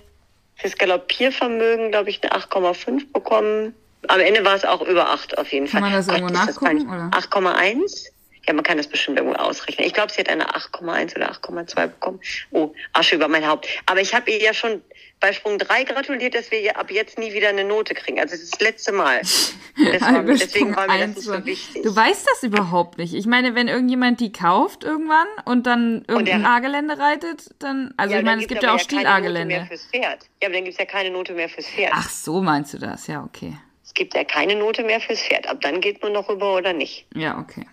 fürs 0.55 0.77
Galoppiervermögen, 0.77 1.91
glaube 1.91 2.09
ich, 2.09 2.23
eine 2.23 2.31
8,5 2.41 3.11
bekommen. 3.11 3.75
Am 4.07 4.19
Ende 4.19 4.45
war 4.45 4.55
es 4.55 4.63
auch 4.63 4.81
über 4.81 5.09
8 5.09 5.37
auf 5.37 5.51
jeden 5.51 5.67
Fall. 5.67 5.81
Kann 5.81 5.91
man 5.91 5.97
das 5.97 6.07
irgendwo 6.07 6.33
Gott, 6.33 6.47
nachgucken? 6.47 7.11
8,1? 7.11 8.07
Ja, 8.47 8.53
man 8.53 8.63
kann 8.63 8.77
das 8.77 8.87
bestimmt 8.87 9.17
irgendwo 9.17 9.37
ausrechnen. 9.37 9.87
Ich 9.87 9.93
glaube, 9.93 10.11
sie 10.11 10.19
hat 10.19 10.29
eine 10.29 10.47
8,1 10.49 11.15
oder 11.15 11.31
8,2 11.31 11.87
bekommen. 11.87 12.19
Oh, 12.51 12.73
Asche 12.93 13.15
über 13.15 13.27
mein 13.27 13.47
Haupt. 13.47 13.67
Aber 13.85 14.01
ich 14.01 14.13
habe 14.13 14.29
ihr 14.29 14.41
ja 14.41 14.53
schon 14.53 14.81
bei 15.19 15.33
Sprung 15.33 15.57
3 15.57 15.85
gratuliert, 15.85 16.35
dass 16.35 16.51
wir 16.51 16.59
ihr 16.59 16.77
ab 16.77 16.91
jetzt 16.91 17.17
nie 17.17 17.33
wieder 17.33 17.49
eine 17.49 17.63
Note 17.63 17.95
kriegen. 17.95 18.19
Also 18.19 18.33
das, 18.33 18.41
ist 18.41 18.53
das 18.53 18.61
letzte 18.61 18.91
Mal. 18.91 19.21
Das 19.21 20.01
war, 20.01 20.23
deswegen 20.23 20.75
war 20.75 20.87
mir 20.87 21.07
das 21.07 21.15
nicht 21.15 21.21
so 21.21 21.45
wichtig. 21.45 21.83
Du 21.83 21.95
weißt 21.95 22.27
das 22.27 22.43
überhaupt 22.43 22.97
nicht. 22.99 23.13
Ich 23.13 23.25
meine, 23.25 23.55
wenn 23.55 23.67
irgendjemand 23.67 24.19
die 24.19 24.31
kauft 24.31 24.83
irgendwann 24.83 25.27
und 25.45 25.65
dann 25.65 26.05
irgendein 26.07 26.45
A-Gelände 26.45 26.99
reitet, 26.99 27.49
dann, 27.59 27.93
also 27.97 28.13
ja, 28.13 28.19
ich 28.19 28.25
meine, 28.25 28.41
es 28.41 28.47
gibt 28.47 28.61
ja 28.61 28.75
auch 28.75 28.79
Stil-A-Gelände. 28.79 29.67
Ja, 29.93 30.17
aber 30.43 30.53
dann 30.53 30.63
gibt's 30.65 30.77
ja 30.77 30.85
keine 30.85 31.09
Note 31.09 31.33
mehr 31.33 31.49
fürs 31.49 31.67
Pferd. 31.67 31.93
Ach 31.95 32.09
so, 32.09 32.41
meinst 32.41 32.73
du 32.73 32.77
das? 32.77 33.07
Ja, 33.07 33.23
okay. 33.23 33.57
Es 33.83 33.93
gibt 33.93 34.13
ja 34.13 34.23
keine 34.23 34.55
Note 34.55 34.83
mehr 34.83 34.99
fürs 34.99 35.21
Pferd. 35.21 35.47
Ab 35.47 35.61
dann 35.61 35.81
geht 35.81 36.03
man 36.03 36.13
noch 36.13 36.29
rüber 36.29 36.55
oder 36.55 36.73
nicht. 36.73 37.07
Ja, 37.15 37.39
okay. 37.39 37.65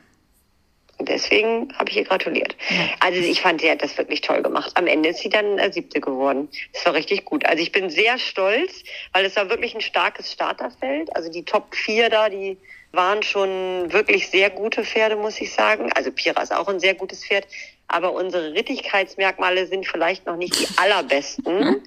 Deswegen 1.05 1.73
habe 1.79 1.91
ich 1.91 1.97
ihr 1.97 2.05
gratuliert. 2.05 2.57
Also 3.01 3.21
ich 3.21 3.41
fand, 3.41 3.61
sie 3.61 3.71
hat 3.71 3.83
das 3.83 3.97
wirklich 3.99 4.21
toll 4.21 4.43
gemacht. 4.43 4.73
Am 4.75 4.87
Ende 4.87 5.11
ist 5.11 5.21
sie 5.21 5.29
dann 5.29 5.59
äh, 5.59 5.73
siebte 5.73 6.01
geworden. 6.01 6.49
Das 6.73 6.85
war 6.87 6.95
richtig 6.95 7.25
gut. 7.25 7.47
Also 7.47 7.63
ich 7.63 7.73
bin 7.73 7.91
sehr 7.91 8.19
stolz, 8.19 8.83
weil 9.13 9.25
es 9.25 9.37
war 9.37 9.49
wirklich 9.51 9.75
ein 9.75 9.81
starkes 9.81 10.33
Starterfeld. 10.33 11.15
Also 11.17 11.31
die 11.31 11.45
Top 11.45 11.75
4 11.75 12.11
da, 12.11 12.29
die 12.29 12.59
waren 12.93 13.23
schon 13.23 13.93
wirklich 13.93 14.29
sehr 14.29 14.51
gute 14.51 14.85
Pferde, 14.85 15.17
muss 15.17 15.41
ich 15.41 15.53
sagen. 15.53 15.91
Also 15.95 16.13
Pira 16.13 16.43
ist 16.43 16.55
auch 16.55 16.69
ein 16.69 16.81
sehr 16.81 16.95
gutes 16.95 17.25
Pferd. 17.25 17.47
Aber 17.89 18.13
unsere 18.13 18.53
Rittigkeitsmerkmale 18.55 19.67
sind 19.67 19.87
vielleicht 19.87 20.27
noch 20.27 20.37
nicht 20.37 20.59
die 20.59 20.67
allerbesten. 20.79 21.83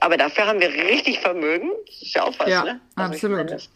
aber 0.00 0.16
dafür 0.16 0.46
haben 0.46 0.60
wir 0.60 0.72
richtig 0.72 1.20
Vermögen. 1.20 1.70
Das 1.86 2.02
ist 2.02 2.14
ja 2.14 2.24
auch 2.24 2.34
was, 2.38 2.48
ja, 2.48 2.64
ne? 2.64 2.80
Also 2.94 3.12
absolut. 3.12 3.68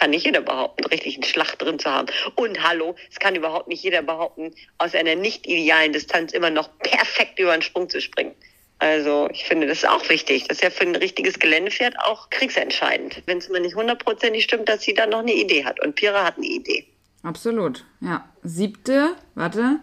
Kann 0.00 0.10
nicht 0.10 0.24
jeder 0.24 0.40
behaupten, 0.40 0.86
richtig 0.86 1.16
einen 1.16 1.24
Schlag 1.24 1.58
drin 1.58 1.78
zu 1.78 1.90
haben. 1.90 2.08
Und 2.34 2.66
hallo, 2.66 2.96
es 3.10 3.18
kann 3.18 3.36
überhaupt 3.36 3.68
nicht 3.68 3.82
jeder 3.82 4.00
behaupten, 4.00 4.50
aus 4.78 4.94
einer 4.94 5.14
nicht 5.14 5.46
idealen 5.46 5.92
Distanz 5.92 6.32
immer 6.32 6.48
noch 6.48 6.70
perfekt 6.78 7.38
über 7.38 7.52
einen 7.52 7.60
Sprung 7.60 7.90
zu 7.90 8.00
springen. 8.00 8.34
Also 8.78 9.28
ich 9.30 9.44
finde, 9.44 9.66
das 9.66 9.78
ist 9.78 9.88
auch 9.88 10.08
wichtig. 10.08 10.48
Das 10.48 10.56
ist 10.56 10.62
ja 10.64 10.70
für 10.70 10.84
ein 10.84 10.96
richtiges 10.96 11.38
Geländepferd 11.38 11.98
auch 11.98 12.30
kriegsentscheidend. 12.30 13.22
Wenn 13.26 13.36
es 13.36 13.50
mir 13.50 13.60
nicht 13.60 13.76
hundertprozentig 13.76 14.42
stimmt, 14.42 14.70
dass 14.70 14.80
sie 14.80 14.94
da 14.94 15.04
noch 15.04 15.18
eine 15.18 15.34
Idee 15.34 15.66
hat. 15.66 15.84
Und 15.84 15.96
Pira 15.96 16.24
hat 16.24 16.38
eine 16.38 16.46
Idee. 16.46 16.86
Absolut, 17.22 17.84
ja. 18.00 18.26
Siebte, 18.42 19.16
warte. 19.34 19.80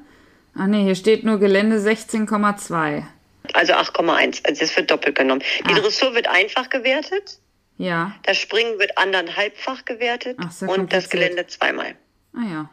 Ach 0.58 0.66
nee, 0.66 0.84
hier 0.84 0.96
steht 0.96 1.26
nur 1.26 1.38
Gelände 1.38 1.78
16,2. 1.78 3.04
Also 3.54 3.74
8,1. 3.74 4.48
Also 4.48 4.62
das 4.62 4.76
wird 4.76 4.90
doppelt 4.90 5.16
genommen. 5.16 5.44
Die 5.70 5.74
ah. 5.76 5.80
Dressur 5.80 6.16
wird 6.16 6.28
einfach 6.28 6.72
gewertet. 6.72 7.38
Ja. 7.78 8.16
Das 8.24 8.38
Springen 8.38 8.80
wird 8.80 8.98
anderthalbfach 8.98 9.86
gewertet 9.86 10.38
Ach, 10.40 10.68
und 10.68 10.92
das 10.94 11.10
Gelände 11.10 11.48
zweimal. 11.48 11.96
Ah 12.34 12.46
ja. 12.50 12.70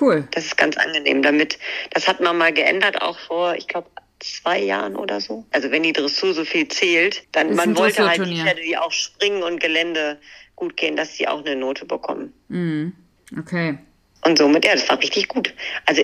Cool. 0.00 0.26
Das 0.30 0.46
ist 0.46 0.56
ganz 0.56 0.76
angenehm. 0.76 1.22
Damit, 1.22 1.58
das 1.90 2.08
hat 2.08 2.20
man 2.20 2.38
mal 2.38 2.52
geändert, 2.52 3.02
auch 3.02 3.18
vor, 3.18 3.54
ich 3.54 3.68
glaube, 3.68 3.88
zwei 4.20 4.58
Jahren 4.58 4.96
oder 4.96 5.20
so. 5.20 5.44
Also 5.50 5.70
wenn 5.70 5.82
die 5.82 5.92
Dressur 5.92 6.32
so 6.32 6.44
viel 6.44 6.68
zählt, 6.68 7.24
dann 7.32 7.50
ist 7.50 7.56
man 7.56 7.76
wollte 7.76 8.08
halt 8.08 8.24
die 8.24 8.40
Pferde, 8.40 8.62
die 8.62 8.76
auch 8.76 8.92
Springen 8.92 9.42
und 9.42 9.60
Gelände 9.60 10.18
gut 10.56 10.76
gehen, 10.76 10.96
dass 10.96 11.16
sie 11.16 11.28
auch 11.28 11.40
eine 11.40 11.56
Note 11.56 11.84
bekommen. 11.84 12.32
Mhm. 12.48 12.92
Okay. 13.38 13.78
Und 14.24 14.38
somit, 14.38 14.64
ja, 14.64 14.74
das 14.74 14.88
war 14.88 14.98
richtig 15.00 15.26
gut. 15.26 15.52
Also 15.86 16.02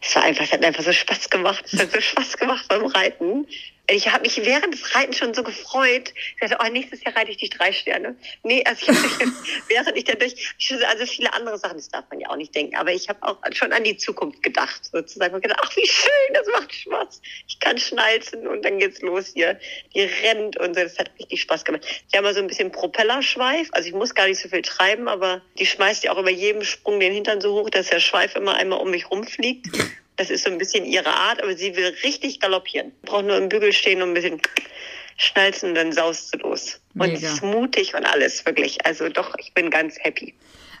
es 0.00 0.16
war 0.16 0.24
einfach, 0.24 0.44
es 0.44 0.52
hat 0.52 0.64
einfach 0.64 0.82
so 0.82 0.92
Spaß 0.92 1.30
gemacht. 1.30 1.64
Es 1.72 1.78
hat 1.78 1.92
so 1.92 2.00
Spaß 2.00 2.36
gemacht 2.36 2.66
beim 2.68 2.86
Reiten. 2.86 3.46
Ich 3.92 4.10
habe 4.10 4.22
mich 4.22 4.38
während 4.44 4.72
des 4.72 4.94
Reitens 4.94 5.18
schon 5.18 5.34
so 5.34 5.42
gefreut. 5.42 6.14
Ich 6.16 6.40
dachte, 6.40 6.56
oh, 6.64 6.72
nächstes 6.72 7.04
Jahr 7.04 7.14
reite 7.14 7.30
ich 7.30 7.36
dich 7.36 7.50
drei 7.50 7.72
Sterne. 7.72 8.16
Nee, 8.42 8.64
also 8.64 8.80
ich 8.82 8.88
habe 8.88 9.32
während 9.68 9.96
ich 9.96 10.04
dadurch, 10.04 10.54
also 10.88 11.06
viele 11.06 11.32
andere 11.34 11.58
Sachen, 11.58 11.76
das 11.76 11.90
darf 11.90 12.06
man 12.10 12.20
ja 12.20 12.30
auch 12.30 12.36
nicht 12.36 12.54
denken, 12.54 12.76
aber 12.76 12.92
ich 12.92 13.10
habe 13.10 13.22
auch 13.22 13.36
schon 13.52 13.72
an 13.72 13.84
die 13.84 13.98
Zukunft 13.98 14.42
gedacht, 14.42 14.86
sozusagen. 14.86 15.34
Und 15.34 15.42
gedacht, 15.42 15.60
ach, 15.62 15.76
wie 15.76 15.86
schön, 15.86 16.34
das 16.34 16.46
macht 16.48 16.74
Spaß. 16.74 17.20
Ich 17.48 17.60
kann 17.60 17.76
schnalzen 17.76 18.46
und 18.46 18.64
dann 18.64 18.78
geht's 18.78 19.02
los 19.02 19.32
hier. 19.34 19.60
Die 19.94 20.00
rennt 20.00 20.58
und 20.58 20.74
so, 20.74 20.82
das 20.82 20.98
hat 20.98 21.10
richtig 21.18 21.42
Spaß 21.42 21.64
gemacht. 21.64 21.84
Ich 22.08 22.16
habe 22.16 22.26
mal 22.26 22.34
so 22.34 22.40
ein 22.40 22.46
bisschen 22.46 22.72
Propellerschweif, 22.72 23.68
also 23.72 23.88
ich 23.88 23.94
muss 23.94 24.14
gar 24.14 24.26
nicht 24.26 24.40
so 24.40 24.48
viel 24.48 24.62
treiben, 24.62 25.06
aber 25.06 25.42
die 25.58 25.66
schmeißt 25.66 26.04
ja 26.04 26.12
auch 26.12 26.18
über 26.18 26.30
jedem 26.30 26.64
Sprung 26.64 26.98
den 26.98 27.12
Hintern 27.12 27.42
so 27.42 27.60
hoch, 27.60 27.68
dass 27.68 27.88
der 27.88 28.00
Schweif 28.00 28.36
immer 28.36 28.54
einmal 28.54 28.80
um 28.80 28.90
mich 28.90 29.10
rumfliegt. 29.10 29.66
Das 30.22 30.30
ist 30.30 30.44
so 30.44 30.50
ein 30.50 30.58
bisschen 30.58 30.84
ihre 30.84 31.12
Art, 31.12 31.42
aber 31.42 31.56
sie 31.56 31.74
will 31.74 31.92
richtig 32.04 32.38
galoppieren. 32.38 32.92
Braucht 33.02 33.24
nur 33.24 33.36
im 33.36 33.48
Bügel 33.48 33.72
stehen 33.72 34.02
und 34.02 34.10
ein 34.10 34.14
bisschen 34.14 34.40
schnalzen 35.16 35.70
und 35.70 35.74
dann 35.74 35.90
saust 35.90 36.32
du 36.32 36.38
los. 36.38 36.80
Und 36.94 37.12
Mega. 37.12 37.26
ist 37.26 37.42
mutig 37.42 37.92
und 37.96 38.04
alles, 38.04 38.46
wirklich. 38.46 38.86
Also 38.86 39.08
doch, 39.08 39.34
ich 39.38 39.52
bin 39.52 39.68
ganz 39.68 39.98
happy. 39.98 40.32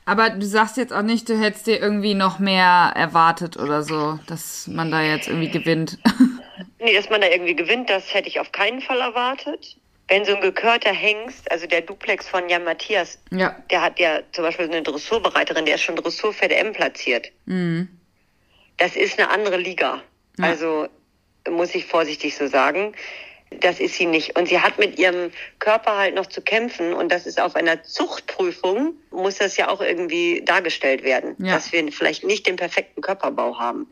Aber 0.04 0.30
du 0.30 0.46
sagst 0.46 0.76
jetzt 0.76 0.92
auch 0.92 1.02
nicht, 1.02 1.28
du 1.28 1.36
hättest 1.36 1.66
dir 1.66 1.80
irgendwie 1.80 2.14
noch 2.14 2.38
mehr 2.38 2.92
erwartet 2.94 3.56
oder 3.56 3.82
so, 3.82 4.20
dass 4.28 4.68
man 4.68 4.92
da 4.92 5.02
jetzt 5.02 5.26
irgendwie 5.26 5.50
gewinnt. 5.50 5.98
Nee, 6.78 6.94
dass 6.94 7.10
man 7.10 7.20
da 7.20 7.28
irgendwie 7.28 7.54
gewinnt, 7.54 7.90
das 7.90 8.12
hätte 8.12 8.28
ich 8.28 8.40
auf 8.40 8.50
keinen 8.50 8.80
Fall 8.80 9.00
erwartet. 9.00 9.76
Wenn 10.08 10.24
so 10.24 10.34
ein 10.34 10.40
gekörter 10.40 10.92
Hengst, 10.92 11.50
also 11.50 11.66
der 11.66 11.80
Duplex 11.80 12.28
von 12.28 12.48
Jan 12.48 12.64
Matthias, 12.64 13.18
ja. 13.30 13.56
der 13.70 13.82
hat 13.82 13.98
ja 14.00 14.20
zum 14.32 14.44
Beispiel 14.44 14.66
so 14.66 14.72
eine 14.72 14.82
Dressurbereiterin, 14.82 15.64
der 15.64 15.76
ist 15.76 15.82
schon 15.82 15.96
Dressurpferde 15.96 16.56
M 16.56 16.72
platziert. 16.72 17.28
Das 18.76 18.96
ist 18.96 19.18
eine 19.18 19.30
andere 19.30 19.56
Liga. 19.56 20.02
Ja. 20.38 20.46
Also 20.46 20.88
muss 21.48 21.74
ich 21.74 21.86
vorsichtig 21.86 22.36
so 22.36 22.46
sagen. 22.46 22.94
Das 23.60 23.80
ist 23.80 23.96
sie 23.96 24.06
nicht. 24.06 24.38
Und 24.38 24.48
sie 24.48 24.60
hat 24.60 24.78
mit 24.78 24.98
ihrem 24.98 25.30
Körper 25.58 25.98
halt 25.98 26.14
noch 26.14 26.26
zu 26.26 26.40
kämpfen. 26.40 26.94
Und 26.94 27.12
das 27.12 27.26
ist 27.26 27.38
auf 27.40 27.54
einer 27.54 27.82
Zuchtprüfung, 27.82 28.94
muss 29.10 29.36
das 29.38 29.56
ja 29.58 29.68
auch 29.68 29.80
irgendwie 29.82 30.42
dargestellt 30.44 31.04
werden, 31.04 31.36
Ja. 31.38 31.54
dass 31.54 31.70
wir 31.72 31.90
vielleicht 31.92 32.24
nicht 32.24 32.46
den 32.46 32.56
perfekten 32.56 33.02
Körperbau 33.02 33.58
haben. 33.58 33.86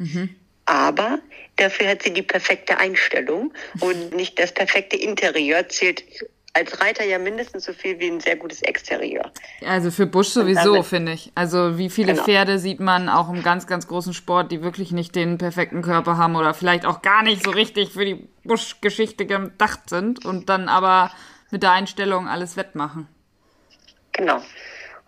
Aber 0.65 1.19
dafür 1.57 1.89
hat 1.89 2.03
sie 2.03 2.13
die 2.13 2.23
perfekte 2.23 2.79
Einstellung 2.79 3.53
und 3.81 4.15
nicht 4.15 4.39
das 4.39 4.53
perfekte 4.53 4.97
Interieur 4.97 5.69
zählt 5.69 6.05
als 6.53 6.81
Reiter 6.81 7.05
ja 7.05 7.19
mindestens 7.19 7.65
so 7.65 7.73
viel 7.73 7.99
wie 8.01 8.09
ein 8.09 8.21
sehr 8.21 8.37
gutes 8.37 8.63
Exterieur. 8.63 9.31
Also 9.67 9.91
für 9.91 10.07
Busch 10.07 10.29
sowieso, 10.29 10.83
finde 10.83 11.13
ich. 11.13 11.31
Also 11.35 11.79
wie 11.79 11.91
viele 11.91 12.13
Genau. 12.13 12.25
Pferde 12.25 12.59
sieht 12.59 12.81
man 12.81 13.09
auch 13.09 13.29
im 13.29 13.43
ganz, 13.43 13.67
ganz 13.67 13.87
großen 13.87 14.15
Sport, 14.15 14.51
die 14.51 14.63
wirklich 14.63 14.91
nicht 14.91 15.15
den 15.15 15.39
perfekten 15.39 15.83
Körper 15.83 16.17
haben 16.17 16.37
oder 16.37 16.55
vielleicht 16.55 16.87
auch 16.87 17.03
gar 17.03 17.23
nicht 17.23 17.45
so 17.45 17.51
richtig 17.51 17.93
für 17.93 18.05
die 18.05 18.29
Buschgeschichte 18.45 19.27
gedacht 19.27 19.89
sind 19.89 20.25
und 20.25 20.49
dann 20.49 20.69
aber 20.69 21.13
mit 21.51 21.63
der 21.63 21.73
Einstellung 21.73 22.29
alles 22.29 22.57
wettmachen. 22.57 23.07
Genau. 24.13 24.43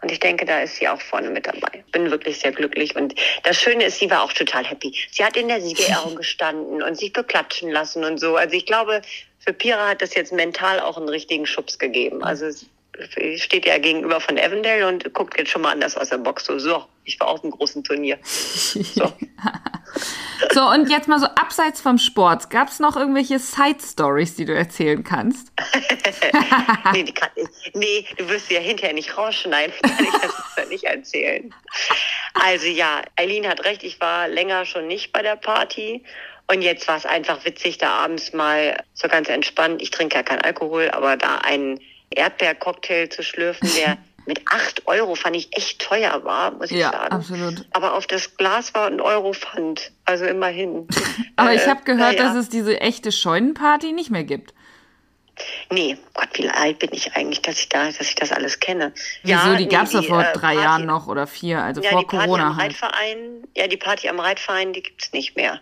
Und 0.03 0.11
ich 0.11 0.19
denke, 0.19 0.45
da 0.45 0.61
ist 0.61 0.77
sie 0.77 0.89
auch 0.89 1.01
vorne 1.01 1.31
mit 1.31 1.47
dabei. 1.47 1.85
Bin 1.93 2.11
wirklich 2.11 2.41
sehr 2.41 2.51
glücklich. 2.51 2.97
Und 2.97 3.15
das 3.45 3.57
Schöne 3.57 3.85
ist, 3.85 4.01
sie 4.01 4.11
war 4.11 4.25
auch 4.25 4.33
total 4.33 4.65
happy. 4.65 4.93
Sie 5.11 5.25
hat 5.25 5.37
in 5.37 5.47
der 5.47 5.61
Siegerehrung 5.61 6.17
gestanden 6.17 6.83
und 6.83 6.99
sich 6.99 7.13
beklatschen 7.13 7.71
lassen 7.71 8.05
und 8.05 8.19
so. 8.19 8.37
Also 8.37 8.57
ich 8.57 8.67
glaube, 8.67 9.03
für 9.39 9.53
Pira 9.53 9.89
hat 9.89 10.03
das 10.03 10.15
jetzt 10.15 10.33
mental 10.33 10.81
auch 10.81 10.97
einen 10.97 11.09
richtigen 11.09 11.47
Schubs 11.47 11.79
gegeben. 11.79 12.25
Also 12.25 12.51
sie 12.51 13.39
steht 13.39 13.65
ja 13.65 13.79
gegenüber 13.79 14.21
von 14.21 14.39
Avondale 14.39 14.89
und 14.89 15.15
guckt 15.15 15.39
jetzt 15.39 15.51
schon 15.51 15.63
mal 15.63 15.71
anders 15.71 15.97
aus 15.97 16.09
der 16.09 16.19
Box. 16.19 16.47
So, 16.47 16.59
so 16.59 16.85
ich 17.05 17.19
war 17.21 17.29
auf 17.29 17.43
einem 17.43 17.53
großen 17.53 17.85
Turnier. 17.85 18.19
So. 18.23 19.13
So, 20.53 20.63
und 20.69 20.91
jetzt 20.91 21.09
mal 21.09 21.19
so 21.19 21.27
abseits 21.27 21.81
vom 21.81 21.99
Sport. 21.99 22.51
Gab 22.51 22.69
es 22.69 22.79
noch 22.79 22.97
irgendwelche 22.97 23.39
Side-Stories, 23.39 24.37
die 24.37 24.45
du 24.45 24.55
erzählen 24.55 25.03
kannst? 25.05 25.53
nee, 26.93 27.05
die 27.05 27.15
kann, 27.15 27.31
nee, 27.75 28.07
du 28.17 28.29
wirst 28.29 28.49
sie 28.49 28.55
ja 28.55 28.61
hinterher 28.61 28.95
nicht 28.95 29.17
rausschneiden. 29.17 29.75
Kann 29.83 30.05
ich 30.05 30.21
das 30.21 30.35
ja 30.57 30.65
nicht 30.67 30.85
erzählen. 30.85 31.55
Also 32.35 32.67
ja, 32.67 33.03
Eileen 33.17 33.47
hat 33.49 33.65
recht. 33.65 33.83
Ich 33.83 34.01
war 34.01 34.29
länger 34.29 34.65
schon 34.65 34.87
nicht 34.87 35.13
bei 35.13 35.23
der 35.23 35.37
Party. 35.37 36.05
Und 36.49 36.63
jetzt 36.63 36.87
war 36.89 36.97
es 36.97 37.07
einfach 37.07 37.45
witzig, 37.45 37.79
da 37.79 37.91
abends 37.91 38.33
mal 38.33 38.83
so 38.95 39.09
ganz 39.09 39.29
entspannt. 39.29 39.81
Ich 39.81 39.91
trinke 39.91 40.17
ja 40.17 40.23
keinen 40.23 40.43
Alkohol, 40.43 40.91
aber 40.91 41.17
da 41.17 41.39
einen 41.39 41.81
Erdbeercocktail 42.11 43.09
zu 43.09 43.23
schlürfen, 43.23 43.71
der 43.77 43.97
mit 44.33 44.43
acht 44.51 44.87
Euro 44.87 45.15
fand 45.15 45.37
ich 45.37 45.55
echt 45.57 45.81
teuer 45.81 46.25
war, 46.25 46.53
muss 46.53 46.71
ich 46.71 46.79
Ja, 46.79 46.91
sagen. 46.91 47.13
absolut. 47.13 47.67
Aber 47.73 47.95
auf 47.95 48.07
das 48.07 48.37
Glas 48.37 48.73
war 48.75 48.87
ein 48.87 49.01
Euro 49.01 49.33
Pfand. 49.35 49.93
Also 50.07 50.25
immerhin. 50.25 50.89
Aber 51.37 51.53
Äh, 51.53 51.57
ich 51.57 51.67
habe 51.67 51.83
gehört, 51.85 52.17
naja. 52.17 52.23
dass 52.29 52.37
es 52.37 52.49
diese 52.49 52.81
echte 52.81 53.13
Scheunenparty 53.13 53.93
nicht 53.93 54.11
mehr 54.11 54.25
gibt. 54.25 54.55
Nee, 55.71 55.97
Gott, 56.15 56.29
wie 56.35 56.49
alt 56.49 56.79
bin 56.79 56.91
ich 56.93 57.15
eigentlich, 57.17 57.41
dass 57.43 57.59
ich 57.59 57.69
da, 57.69 57.87
dass 57.87 58.01
ich 58.01 58.15
das 58.15 58.33
alles 58.33 58.61
kenne. 58.61 58.93
Wieso? 59.23 59.55
die 59.57 59.65
nee, 59.65 59.67
gab's 59.67 59.91
doch 59.93 60.05
vor 60.05 60.21
äh, 60.23 60.33
drei 60.35 60.55
Party- 60.55 60.61
Jahren 60.63 60.87
noch 60.87 61.07
oder 61.09 61.27
vier, 61.27 61.63
also 61.63 61.81
Ja, 61.83 61.91
vor 61.91 62.01
die 62.01 62.07
Party 62.07 62.27
Corona 62.27 62.47
am 62.49 62.57
halt. 62.57 62.73
Reitverein, 62.83 63.43
ja, 63.57 63.67
die 63.67 63.77
Party 63.79 64.09
am 64.09 64.21
Reitverein, 64.21 64.73
die 64.73 64.83
gibt's 64.83 65.13
nicht 65.13 65.35
mehr. 65.37 65.61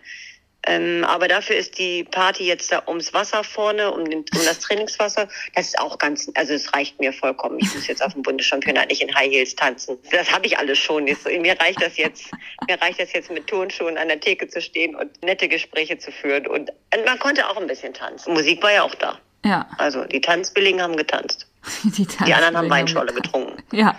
Ähm, 0.67 1.03
aber 1.05 1.27
dafür 1.27 1.55
ist 1.55 1.79
die 1.79 2.03
Party 2.03 2.45
jetzt 2.45 2.71
da 2.71 2.83
ums 2.87 3.13
Wasser 3.15 3.43
vorne, 3.43 3.91
um, 3.91 4.05
den, 4.07 4.19
um 4.19 4.45
das 4.45 4.59
Trainingswasser. 4.59 5.27
Das 5.55 5.65
ist 5.67 5.79
auch 5.79 5.97
ganz, 5.97 6.29
also 6.35 6.53
es 6.53 6.71
reicht 6.73 6.99
mir 6.99 7.11
vollkommen. 7.13 7.57
Ich 7.59 7.73
muss 7.73 7.87
jetzt 7.87 8.03
auf 8.03 8.13
dem 8.13 8.21
Bundeschampionat 8.21 8.89
nicht 8.89 9.01
in 9.01 9.13
High 9.15 9.31
Heels 9.31 9.55
tanzen. 9.55 9.97
Das 10.11 10.31
habe 10.31 10.45
ich 10.45 10.59
alles 10.59 10.77
schon. 10.77 11.07
Jetzt, 11.07 11.25
mir 11.25 11.59
reicht 11.59 11.81
das 11.81 11.97
jetzt, 11.97 12.25
mir 12.67 12.79
reicht 12.79 12.99
das 12.99 13.11
jetzt 13.13 13.31
mit 13.31 13.47
Turnschuhen 13.47 13.97
an 13.97 14.07
der 14.07 14.19
Theke 14.19 14.47
zu 14.47 14.61
stehen 14.61 14.95
und 14.95 15.09
nette 15.23 15.47
Gespräche 15.47 15.97
zu 15.97 16.11
führen. 16.11 16.45
Und, 16.45 16.69
und 16.69 17.05
man 17.05 17.17
konnte 17.17 17.47
auch 17.49 17.57
ein 17.57 17.65
bisschen 17.65 17.93
tanzen. 17.95 18.33
Musik 18.33 18.61
war 18.61 18.71
ja 18.71 18.83
auch 18.83 18.93
da. 18.95 19.17
Ja, 19.43 19.67
Also 19.79 20.03
die 20.05 20.21
Tanzbilligen 20.21 20.79
haben 20.83 20.95
getanzt. 20.95 21.47
die, 21.83 22.05
Die 22.05 22.33
anderen 22.35 22.55
haben 22.55 22.69
Weinschorle 22.69 23.11
getrunken. 23.13 23.63
Ja. 23.71 23.97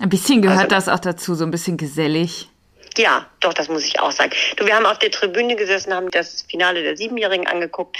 Ein 0.00 0.10
bisschen 0.10 0.42
gehört 0.42 0.70
Also- 0.72 0.74
das 0.74 0.88
auch 0.90 1.00
dazu, 1.00 1.34
so 1.34 1.44
ein 1.44 1.50
bisschen 1.50 1.78
gesellig. 1.78 2.50
Ja, 2.96 3.26
doch, 3.40 3.54
das 3.54 3.68
muss 3.68 3.84
ich 3.84 4.00
auch 4.00 4.12
sagen. 4.12 4.32
Du, 4.56 4.66
wir 4.66 4.74
haben 4.74 4.86
auf 4.86 4.98
der 4.98 5.10
Tribüne 5.10 5.56
gesessen, 5.56 5.94
haben 5.94 6.10
das 6.10 6.42
Finale 6.42 6.82
der 6.82 6.96
Siebenjährigen 6.96 7.46
angeguckt 7.46 7.96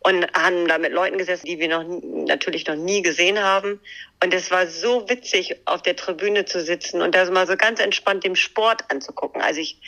und 0.00 0.26
haben 0.34 0.66
da 0.68 0.78
mit 0.78 0.92
Leuten 0.92 1.18
gesessen, 1.18 1.46
die 1.46 1.58
wir 1.58 1.68
noch 1.68 1.84
natürlich 2.26 2.66
noch 2.66 2.74
nie 2.74 3.02
gesehen 3.02 3.38
haben. 3.38 3.80
Und 4.22 4.34
es 4.34 4.50
war 4.50 4.66
so 4.66 5.08
witzig, 5.08 5.56
auf 5.64 5.82
der 5.82 5.96
Tribüne 5.96 6.44
zu 6.44 6.60
sitzen 6.60 7.00
und 7.00 7.14
das 7.14 7.30
mal 7.30 7.46
so 7.46 7.56
ganz 7.56 7.80
entspannt 7.80 8.24
dem 8.24 8.36
Sport 8.36 8.90
anzugucken. 8.90 9.40
Also 9.40 9.60
ich, 9.60 9.78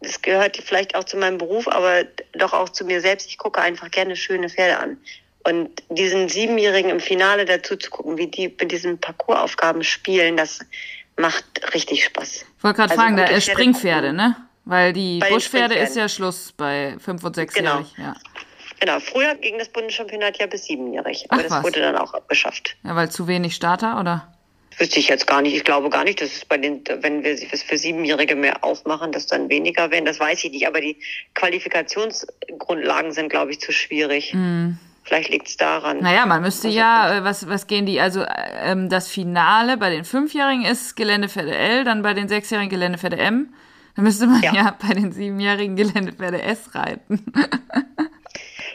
das 0.00 0.22
gehört 0.22 0.56
vielleicht 0.56 0.94
auch 0.96 1.04
zu 1.04 1.16
meinem 1.16 1.38
Beruf, 1.38 1.68
aber 1.68 2.04
doch 2.32 2.52
auch 2.52 2.68
zu 2.68 2.84
mir 2.84 3.00
selbst. 3.00 3.28
Ich 3.28 3.38
gucke 3.38 3.60
einfach 3.60 3.90
gerne 3.90 4.16
schöne 4.16 4.48
Pferde 4.48 4.78
an. 4.78 4.98
Und 5.44 5.82
diesen 5.90 6.28
Siebenjährigen 6.30 6.90
im 6.90 7.00
Finale 7.00 7.44
dazu 7.44 7.76
zu 7.76 7.90
gucken, 7.90 8.16
wie 8.16 8.28
die 8.28 8.48
mit 8.48 8.72
diesen 8.72 8.98
Parcoursaufgaben 8.98 9.84
spielen, 9.84 10.38
das 10.38 10.60
macht 11.18 11.44
richtig 11.74 12.04
Spaß. 12.04 12.44
Ich 12.58 12.64
wollte 12.64 12.76
gerade 12.76 12.90
Also 12.92 13.02
fragen, 13.02 13.16
da 13.16 13.24
ist 13.24 13.44
Pferde 13.44 13.60
Springpferde, 13.60 14.12
ne? 14.12 14.36
Weil 14.64 14.92
die 14.92 15.18
Bei 15.18 15.28
Buschpferde 15.30 15.74
ist 15.74 15.94
ja 15.94 16.08
Schluss 16.08 16.52
bei 16.56 16.96
fünf 16.98 17.22
und 17.22 17.34
Genau. 17.36 17.46
sechsjährig. 17.52 17.94
Ja. 17.98 18.14
Genau, 18.80 18.98
früher 19.00 19.34
ging 19.36 19.58
das 19.58 19.68
Bundeschampionat 19.68 20.38
ja 20.38 20.46
bis 20.46 20.64
siebenjährig, 20.64 21.26
aber 21.30 21.40
Ach, 21.40 21.42
das 21.44 21.52
was. 21.52 21.64
wurde 21.64 21.80
dann 21.80 21.96
auch 21.96 22.12
abgeschafft. 22.14 22.76
ja, 22.82 22.96
weil 22.96 23.10
zu 23.10 23.28
wenig 23.28 23.54
Starter, 23.54 24.00
oder? 24.00 24.30
Wüsste 24.78 24.98
ich 24.98 25.06
jetzt 25.08 25.26
gar 25.28 25.40
nicht. 25.40 25.54
Ich 25.54 25.62
glaube 25.64 25.88
gar 25.88 26.02
nicht, 26.02 26.20
dass 26.20 26.32
es 26.34 26.44
bei 26.44 26.58
den, 26.58 26.82
wenn 27.00 27.22
wir 27.22 27.32
es 27.32 27.62
für 27.62 27.78
Siebenjährige 27.78 28.34
mehr 28.34 28.64
aufmachen, 28.64 29.12
dass 29.12 29.26
dann 29.26 29.48
weniger 29.48 29.92
werden. 29.92 30.04
Das 30.04 30.18
weiß 30.18 30.42
ich 30.44 30.50
nicht. 30.50 30.66
Aber 30.66 30.80
die 30.80 30.96
Qualifikationsgrundlagen 31.34 33.12
sind, 33.12 33.28
glaube 33.28 33.52
ich, 33.52 33.60
zu 33.60 33.70
schwierig. 33.72 34.34
Vielleicht 35.04 35.28
liegt 35.28 35.48
es 35.48 35.56
daran. 35.58 35.98
Naja, 36.00 36.24
man 36.26 36.40
müsste 36.42 36.68
Also, 36.68 36.78
ja, 36.78 37.18
äh, 37.18 37.24
was, 37.24 37.46
was 37.48 37.66
gehen 37.66 37.84
die? 37.86 38.00
Also 38.00 38.22
äh, 38.22 38.26
ähm, 38.62 38.88
das 38.88 39.08
Finale 39.08 39.76
bei 39.76 39.90
den 39.90 40.04
Fünfjährigen 40.04 40.64
ist 40.64 40.96
Geländepferde 40.96 41.54
L, 41.54 41.84
dann 41.84 42.02
bei 42.02 42.14
den 42.14 42.26
Sechsjährigen 42.28 42.70
Geländepferde 42.70 43.18
M. 43.18 43.52
Dann 43.96 44.04
müsste 44.04 44.26
man 44.26 44.42
ja, 44.42 44.52
Ja. 44.54 44.76
bei 44.80 44.94
den 44.94 45.12
Siebenjährigen 45.12 45.76
Geländepferde 45.76 46.42
S 46.42 46.74
reiten. 46.74 47.24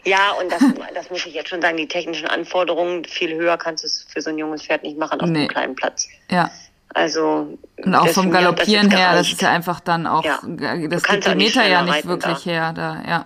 Ja, 0.06 0.32
und 0.42 0.50
das, 0.52 0.64
das 0.96 1.10
muss 1.10 1.26
ich 1.26 1.34
jetzt 1.34 1.50
schon 1.50 1.62
sagen, 1.62 1.76
die 1.76 1.88
technischen 1.88 2.26
Anforderungen, 2.28 3.04
viel 3.04 3.36
höher 3.36 3.58
kannst 3.58 3.84
du 3.84 3.88
es 3.88 4.06
für 4.08 4.22
so 4.22 4.30
ein 4.30 4.38
junges 4.38 4.64
Pferd 4.64 4.84
nicht 4.84 4.98
machen 4.98 5.20
auf 5.20 5.28
Nee. 5.30 5.40
einem 5.40 5.48
kleinen 5.50 5.76
Platz. 5.76 6.08
ja. 6.32 6.50
Also 6.96 7.56
Und 7.84 7.94
auch 7.94 8.08
vom 8.08 8.32
das 8.32 8.42
Galoppieren 8.42 8.90
jetzt 8.90 8.98
her, 9.00 9.14
das 9.14 9.28
ist 9.32 9.42
ja 9.44 9.52
einfach 9.52 9.80
dann 9.80 10.08
auch, 10.08 10.24
Ja. 10.26 10.40
das 10.88 11.04
gibt 11.04 11.28
die 11.28 11.36
Meter 11.36 11.68
ja 11.68 11.84
nicht 11.84 11.94
reiten 11.94 12.08
wirklich 12.08 12.44
da. 12.46 12.50
her, 12.50 12.74
da, 12.74 13.04
ja. 13.08 13.26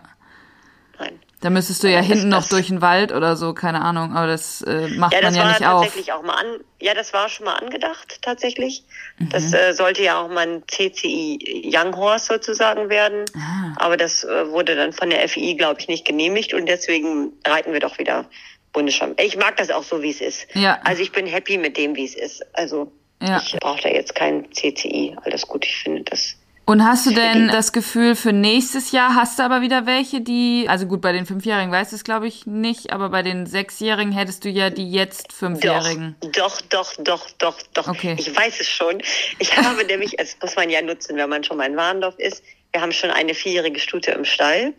Da 1.43 1.49
müsstest 1.49 1.83
du 1.83 1.89
ja 1.89 1.97
Das- 1.99 2.07
hinten 2.07 2.29
noch 2.29 2.37
das- 2.39 2.49
durch 2.49 2.67
den 2.67 2.81
Wald 2.81 3.11
oder 3.11 3.35
so, 3.35 3.53
keine 3.53 3.81
Ahnung, 3.81 4.15
aber 4.15 4.27
das 4.27 4.61
äh, 4.61 4.87
macht 4.97 5.13
Ja, 5.13 5.19
das 5.19 5.31
man 5.31 5.35
ja 5.35 5.41
war 5.43 5.49
nicht 5.49 5.67
auf. 5.67 5.83
tatsächlich 5.83 6.13
auch 6.13 6.23
mal 6.23 6.35
an. 6.35 6.45
Ja, 6.79 6.93
das 6.93 7.11
war 7.13 7.27
schon 7.27 7.45
mal 7.45 7.55
angedacht 7.55 8.19
tatsächlich. 8.21 8.83
Mhm. 9.19 9.29
Das 9.29 9.53
äh, 9.53 9.73
sollte 9.73 10.01
ja 10.03 10.21
auch 10.21 10.29
mal 10.29 10.47
ein 10.47 10.63
CCI 10.67 11.69
Young 11.73 11.95
Horse 11.97 12.27
sozusagen 12.27 12.89
werden. 12.89 13.25
Ah. 13.35 13.73
Aber 13.75 13.97
das 13.97 14.23
äh, 14.23 14.49
wurde 14.51 14.75
dann 14.75 14.93
von 14.93 15.09
der 15.09 15.27
FI, 15.27 15.55
glaube 15.55 15.81
ich, 15.81 15.89
nicht 15.89 16.05
genehmigt 16.05 16.53
und 16.53 16.65
deswegen 16.67 17.33
reiten 17.45 17.73
wir 17.73 17.81
doch 17.81 17.99
wieder 17.99 18.25
Bundesschirm. 18.71 19.13
Ich 19.19 19.35
mag 19.35 19.57
das 19.57 19.69
auch 19.69 19.83
so, 19.83 20.01
wie 20.01 20.11
es 20.11 20.21
ist. 20.21 20.47
Ja. 20.53 20.79
Also 20.85 21.01
ich 21.03 21.11
bin 21.11 21.27
happy 21.27 21.57
mit 21.57 21.77
dem, 21.77 21.95
wie 21.97 22.05
es 22.05 22.15
ist. 22.15 22.41
Also 22.53 22.91
Ja. 23.21 23.41
ich 23.45 23.57
brauche 23.59 23.81
da 23.81 23.89
jetzt 23.89 24.15
kein 24.15 24.49
CCI. 24.53 25.17
Alles 25.25 25.45
gut, 25.45 25.65
ich 25.65 25.75
finde 25.75 26.03
das. 26.03 26.35
Und 26.65 26.85
hast 26.85 27.05
du 27.05 27.11
denn 27.11 27.49
das 27.49 27.73
Gefühl 27.73 28.15
für 28.15 28.31
nächstes 28.31 28.91
Jahr, 28.91 29.15
hast 29.15 29.37
du 29.37 29.43
aber 29.43 29.61
wieder 29.61 29.85
welche, 29.85 30.21
die, 30.21 30.65
also 30.69 30.85
gut, 30.85 31.01
bei 31.01 31.11
den 31.11 31.25
Fünfjährigen 31.25 31.71
weißt 31.71 31.91
du 31.91 31.97
es 31.97 32.05
glaube 32.05 32.27
ich 32.27 32.45
nicht, 32.45 32.93
aber 32.93 33.09
bei 33.09 33.21
den 33.21 33.45
Sechsjährigen 33.45 34.13
hättest 34.13 34.45
du 34.45 34.49
ja 34.49 34.69
die 34.69 34.89
jetzt 34.89 35.33
Fünfjährigen. 35.33 36.15
doch, 36.31 36.61
doch, 36.61 36.93
doch, 36.99 37.29
doch, 37.37 37.57
doch. 37.73 37.87
Okay. 37.89 38.15
Ich 38.17 38.33
weiß 38.33 38.61
es 38.61 38.69
schon. 38.69 39.01
Ich 39.39 39.57
habe 39.57 39.83
nämlich, 39.83 40.15
das 40.17 40.37
muss 40.41 40.55
man 40.55 40.69
ja 40.69 40.81
nutzen, 40.81 41.17
wenn 41.17 41.29
man 41.29 41.43
schon 41.43 41.57
mal 41.57 41.65
in 41.65 41.75
Warndorf 41.75 42.17
ist. 42.17 42.43
Wir 42.71 42.81
haben 42.81 42.93
schon 42.93 43.11
eine 43.11 43.33
vierjährige 43.33 43.79
Stute 43.79 44.11
im 44.11 44.23
Stall. 44.23 44.73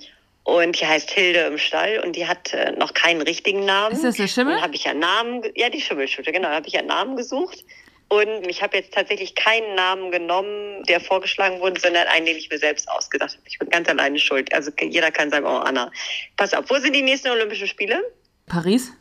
Und 0.44 0.78
die 0.78 0.86
heißt 0.86 1.10
Hilde 1.10 1.40
im 1.40 1.56
Stall 1.56 2.02
und 2.04 2.16
die 2.16 2.28
hat 2.28 2.52
äh, 2.52 2.72
noch 2.72 2.92
keinen 2.92 3.22
richtigen 3.22 3.64
Namen. 3.64 3.94
Ist 3.94 4.04
das 4.04 4.16
der 4.16 4.28
Schimmel? 4.28 4.56
Dann 4.56 4.62
habe 4.62 4.74
ich 4.74 4.84
ja 4.84 4.92
Namen, 4.92 5.42
ja 5.54 5.70
die 5.70 5.80
Schimmelstute, 5.80 6.32
genau, 6.32 6.48
da 6.48 6.56
habe 6.56 6.66
ich 6.66 6.74
ja 6.74 6.82
Namen 6.82 7.16
gesucht. 7.16 7.64
Und 8.14 8.48
ich 8.48 8.62
habe 8.62 8.76
jetzt 8.76 8.94
tatsächlich 8.94 9.34
keinen 9.34 9.74
Namen 9.74 10.10
genommen, 10.12 10.84
der 10.84 11.00
vorgeschlagen 11.00 11.60
wurde, 11.60 11.80
sondern 11.80 12.06
einen, 12.06 12.26
den 12.26 12.36
ich 12.36 12.48
mir 12.48 12.58
selbst 12.58 12.88
ausgedacht 12.88 13.32
habe. 13.32 13.42
Ich 13.48 13.58
bin 13.58 13.68
ganz 13.70 13.88
alleine 13.88 14.18
schuld. 14.18 14.52
Also 14.54 14.70
jeder 14.80 15.10
kann 15.10 15.30
sagen, 15.30 15.46
oh 15.46 15.58
Anna, 15.58 15.90
pass 16.36 16.54
auf, 16.54 16.64
wo 16.68 16.76
sind 16.76 16.94
die 16.94 17.02
nächsten 17.02 17.28
Olympischen 17.28 17.66
Spiele? 17.66 18.02
Paris? 18.46 18.92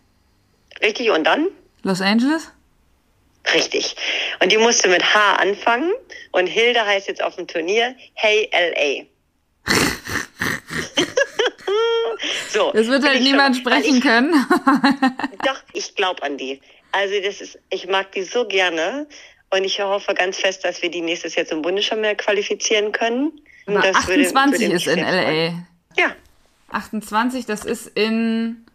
Richtig, 0.81 1.11
und 1.11 1.25
dann? 1.25 1.49
Los 1.83 2.01
Angeles? 2.01 2.51
Richtig. 3.53 3.95
Und 4.41 4.51
die 4.51 4.57
musste 4.57 4.87
mit 4.87 5.03
H 5.13 5.35
anfangen. 5.35 5.91
Und 6.31 6.47
Hilde 6.47 6.83
heißt 6.85 7.07
jetzt 7.07 7.21
auf 7.21 7.35
dem 7.35 7.47
Turnier 7.47 7.95
Hey 8.15 8.49
LA. 8.51 9.05
so. 12.49 12.71
Das 12.71 12.87
wird 12.87 13.05
halt 13.05 13.21
niemand 13.21 13.57
schon, 13.57 13.65
sprechen 13.65 13.97
ich, 13.97 14.01
können. 14.01 14.33
doch, 15.45 15.61
ich 15.73 15.93
glaube 15.95 16.23
an 16.23 16.37
die. 16.37 16.61
Also 16.93 17.15
das 17.21 17.41
ist, 17.41 17.59
ich 17.69 17.87
mag 17.87 18.11
die 18.13 18.23
so 18.23 18.47
gerne. 18.47 19.07
Und 19.49 19.65
ich 19.65 19.81
hoffe 19.81 20.13
ganz 20.13 20.37
fest, 20.37 20.63
dass 20.63 20.81
wir 20.81 20.89
die 20.89 21.01
nächstes 21.01 21.35
Jahr 21.35 21.45
zum 21.45 21.61
Bundesschirm 21.61 22.01
qualifizieren 22.17 22.91
können. 22.91 23.31
Das 23.65 23.95
28 23.95 24.07
würde, 24.07 24.59
würde 24.59 24.75
ist 24.75 24.87
in 24.87 24.99
LA. 24.99 25.65
Ja. 25.97 26.15
28, 26.69 27.45
das 27.45 27.65
ist 27.65 27.87
in 27.87 28.65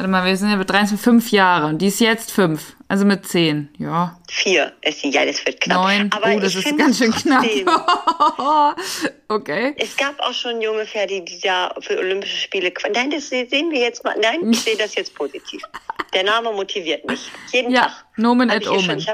Warte 0.00 0.10
mal, 0.10 0.24
wir 0.24 0.34
sind 0.34 0.48
ja 0.48 0.56
mit 0.56 0.70
13, 0.70 0.96
fünf 0.96 1.30
Jahre 1.30 1.66
und 1.66 1.76
die 1.76 1.88
ist 1.88 2.00
jetzt 2.00 2.30
fünf. 2.32 2.74
Also 2.88 3.04
mit 3.04 3.26
zehn, 3.26 3.68
ja. 3.76 4.18
Vier 4.30 4.72
ist 4.80 5.02
sie, 5.02 5.10
ja, 5.10 5.26
das 5.26 5.44
wird 5.44 5.60
knapp. 5.60 5.84
Neun, 5.84 6.10
Aber 6.10 6.34
oh, 6.34 6.40
das 6.40 6.54
ist 6.54 6.78
ganz 6.78 6.96
schön 6.96 7.12
knapp. 7.12 7.44
okay. 9.28 9.74
Es 9.76 9.94
gab 9.98 10.18
auch 10.20 10.32
schon 10.32 10.62
junge 10.62 10.86
Pferde, 10.86 11.20
die 11.20 11.38
da 11.40 11.74
für 11.80 11.98
Olympische 11.98 12.34
Spiele. 12.34 12.72
Nein, 12.94 13.10
das 13.10 13.28
sehen 13.28 13.70
wir 13.70 13.78
jetzt 13.78 14.02
mal. 14.02 14.16
Nein, 14.18 14.50
ich 14.50 14.60
sehe 14.60 14.76
das 14.78 14.94
jetzt 14.94 15.14
positiv. 15.14 15.60
Der 16.14 16.24
Name 16.24 16.50
motiviert 16.50 17.06
mich. 17.06 17.30
Jeden 17.52 17.70
ja, 17.70 17.82
Tag. 17.82 18.06
Nomen 18.16 18.48
et 18.48 18.66
Omen. 18.66 19.04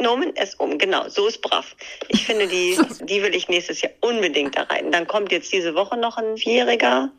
Nomen 0.00 0.34
es 0.34 0.56
um, 0.56 0.78
genau, 0.78 1.08
so 1.08 1.28
ist 1.28 1.42
brav. 1.42 1.76
Ich 2.08 2.26
finde, 2.26 2.48
die, 2.48 2.76
die 3.02 3.22
will 3.22 3.36
ich 3.36 3.48
nächstes 3.48 3.82
Jahr 3.82 3.92
unbedingt 4.00 4.58
da 4.58 4.62
rein. 4.62 4.90
Dann 4.90 5.06
kommt 5.06 5.30
jetzt 5.30 5.52
diese 5.52 5.76
Woche 5.76 5.96
noch 5.96 6.16
ein 6.16 6.36
Vierjähriger 6.36 7.12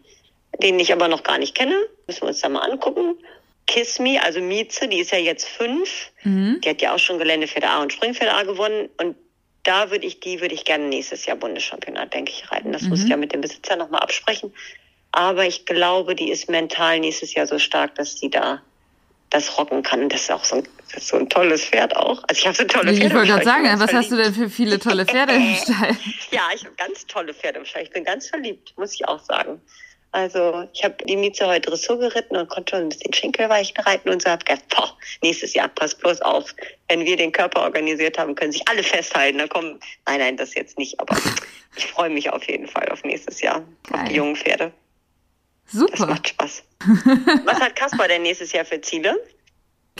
den 0.57 0.79
ich 0.79 0.91
aber 0.91 1.07
noch 1.07 1.23
gar 1.23 1.37
nicht 1.37 1.55
kenne. 1.55 1.75
Müssen 2.07 2.21
wir 2.21 2.29
uns 2.29 2.41
da 2.41 2.49
mal 2.49 2.69
angucken. 2.69 3.17
Kiss 3.67 3.99
Me, 3.99 4.21
also 4.21 4.41
Mieze, 4.41 4.87
die 4.87 4.99
ist 4.99 5.11
ja 5.11 5.19
jetzt 5.19 5.47
fünf. 5.47 6.11
Mhm. 6.23 6.59
Die 6.61 6.69
hat 6.69 6.81
ja 6.81 6.93
auch 6.93 6.99
schon 6.99 7.19
Geländepferde 7.19 7.69
A 7.69 7.81
und 7.81 7.93
Springpferde 7.93 8.33
A 8.33 8.43
gewonnen. 8.43 8.89
Und 8.97 9.15
da 9.63 9.91
würde 9.91 10.07
ich, 10.07 10.19
die 10.19 10.41
würde 10.41 10.55
ich 10.55 10.65
gerne 10.65 10.85
nächstes 10.87 11.25
Jahr 11.25 11.37
Bundeschampionat, 11.37 12.13
denke 12.13 12.31
ich, 12.31 12.51
reiten. 12.51 12.71
Das 12.71 12.83
mhm. 12.83 12.89
muss 12.89 13.03
ich 13.03 13.09
ja 13.09 13.17
mit 13.17 13.31
dem 13.31 13.41
Besitzer 13.41 13.75
nochmal 13.75 14.01
absprechen. 14.01 14.53
Aber 15.11 15.45
ich 15.45 15.65
glaube, 15.65 16.15
die 16.15 16.31
ist 16.31 16.49
mental 16.49 16.99
nächstes 16.99 17.33
Jahr 17.33 17.47
so 17.47 17.59
stark, 17.59 17.95
dass 17.95 18.19
sie 18.19 18.29
da 18.29 18.61
das 19.29 19.57
rocken 19.57 19.83
kann. 19.83 20.09
Das 20.09 20.21
ist 20.21 20.31
auch 20.31 20.43
so 20.43 20.57
ein, 20.57 20.67
so 20.99 21.17
ein 21.17 21.29
tolles 21.29 21.65
Pferd 21.65 21.95
auch. 21.95 22.23
Also 22.27 22.39
ich 22.39 22.47
habe 22.47 22.57
so 22.57 22.63
tolle 22.63 22.93
Pferde. 22.93 23.07
Ich 23.07 23.13
wollte 23.13 23.27
gerade 23.27 23.45
sagen, 23.45 23.79
was 23.79 23.93
hast 23.93 24.11
du 24.11 24.15
denn 24.15 24.33
für 24.33 24.49
viele 24.49 24.79
tolle 24.79 25.05
Pferde 25.05 25.33
im 25.33 25.55
Stall? 25.63 25.95
ja, 26.31 26.41
ich 26.55 26.65
habe 26.65 26.75
ganz 26.75 27.05
tolle 27.05 27.33
Pferde 27.33 27.59
im 27.59 27.65
Stall. 27.65 27.83
Ich 27.83 27.91
bin 27.91 28.03
ganz 28.03 28.27
verliebt, 28.27 28.73
muss 28.77 28.93
ich 28.93 29.07
auch 29.07 29.19
sagen. 29.19 29.61
Also 30.11 30.67
ich 30.73 30.83
habe 30.83 30.95
die 31.05 31.15
Mieze 31.15 31.45
heute 31.45 31.69
Dressur 31.69 31.99
geritten 31.99 32.35
und 32.35 32.49
konnte 32.49 32.75
schon 32.75 32.85
ein 32.85 32.89
bisschen 32.89 33.13
Schenkelweichen 33.13 33.77
reiten 33.77 34.09
und 34.09 34.21
so 34.21 34.29
habe 34.29 34.43
gedacht, 34.43 34.63
boah, 34.69 34.97
nächstes 35.21 35.53
Jahr 35.53 35.67
pass 35.67 35.93
bloß 35.93 36.21
auf. 36.21 36.55
Wenn 36.87 37.05
wir 37.05 37.15
den 37.15 37.31
Körper 37.31 37.61
organisiert 37.61 38.17
haben, 38.17 38.33
können 38.33 38.51
sich 38.51 38.67
alle 38.67 38.81
festhalten. 38.81 39.37
Da 39.37 39.47
kommen, 39.47 39.79
nein, 40.07 40.19
nein, 40.19 40.37
das 40.37 40.55
jetzt 40.55 40.79
nicht, 40.79 40.99
aber 40.99 41.15
ich 41.75 41.85
freue 41.85 42.09
mich 42.09 42.29
auf 42.31 42.43
jeden 42.47 42.67
Fall 42.67 42.89
auf 42.89 43.03
nächstes 43.03 43.41
Jahr, 43.41 43.63
Geil. 43.83 44.01
auf 44.01 44.09
die 44.09 44.15
jungen 44.15 44.35
Pferde. 44.35 44.71
Super. 45.67 45.97
Das 45.97 46.07
macht 46.07 46.29
Spaß. 46.29 46.63
Was 47.45 47.59
hat 47.59 47.75
Kaspar 47.75 48.07
denn 48.07 48.23
nächstes 48.23 48.51
Jahr 48.51 48.65
für 48.65 48.81
Ziele? 48.81 49.15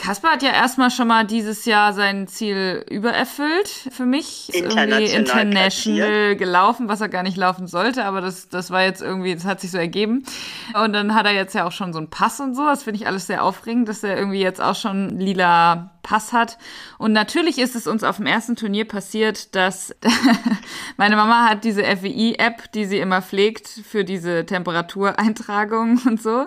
Kaspar 0.00 0.32
hat 0.32 0.42
ja 0.42 0.50
erstmal 0.50 0.90
schon 0.90 1.08
mal 1.08 1.26
dieses 1.26 1.66
Jahr 1.66 1.92
sein 1.92 2.26
Ziel 2.26 2.86
übererfüllt 2.88 3.68
für 3.68 4.06
mich. 4.06 4.48
Ist 4.48 4.74
irgendwie 4.74 5.04
international 5.04 6.36
gelaufen, 6.36 6.88
was 6.88 7.02
er 7.02 7.10
gar 7.10 7.22
nicht 7.22 7.36
laufen 7.36 7.66
sollte, 7.66 8.06
aber 8.06 8.22
das, 8.22 8.48
das 8.48 8.70
war 8.70 8.82
jetzt 8.82 9.02
irgendwie, 9.02 9.34
das 9.34 9.44
hat 9.44 9.60
sich 9.60 9.70
so 9.70 9.76
ergeben. 9.76 10.24
Und 10.72 10.94
dann 10.94 11.14
hat 11.14 11.26
er 11.26 11.34
jetzt 11.34 11.54
ja 11.54 11.66
auch 11.66 11.72
schon 11.72 11.92
so 11.92 11.98
einen 11.98 12.08
Pass 12.08 12.40
und 12.40 12.54
so. 12.54 12.64
Das 12.64 12.84
finde 12.84 12.98
ich 12.98 13.06
alles 13.06 13.26
sehr 13.26 13.44
aufregend, 13.44 13.90
dass 13.90 14.02
er 14.02 14.16
irgendwie 14.16 14.40
jetzt 14.40 14.60
auch 14.60 14.74
schon 14.74 15.18
lila 15.18 15.90
Pass 16.02 16.32
hat. 16.32 16.56
Und 16.96 17.12
natürlich 17.12 17.58
ist 17.58 17.76
es 17.76 17.86
uns 17.86 18.02
auf 18.02 18.16
dem 18.16 18.26
ersten 18.26 18.56
Turnier 18.56 18.86
passiert, 18.86 19.54
dass 19.54 19.94
meine 20.96 21.16
Mama 21.16 21.46
hat 21.46 21.64
diese 21.64 21.84
FEI-App, 21.84 22.72
die 22.72 22.86
sie 22.86 22.98
immer 22.98 23.20
pflegt 23.20 23.68
für 23.68 24.04
diese 24.04 24.46
Temperatureintragung 24.46 26.00
und 26.06 26.22
so. 26.22 26.46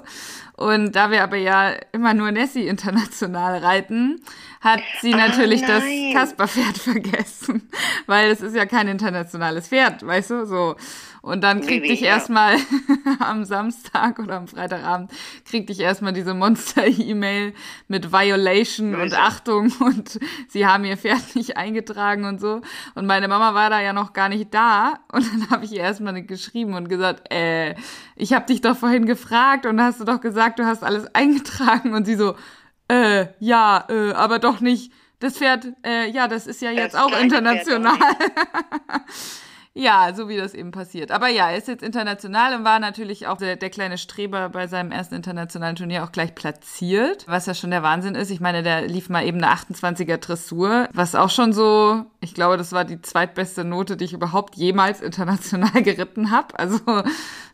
Und 0.55 0.95
da 0.95 1.09
wir 1.09 1.23
aber 1.23 1.37
ja 1.37 1.71
immer 1.91 2.13
nur 2.13 2.31
Nessie 2.31 2.67
international 2.67 3.57
reiten, 3.57 4.21
hat 4.63 4.81
sie 5.01 5.13
natürlich 5.13 5.61
das 5.61 5.83
Kasperpferd 6.13 6.77
vergessen. 6.77 7.69
Weil 8.05 8.31
es 8.31 8.41
ist 8.41 8.55
ja 8.55 8.65
kein 8.65 8.87
internationales 8.87 9.67
Pferd, 9.67 10.05
weißt 10.05 10.31
du, 10.31 10.45
so. 10.45 10.75
Und 11.21 11.41
dann 11.41 11.61
kriegte 11.61 11.91
ich 11.91 12.01
erstmal 12.01 12.57
am 13.19 13.45
Samstag 13.45 14.19
oder 14.19 14.35
am 14.35 14.47
Freitagabend 14.47 15.09
kriegte 15.45 15.71
ich 15.71 15.79
erstmal 15.79 16.11
diese 16.11 16.33
Monster-E-Mail 16.33 17.53
mit 17.87 18.11
Violation 18.11 18.95
und 18.95 19.13
Achtung 19.13 19.71
und 19.79 20.19
sie 20.49 20.65
haben 20.65 20.83
ihr 20.83 20.97
Pferd 20.97 21.35
nicht 21.35 21.55
eingetragen 21.55 22.25
und 22.25 22.41
so. 22.41 22.61
Und 22.95 23.05
meine 23.05 23.29
Mama 23.29 23.53
war 23.53 23.69
da 23.69 23.81
ja 23.81 23.93
noch 23.93 24.11
gar 24.11 24.27
nicht 24.27 24.53
da. 24.53 24.99
Und 25.11 25.25
dann 25.31 25.49
habe 25.49 25.65
ich 25.65 25.71
ihr 25.71 25.81
erstmal 25.81 26.21
geschrieben 26.23 26.73
und 26.73 26.89
gesagt, 26.89 27.31
äh, 27.33 27.75
ich 28.15 28.33
habe 28.33 28.45
dich 28.45 28.59
doch 28.59 28.75
vorhin 28.75 29.05
gefragt 29.05 29.65
und 29.65 29.81
hast 29.81 30.01
du 30.01 30.03
doch 30.03 30.19
gesagt, 30.19 30.59
du 30.59 30.65
hast 30.65 30.83
alles 30.83 31.13
eingetragen. 31.15 31.93
Und 31.93 32.05
sie 32.05 32.15
so, 32.15 32.35
äh, 32.87 33.27
ja, 33.39 33.85
äh, 33.89 34.11
aber 34.13 34.39
doch 34.39 34.59
nicht. 34.59 34.91
Das 35.19 35.37
Pferd, 35.37 35.67
äh, 35.85 36.09
ja, 36.09 36.27
das 36.27 36.47
ist 36.47 36.61
ja 36.61 36.71
jetzt 36.71 36.97
auch 36.97 37.17
international. 37.17 37.97
Ja, 39.75 40.13
so 40.13 40.29
wie 40.29 40.37
das 40.37 40.53
eben 40.53 40.69
passiert. 40.69 41.09
Aber 41.09 41.29
ja, 41.29 41.49
er 41.49 41.57
ist 41.57 41.67
jetzt 41.67 41.81
international 41.81 42.55
und 42.55 42.63
war 42.63 42.79
natürlich 42.79 43.25
auch 43.25 43.37
der, 43.37 43.55
der, 43.55 43.71
kleine 43.71 43.97
Streber 43.97 44.49
bei 44.49 44.67
seinem 44.67 44.91
ersten 44.91 45.15
internationalen 45.15 45.75
Turnier 45.75 46.03
auch 46.03 46.11
gleich 46.11 46.35
platziert, 46.35 47.25
was 47.27 47.47
ja 47.47 47.55
schon 47.55 47.71
der 47.71 47.81
Wahnsinn 47.81 48.13
ist. 48.13 48.29
Ich 48.29 48.39
meine, 48.39 48.61
der 48.61 48.87
lief 48.87 49.09
mal 49.09 49.25
eben 49.25 49.43
eine 49.43 49.51
28er 49.51 50.17
Dressur, 50.17 50.87
was 50.93 51.15
auch 51.15 51.31
schon 51.31 51.53
so, 51.53 52.05
ich 52.19 52.35
glaube, 52.35 52.57
das 52.57 52.71
war 52.71 52.85
die 52.85 53.01
zweitbeste 53.01 53.63
Note, 53.63 53.97
die 53.97 54.05
ich 54.05 54.13
überhaupt 54.13 54.55
jemals 54.55 55.01
international 55.01 55.71
geritten 55.81 56.29
habe. 56.29 56.59
Also 56.59 56.77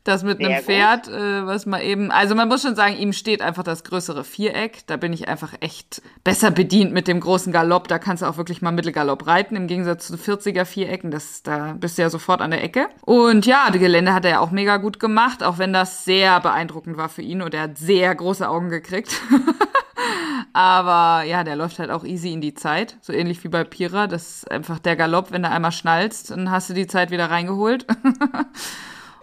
das 0.04 0.24
mit 0.24 0.44
einem 0.44 0.64
Pferd, 0.64 1.08
äh, 1.08 1.46
was 1.46 1.66
man 1.66 1.82
eben, 1.82 2.12
also 2.12 2.34
man 2.34 2.48
muss 2.48 2.62
schon 2.62 2.76
sagen, 2.76 2.96
ihm 2.98 3.14
steht 3.14 3.42
einfach 3.42 3.64
das 3.64 3.84
größere 3.84 4.24
Viereck. 4.24 4.88
Da 4.88 4.98
bin 4.98 5.14
ich 5.14 5.28
einfach 5.28 5.54
echt 5.60 6.02
besser 6.24 6.52
bedient 6.52 6.94
mit 6.94 7.08
dem 7.08 7.20
großen 7.20 7.52
Galopp. 7.52 7.88
Da 7.88 8.00
kannst 8.00 8.24
du 8.24 8.28
auch 8.28 8.38
wirklich 8.38 8.62
mal 8.62 8.72
Mittelgalopp 8.72 9.28
reiten, 9.28 9.56
im 9.56 9.68
Gegensatz 9.68 10.08
zu 10.08 10.16
40er 10.16 10.66
Vierecken. 10.66 11.12
Das, 11.12 11.44
da 11.44 11.76
bist 11.80 11.98
du 11.98 12.02
ja 12.02 12.10
sofort 12.10 12.42
an 12.42 12.52
der 12.52 12.64
Ecke. 12.64 12.88
Und 13.02 13.46
ja, 13.46 13.70
die 13.72 13.80
Gelände 13.80 14.14
hat 14.14 14.26
er 14.26 14.32
ja 14.32 14.40
auch 14.40 14.52
mega 14.52 14.78
gut 14.78 15.00
gemacht, 15.00 15.44
auch 15.44 15.58
wenn 15.58 15.74
das 15.74 16.06
sehr 16.06 16.40
beeindruckend 16.40 16.98
war 16.98 17.10
für 17.10 17.22
ihn 17.22 17.42
und 17.42 17.54
er 17.54 17.64
hat 17.64 17.78
sehr 17.78 18.14
große 18.16 18.48
Augen 18.48 18.70
gekriegt. 18.70 19.14
Aber 20.54 21.24
ja, 21.26 21.44
der 21.44 21.56
läuft 21.56 21.80
halt 21.80 21.92
auch 21.92 22.04
easy 22.04 22.34
in 22.34 22.42
die 22.42 22.54
Zeit. 22.54 22.98
So 23.02 23.14
ähnlich 23.14 23.44
wie 23.44 23.50
bei 23.50 23.64
Pira. 23.64 24.08
Das 24.08 24.38
ist 24.38 24.52
einfach 24.52 24.80
der 24.80 24.96
Galopp, 24.96 25.32
wenn 25.32 25.44
du 25.44 25.50
einmal 25.50 25.72
schnallst, 25.72 26.32
dann 26.32 26.50
hast 26.50 26.70
du 26.70 26.74
die 26.74 26.88
Zeit 26.88 27.12
wieder 27.12 27.30
reingeholt. 27.30 27.86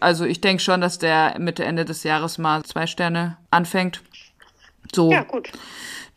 Also 0.00 0.24
ich 0.24 0.40
denke 0.40 0.62
schon, 0.62 0.80
dass 0.80 0.98
der 0.98 1.36
Mitte, 1.38 1.64
Ende 1.64 1.84
des 1.84 2.02
Jahres 2.02 2.38
mal 2.38 2.64
zwei 2.64 2.86
Sterne 2.86 3.36
anfängt. 3.50 4.02
So. 4.94 5.10
Ja, 5.10 5.22
gut. 5.22 5.50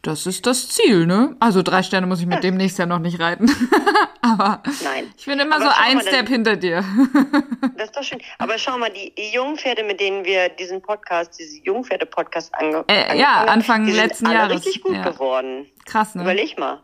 Das 0.01 0.25
ist 0.25 0.45
das 0.45 0.69
Ziel, 0.69 1.05
ne? 1.05 1.35
Also 1.41 1.61
drei 1.61 1.83
Sterne 1.83 2.07
muss 2.07 2.21
ich 2.21 2.25
mit 2.25 2.41
dem 2.43 2.55
nächstes 2.55 2.77
Jahr 2.77 2.87
noch 2.87 2.99
nicht 2.99 3.19
reiten. 3.19 3.51
Aber 4.21 4.61
Nein. 4.83 5.11
ich 5.17 5.25
bin 5.25 5.39
immer 5.39 5.57
Aber 5.57 5.65
so 5.65 5.71
ein 5.77 5.99
Step 6.01 6.27
hinter 6.27 6.55
dir. 6.55 6.83
das 7.75 7.85
ist 7.85 7.97
doch 7.97 8.03
schön. 8.03 8.21
Aber 8.37 8.57
schau 8.57 8.77
mal, 8.77 8.91
die 8.91 9.11
Jungpferde, 9.33 9.83
mit 9.83 9.99
denen 9.99 10.23
wir 10.23 10.49
diesen 10.49 10.81
Podcast, 10.81 11.37
diesen 11.37 11.63
Jungpferde-Podcast 11.63 12.53
ange 12.55 12.85
äh, 12.87 13.17
Ja, 13.17 13.45
Anfang 13.45 13.85
die 13.85 13.91
letzten 13.91 14.25
sind 14.25 14.27
alle 14.27 14.49
Jahres. 14.49 14.65
richtig 14.65 14.83
gut 14.83 14.95
ja. 14.95 15.09
geworden. 15.09 15.65
Krass, 15.85 16.15
ne? 16.15 16.23
Überleg 16.23 16.57
mal. 16.57 16.81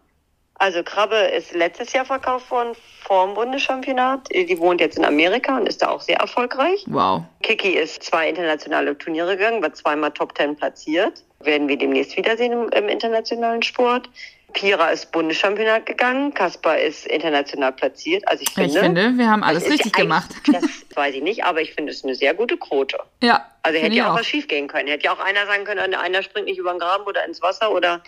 Also 0.66 0.82
Krabbe 0.82 1.16
ist 1.16 1.54
letztes 1.54 1.94
Jahr 1.94 2.06
verkauft 2.06 2.50
worden 2.50 2.76
vor 3.02 3.28
dem 3.28 3.36
Bundeschampionat. 3.36 4.30
Die 4.32 4.58
wohnt 4.58 4.82
jetzt 4.82 4.98
in 4.98 5.06
Amerika 5.06 5.58
und 5.58 5.68
ist 5.68 5.84
da 5.84 5.90
auch 5.90 6.02
sehr 6.02 6.18
erfolgreich. 6.18 6.84
Wow. 6.88 7.22
Kiki 7.44 7.74
ist 7.74 8.02
zwei 8.02 8.28
internationale 8.28 8.98
Turniere 8.98 9.38
gegangen, 9.38 9.62
war 9.62 9.72
zweimal 9.76 10.10
Top 10.10 10.34
Ten 10.34 10.56
platziert. 10.56 11.24
Werden 11.40 11.68
wir 11.68 11.78
demnächst 11.78 12.18
wiedersehen 12.18 12.52
im, 12.52 12.70
im 12.70 12.90
internationalen 12.90 13.62
Sport. 13.62 14.10
Pira 14.54 14.90
ist 14.90 15.12
Bundeschampionat 15.12 15.86
gegangen, 15.86 16.34
Kaspar 16.34 16.80
ist 16.80 17.06
international 17.06 17.72
platziert. 17.72 18.28
Also 18.28 18.42
ich 18.42 18.50
finde, 18.50 18.72
ich 18.72 18.80
finde 18.80 19.18
wir 19.20 19.30
haben 19.30 19.44
alles 19.44 19.70
richtig 19.70 19.94
gemacht. 19.94 20.32
Das 20.52 20.64
weiß 20.96 21.14
ich 21.14 21.22
nicht, 21.22 21.44
aber 21.44 21.62
ich 21.62 21.76
finde 21.76 21.92
es 21.92 22.04
eine 22.04 22.16
sehr 22.16 22.34
gute 22.34 22.58
Quote. 22.58 22.98
Ja. 23.22 23.46
Also 23.62 23.78
hätte 23.78 23.94
ja 23.94 24.08
auch, 24.08 24.14
auch 24.14 24.20
was 24.20 24.26
schief 24.26 24.48
gehen 24.48 24.68
können. 24.68 24.88
Hätte 24.88 25.04
ja 25.06 25.14
auch 25.14 25.20
einer 25.20 25.46
sagen 25.46 25.64
können, 25.64 25.94
einer 25.94 26.24
springt 26.24 26.48
nicht 26.48 26.58
über 26.58 26.72
den 26.72 26.80
Graben 26.80 27.04
oder 27.04 27.24
ins 27.24 27.44
Wasser 27.44 27.72
oder 27.72 28.02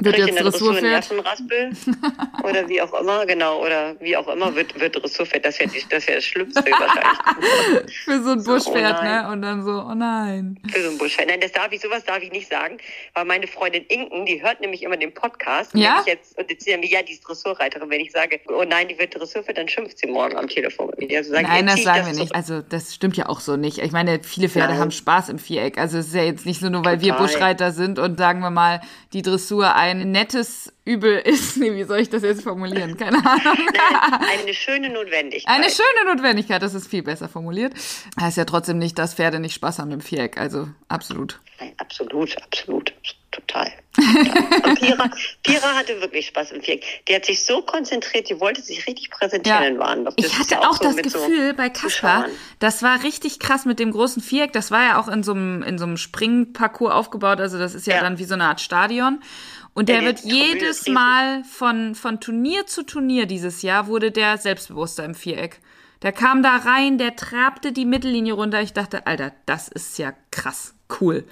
wird 0.00 0.18
jetzt 0.18 0.40
Dressurpferd? 0.40 1.10
oder 2.42 2.68
wie 2.68 2.80
auch 2.80 2.92
immer, 2.94 3.26
genau, 3.26 3.62
oder 3.64 3.96
wie 4.00 4.16
auch 4.16 4.28
immer 4.28 4.54
wird, 4.54 4.78
wird 4.78 4.96
Dressurpferd. 4.96 5.44
Das 5.44 5.58
wäre 5.58 5.70
das, 5.90 6.06
wär 6.08 6.16
das 6.16 6.24
Schlimmste 6.24 6.64
wahrscheinlich. 6.64 7.94
Für 8.04 8.22
so 8.22 8.30
ein 8.30 8.44
Buschpferd, 8.44 8.98
so, 8.98 9.02
oh 9.02 9.04
ne? 9.04 9.28
Und 9.32 9.42
dann 9.42 9.62
so, 9.62 9.72
oh 9.72 9.94
nein. 9.94 10.58
Für 10.68 10.82
so 10.82 10.90
ein 10.90 10.98
Buschpferd. 10.98 11.28
Nein, 11.28 11.40
das 11.40 11.52
darf 11.52 11.70
ich, 11.72 11.80
sowas 11.80 12.04
darf 12.04 12.22
ich 12.22 12.32
nicht 12.32 12.48
sagen, 12.48 12.78
weil 13.14 13.24
meine 13.24 13.46
Freundin 13.46 13.84
Inken, 13.86 14.26
die 14.26 14.42
hört 14.42 14.60
nämlich 14.60 14.82
immer 14.82 14.96
den 14.96 15.12
Podcast. 15.12 15.74
Ja? 15.74 16.00
Und, 16.00 16.06
jetzt, 16.06 16.38
und 16.38 16.50
jetzt 16.50 16.66
mir, 16.66 16.86
ja, 16.86 17.02
die 17.02 17.12
ist 17.12 17.26
Dressurreiterin. 17.26 17.90
Wenn 17.90 18.00
ich 18.00 18.12
sage, 18.12 18.40
oh 18.48 18.64
nein, 18.66 18.88
die 18.88 18.98
wird 18.98 19.14
Dressurpferd, 19.14 19.58
dann 19.58 19.68
schimpft 19.68 19.98
sie 19.98 20.06
morgen 20.06 20.36
am 20.36 20.48
Telefon 20.48 20.90
mit 20.90 21.10
mir. 21.10 21.18
Also 21.18 21.32
sagen, 21.32 21.46
nein, 21.46 21.66
das 21.66 21.82
sagen 21.82 22.06
wir 22.06 22.14
nicht. 22.14 22.34
Also 22.34 22.62
das 22.62 22.94
stimmt 22.94 23.16
ja 23.16 23.28
auch 23.28 23.40
so 23.40 23.56
nicht. 23.56 23.78
Ich 23.78 23.92
meine, 23.92 24.22
viele 24.22 24.48
Pferde 24.48 24.72
nein. 24.72 24.80
haben 24.80 24.90
Spaß 24.90 25.28
im 25.28 25.38
Viereck. 25.38 25.78
Also 25.78 25.98
es 25.98 26.08
ist 26.08 26.14
ja 26.14 26.22
jetzt 26.22 26.46
nicht 26.46 26.60
so 26.60 26.68
nur, 26.68 26.84
weil 26.84 26.98
Total. 26.98 27.18
wir 27.18 27.26
Buschreiter 27.26 27.72
sind 27.72 27.98
und 27.98 28.18
sagen 28.18 28.40
wir 28.40 28.50
mal, 28.50 28.80
die 29.12 29.22
Dressur 29.22 29.74
ein 29.74 29.89
nettes 29.94 30.72
Übel 30.84 31.18
ist. 31.18 31.56
Nee, 31.60 31.74
wie 31.74 31.84
soll 31.84 32.00
ich 32.00 32.08
das 32.08 32.22
jetzt 32.22 32.42
formulieren? 32.42 32.96
Keine 32.96 33.18
Ahnung. 33.18 33.42
Nein, 33.72 34.40
eine 34.42 34.54
schöne 34.54 34.88
Notwendigkeit. 34.88 35.54
Eine 35.54 35.68
schöne 35.68 36.14
Notwendigkeit, 36.14 36.62
das 36.62 36.74
ist 36.74 36.88
viel 36.88 37.02
besser 37.02 37.28
formuliert. 37.28 37.74
Heißt 38.18 38.38
ja 38.38 38.44
trotzdem 38.44 38.78
nicht, 38.78 38.98
dass 38.98 39.14
Pferde 39.14 39.40
nicht 39.40 39.54
Spaß 39.54 39.78
haben 39.78 39.90
im 39.90 40.00
Viereck. 40.00 40.38
Also 40.38 40.68
absolut. 40.88 41.38
Nein, 41.58 41.74
absolut, 41.76 42.34
absolut. 42.42 42.94
Total. 43.30 43.70
Und 43.96 44.80
Pira, 44.80 45.08
Pira 45.44 45.74
hatte 45.76 46.00
wirklich 46.00 46.26
Spaß 46.26 46.50
im 46.50 46.62
Viereck. 46.62 46.84
Die 47.06 47.14
hat 47.14 47.24
sich 47.24 47.44
so 47.44 47.62
konzentriert, 47.62 48.28
die 48.28 48.40
wollte 48.40 48.60
sich 48.60 48.88
richtig 48.88 49.10
präsentieren 49.10 49.78
ja. 49.78 49.92
in 49.92 50.08
ich 50.16 50.36
hatte 50.36 50.54
ja 50.54 50.60
auch, 50.60 50.70
auch 50.70 50.76
so 50.78 50.84
das 50.84 50.96
Gefühl 50.96 51.50
so 51.50 51.56
bei 51.56 51.68
Kaspar, 51.68 52.26
das 52.58 52.82
war 52.82 53.04
richtig 53.04 53.38
krass 53.38 53.66
mit 53.66 53.78
dem 53.78 53.92
großen 53.92 54.20
Viereck. 54.20 54.52
Das 54.52 54.72
war 54.72 54.82
ja 54.82 55.00
auch 55.00 55.06
in 55.06 55.22
so 55.22 55.32
einem, 55.32 55.62
in 55.62 55.78
so 55.78 55.84
einem 55.84 55.96
Springparcours 55.96 56.92
aufgebaut. 56.92 57.40
Also 57.40 57.56
das 57.58 57.74
ist 57.76 57.86
ja, 57.86 57.96
ja. 57.96 58.02
dann 58.02 58.18
wie 58.18 58.24
so 58.24 58.34
eine 58.34 58.44
Art 58.44 58.60
Stadion. 58.60 59.22
Und 59.74 59.88
der 59.88 60.02
wird 60.02 60.20
jedes 60.20 60.88
Mal 60.88 61.44
von, 61.44 61.94
von 61.94 62.20
Turnier 62.20 62.66
zu 62.66 62.82
Turnier 62.82 63.26
dieses 63.26 63.62
Jahr 63.62 63.86
wurde 63.86 64.10
der 64.10 64.36
selbstbewusster 64.36 65.04
im 65.04 65.14
Viereck. 65.14 65.60
Der 66.02 66.12
kam 66.12 66.42
da 66.42 66.56
rein, 66.56 66.98
der 66.98 67.14
trabte 67.14 67.72
die 67.72 67.84
Mittellinie 67.84 68.32
runter. 68.32 68.62
Ich 68.62 68.72
dachte, 68.72 69.06
Alter, 69.06 69.32
das 69.46 69.68
ist 69.68 69.98
ja 69.98 70.14
krass, 70.30 70.74
cool. 71.00 71.24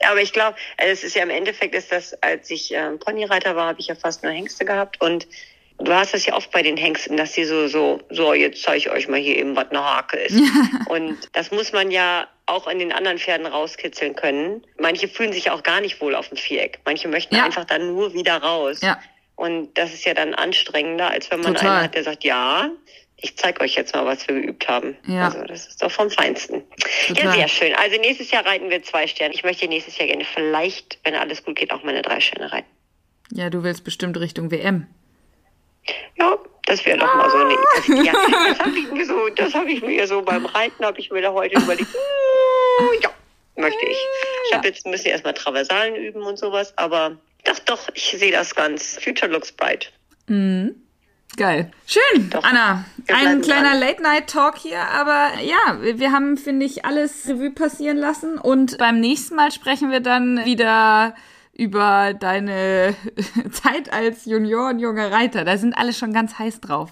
Ja, 0.00 0.12
aber 0.12 0.22
ich 0.22 0.32
glaube, 0.32 0.56
also 0.78 0.92
es 0.92 1.04
ist 1.04 1.16
ja 1.16 1.22
im 1.24 1.30
Endeffekt 1.30 1.74
ist 1.74 1.90
das, 1.90 2.14
als 2.22 2.48
ich 2.50 2.72
äh, 2.74 2.90
Ponyreiter 2.98 3.56
war, 3.56 3.66
habe 3.66 3.80
ich 3.80 3.88
ja 3.88 3.94
fast 3.94 4.22
nur 4.22 4.32
Hengste 4.32 4.64
gehabt 4.64 5.00
und 5.00 5.26
du 5.82 5.92
hast 5.92 6.14
das 6.14 6.26
ja 6.26 6.34
oft 6.34 6.50
bei 6.50 6.62
den 6.62 6.76
Hengsten, 6.76 7.16
dass 7.16 7.32
die 7.32 7.44
so, 7.44 7.68
so, 7.68 8.00
so, 8.10 8.34
jetzt 8.34 8.62
zeige 8.62 8.78
ich 8.78 8.90
euch 8.90 9.08
mal 9.08 9.18
hier 9.18 9.36
eben, 9.36 9.56
was 9.56 9.70
eine 9.70 9.84
Hake 9.84 10.18
ist. 10.18 10.40
und 10.88 11.18
das 11.32 11.50
muss 11.50 11.72
man 11.72 11.90
ja 11.90 12.28
auch 12.46 12.66
in 12.66 12.78
den 12.78 12.92
anderen 12.92 13.18
Pferden 13.18 13.46
rauskitzeln 13.46 14.14
können. 14.14 14.66
Manche 14.78 15.08
fühlen 15.08 15.32
sich 15.32 15.50
auch 15.50 15.62
gar 15.62 15.80
nicht 15.80 16.00
wohl 16.00 16.14
auf 16.14 16.28
dem 16.28 16.36
Viereck. 16.36 16.80
Manche 16.84 17.08
möchten 17.08 17.36
ja. 17.36 17.44
einfach 17.44 17.64
dann 17.64 17.86
nur 17.86 18.14
wieder 18.14 18.36
raus. 18.38 18.80
Ja. 18.82 18.98
Und 19.36 19.76
das 19.78 19.94
ist 19.94 20.04
ja 20.04 20.14
dann 20.14 20.34
anstrengender, 20.34 21.10
als 21.10 21.30
wenn 21.30 21.40
man 21.40 21.54
Total. 21.54 21.70
einen 21.70 21.84
hat, 21.84 21.94
der 21.94 22.04
sagt, 22.04 22.24
ja, 22.24 22.70
ich 23.16 23.36
zeige 23.36 23.60
euch 23.60 23.74
jetzt 23.76 23.94
mal, 23.94 24.04
was 24.04 24.26
wir 24.28 24.40
geübt 24.40 24.68
haben. 24.68 24.96
Ja. 25.06 25.26
Also 25.26 25.44
das 25.44 25.68
ist 25.68 25.82
doch 25.82 25.90
vom 25.90 26.10
Feinsten. 26.10 26.62
Total. 27.06 27.24
Ja, 27.24 27.32
sehr 27.32 27.48
schön. 27.48 27.74
Also 27.74 27.98
nächstes 27.98 28.30
Jahr 28.30 28.44
reiten 28.44 28.68
wir 28.68 28.82
zwei 28.82 29.06
Sterne. 29.06 29.32
Ich 29.34 29.44
möchte 29.44 29.66
nächstes 29.68 29.96
Jahr 29.98 30.08
gerne 30.08 30.24
vielleicht, 30.24 30.98
wenn 31.04 31.14
alles 31.14 31.44
gut 31.44 31.56
geht, 31.56 31.72
auch 31.72 31.84
meine 31.84 32.02
drei 32.02 32.20
Sterne 32.20 32.52
reiten. 32.52 32.68
Ja, 33.32 33.48
du 33.48 33.62
willst 33.62 33.84
bestimmt 33.84 34.18
Richtung 34.18 34.50
WM. 34.50 34.86
Ja, 36.16 36.38
das 36.66 36.84
wäre 36.84 36.98
doch 36.98 37.14
mal 37.14 37.30
so 37.30 37.36
eine. 37.36 37.56
Das, 37.76 38.06
ja, 38.06 38.12
das 38.48 38.58
habe 38.60 38.78
ich 38.78 38.90
mir 38.90 39.06
so, 39.06 39.28
das 39.30 39.54
habe 39.54 39.70
ich 39.70 39.82
mir 39.82 40.06
so 40.06 40.22
beim 40.22 40.46
Reiten 40.46 40.84
habe 40.84 40.98
ich 41.00 41.10
mir 41.10 41.22
da 41.22 41.32
heute 41.32 41.60
überlegt. 41.60 41.88
ja, 43.02 43.10
möchte 43.56 43.86
ich. 43.86 43.98
Ich 44.48 44.54
habe 44.54 44.68
jetzt 44.68 44.86
ein 44.86 44.92
bisschen 44.92 45.10
erstmal 45.10 45.34
Traversalen 45.34 45.96
üben 45.96 46.22
und 46.22 46.38
sowas, 46.38 46.72
aber 46.76 47.16
doch, 47.44 47.58
doch, 47.60 47.88
ich 47.94 48.14
sehe 48.16 48.32
das 48.32 48.54
ganz. 48.54 48.98
Future 49.02 49.30
looks 49.30 49.50
bright. 49.52 49.92
Mhm. 50.28 50.76
Geil. 51.36 51.70
Schön, 51.86 52.28
Doch. 52.28 52.44
Anna. 52.44 52.84
Ein 53.08 53.40
kleiner 53.40 53.74
Late-Night-Talk 53.74 54.58
hier, 54.58 54.80
aber 54.80 55.30
ja, 55.40 55.78
wir 55.80 56.12
haben, 56.12 56.36
finde 56.36 56.66
ich, 56.66 56.84
alles 56.84 57.26
Revue 57.26 57.50
passieren 57.50 57.96
lassen 57.96 58.36
und 58.38 58.76
beim 58.76 59.00
nächsten 59.00 59.36
Mal 59.36 59.50
sprechen 59.50 59.90
wir 59.90 60.00
dann 60.00 60.44
wieder 60.44 61.14
über 61.52 62.14
deine 62.14 62.94
Zeit 63.52 63.92
als 63.92 64.24
Junior 64.24 64.70
und 64.70 64.78
junger 64.78 65.10
Reiter. 65.10 65.44
Da 65.44 65.56
sind 65.56 65.74
alle 65.74 65.92
schon 65.92 66.12
ganz 66.12 66.38
heiß 66.38 66.60
drauf. 66.60 66.90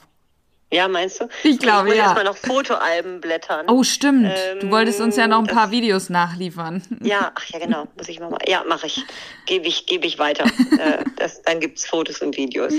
Ja, 0.73 0.87
meinst 0.87 1.21
du? 1.21 1.29
Ich 1.43 1.59
glaube, 1.59 1.89
ich 1.89 1.97
ja. 1.97 2.05
erstmal 2.05 2.25
noch 2.25 2.37
Fotoalben 2.37 3.21
blättern. 3.21 3.67
Oh, 3.69 3.83
stimmt. 3.83 4.27
Ähm, 4.27 4.61
du 4.61 4.71
wolltest 4.71 5.01
uns 5.01 5.17
ja 5.17 5.27
noch 5.27 5.41
ein 5.41 5.49
paar 5.49 5.73
Videos 5.73 6.11
nachliefern. 6.11 6.83
Ja, 7.03 7.33
ach 7.35 7.45
ja, 7.49 7.59
genau. 7.59 7.89
Muss 7.97 8.09
ich 8.09 8.21
mal. 8.21 8.39
Ja, 8.47 8.63
mache 8.69 8.87
ich. 8.87 9.05
Gebe 9.47 9.67
ich, 9.67 9.87
gebe 9.87 10.07
ich 10.07 10.21
weiter. 10.21 10.45
äh, 10.79 11.03
das, 11.17 11.43
dann 11.43 11.59
gibt's 11.59 11.87
Fotos 11.87 12.23
und 12.23 12.37
Videos. 12.37 12.73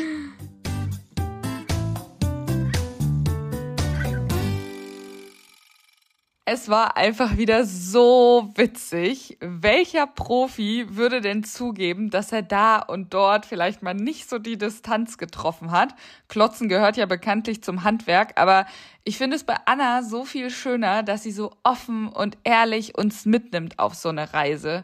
Es 6.45 6.69
war 6.69 6.97
einfach 6.97 7.37
wieder 7.37 7.65
so 7.65 8.49
witzig. 8.55 9.37
Welcher 9.41 10.07
Profi 10.07 10.87
würde 10.89 11.21
denn 11.21 11.43
zugeben, 11.43 12.09
dass 12.09 12.31
er 12.31 12.41
da 12.41 12.79
und 12.79 13.13
dort 13.13 13.45
vielleicht 13.45 13.83
mal 13.83 13.93
nicht 13.93 14.27
so 14.27 14.39
die 14.39 14.57
Distanz 14.57 15.19
getroffen 15.19 15.69
hat? 15.69 15.93
Klotzen 16.29 16.67
gehört 16.67 16.97
ja 16.97 17.05
bekanntlich 17.05 17.63
zum 17.63 17.83
Handwerk, 17.83 18.39
aber 18.39 18.65
ich 19.03 19.19
finde 19.19 19.35
es 19.35 19.43
bei 19.43 19.55
Anna 19.65 20.01
so 20.01 20.25
viel 20.25 20.49
schöner, 20.49 21.03
dass 21.03 21.21
sie 21.21 21.31
so 21.31 21.51
offen 21.61 22.07
und 22.07 22.39
ehrlich 22.43 22.97
uns 22.97 23.25
mitnimmt 23.25 23.77
auf 23.77 23.93
so 23.93 24.09
eine 24.09 24.33
Reise. 24.33 24.83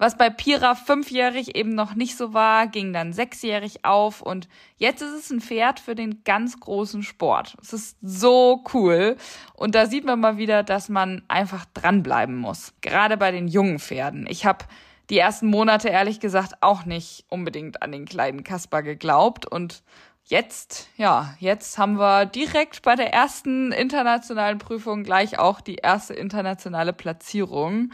Was 0.00 0.16
bei 0.16 0.30
Pira 0.30 0.76
fünfjährig 0.76 1.56
eben 1.56 1.74
noch 1.74 1.94
nicht 1.94 2.16
so 2.16 2.32
war, 2.32 2.68
ging 2.68 2.94
dann 2.94 3.12
sechsjährig 3.12 3.84
auf 3.84 4.22
und 4.22 4.48
jetzt 4.78 5.02
ist 5.02 5.12
es 5.12 5.30
ein 5.30 5.42
Pferd 5.42 5.78
für 5.78 5.94
den 5.94 6.24
ganz 6.24 6.58
großen 6.58 7.02
Sport. 7.02 7.54
Es 7.60 7.74
ist 7.74 7.98
so 8.00 8.64
cool 8.72 9.18
und 9.52 9.74
da 9.74 9.84
sieht 9.84 10.06
man 10.06 10.18
mal 10.18 10.38
wieder, 10.38 10.62
dass 10.62 10.88
man 10.88 11.20
einfach 11.28 11.66
dranbleiben 11.74 12.34
muss. 12.34 12.72
Gerade 12.80 13.18
bei 13.18 13.30
den 13.30 13.46
jungen 13.46 13.78
Pferden. 13.78 14.26
Ich 14.26 14.46
habe 14.46 14.64
die 15.10 15.18
ersten 15.18 15.48
Monate 15.48 15.90
ehrlich 15.90 16.18
gesagt 16.18 16.54
auch 16.62 16.86
nicht 16.86 17.26
unbedingt 17.28 17.82
an 17.82 17.92
den 17.92 18.06
kleinen 18.06 18.42
Kasper 18.42 18.82
geglaubt 18.82 19.44
und 19.44 19.82
Jetzt, 20.24 20.88
ja, 20.96 21.34
jetzt 21.40 21.76
haben 21.76 21.98
wir 21.98 22.24
direkt 22.24 22.82
bei 22.82 22.94
der 22.94 23.12
ersten 23.12 23.72
internationalen 23.72 24.58
Prüfung 24.58 25.02
gleich 25.02 25.40
auch 25.40 25.60
die 25.60 25.76
erste 25.76 26.14
internationale 26.14 26.92
Platzierung 26.92 27.90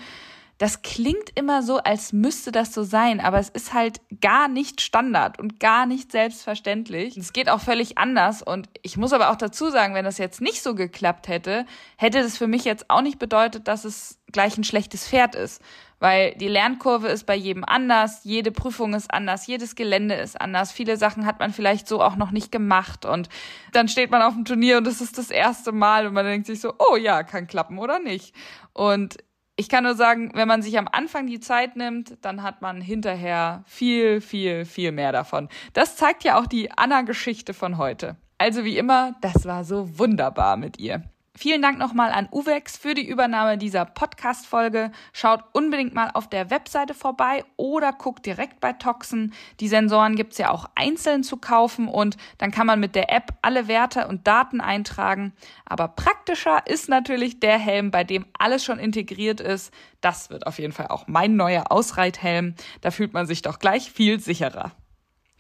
das 0.58 0.80
klingt 0.80 1.30
immer 1.34 1.62
so, 1.62 1.78
als 1.78 2.14
müsste 2.14 2.50
das 2.50 2.72
so 2.72 2.82
sein, 2.82 3.20
aber 3.20 3.38
es 3.38 3.50
ist 3.50 3.74
halt 3.74 4.00
gar 4.22 4.48
nicht 4.48 4.80
Standard 4.80 5.38
und 5.38 5.60
gar 5.60 5.84
nicht 5.84 6.12
selbstverständlich. 6.12 7.16
Es 7.18 7.34
geht 7.34 7.50
auch 7.50 7.60
völlig 7.60 7.98
anders 7.98 8.42
und 8.42 8.68
ich 8.82 8.96
muss 8.96 9.12
aber 9.12 9.30
auch 9.30 9.36
dazu 9.36 9.68
sagen, 9.68 9.94
wenn 9.94 10.06
das 10.06 10.16
jetzt 10.16 10.40
nicht 10.40 10.62
so 10.62 10.74
geklappt 10.74 11.28
hätte, 11.28 11.66
hätte 11.98 12.22
das 12.22 12.38
für 12.38 12.46
mich 12.46 12.64
jetzt 12.64 12.88
auch 12.88 13.02
nicht 13.02 13.18
bedeutet, 13.18 13.68
dass 13.68 13.84
es 13.84 14.18
gleich 14.32 14.56
ein 14.56 14.64
schlechtes 14.64 15.06
Pferd 15.06 15.34
ist, 15.34 15.60
weil 15.98 16.34
die 16.36 16.48
Lernkurve 16.48 17.08
ist 17.08 17.24
bei 17.24 17.36
jedem 17.36 17.62
anders, 17.62 18.20
jede 18.24 18.50
Prüfung 18.50 18.94
ist 18.94 19.12
anders, 19.12 19.46
jedes 19.46 19.74
Gelände 19.74 20.14
ist 20.14 20.40
anders, 20.40 20.72
viele 20.72 20.96
Sachen 20.96 21.26
hat 21.26 21.38
man 21.38 21.52
vielleicht 21.52 21.86
so 21.86 22.02
auch 22.02 22.16
noch 22.16 22.30
nicht 22.30 22.50
gemacht 22.50 23.04
und 23.04 23.28
dann 23.72 23.88
steht 23.88 24.10
man 24.10 24.22
auf 24.22 24.32
dem 24.32 24.46
Turnier 24.46 24.78
und 24.78 24.86
es 24.86 25.02
ist 25.02 25.18
das 25.18 25.30
erste 25.30 25.72
Mal 25.72 26.06
und 26.06 26.14
man 26.14 26.24
denkt 26.24 26.46
sich 26.46 26.60
so, 26.60 26.74
oh 26.78 26.96
ja, 26.96 27.22
kann 27.24 27.46
klappen 27.46 27.78
oder 27.78 27.98
nicht. 27.98 28.34
Und 28.72 29.18
ich 29.56 29.70
kann 29.70 29.84
nur 29.84 29.94
sagen, 29.94 30.30
wenn 30.34 30.46
man 30.46 30.60
sich 30.60 30.78
am 30.78 30.86
Anfang 30.90 31.26
die 31.26 31.40
Zeit 31.40 31.76
nimmt, 31.76 32.18
dann 32.20 32.42
hat 32.42 32.60
man 32.60 32.80
hinterher 32.80 33.64
viel, 33.66 34.20
viel, 34.20 34.66
viel 34.66 34.92
mehr 34.92 35.12
davon. 35.12 35.48
Das 35.72 35.96
zeigt 35.96 36.24
ja 36.24 36.38
auch 36.38 36.46
die 36.46 36.70
Anna-Geschichte 36.70 37.54
von 37.54 37.78
heute. 37.78 38.16
Also 38.36 38.64
wie 38.64 38.76
immer, 38.76 39.14
das 39.22 39.46
war 39.46 39.64
so 39.64 39.98
wunderbar 39.98 40.58
mit 40.58 40.78
ihr. 40.78 41.04
Vielen 41.38 41.60
Dank 41.60 41.78
nochmal 41.78 42.12
an 42.12 42.28
Uwex 42.32 42.78
für 42.78 42.94
die 42.94 43.06
Übernahme 43.06 43.58
dieser 43.58 43.84
Podcast-Folge. 43.84 44.90
Schaut 45.12 45.44
unbedingt 45.52 45.92
mal 45.92 46.10
auf 46.14 46.30
der 46.30 46.48
Webseite 46.48 46.94
vorbei 46.94 47.44
oder 47.56 47.92
guckt 47.92 48.24
direkt 48.24 48.58
bei 48.60 48.72
Toxen. 48.72 49.34
Die 49.60 49.68
Sensoren 49.68 50.16
gibt's 50.16 50.38
ja 50.38 50.50
auch 50.50 50.64
einzeln 50.74 51.22
zu 51.22 51.36
kaufen 51.36 51.88
und 51.88 52.16
dann 52.38 52.52
kann 52.52 52.66
man 52.66 52.80
mit 52.80 52.94
der 52.94 53.12
App 53.12 53.34
alle 53.42 53.68
Werte 53.68 54.08
und 54.08 54.26
Daten 54.26 54.62
eintragen. 54.62 55.34
Aber 55.66 55.88
praktischer 55.88 56.66
ist 56.66 56.88
natürlich 56.88 57.38
der 57.38 57.58
Helm, 57.58 57.90
bei 57.90 58.02
dem 58.02 58.24
alles 58.38 58.64
schon 58.64 58.78
integriert 58.78 59.42
ist. 59.42 59.74
Das 60.00 60.30
wird 60.30 60.46
auf 60.46 60.58
jeden 60.58 60.72
Fall 60.72 60.86
auch 60.86 61.06
mein 61.06 61.36
neuer 61.36 61.70
Ausreithelm. 61.70 62.54
Da 62.80 62.90
fühlt 62.90 63.12
man 63.12 63.26
sich 63.26 63.42
doch 63.42 63.58
gleich 63.58 63.92
viel 63.92 64.20
sicherer. 64.20 64.72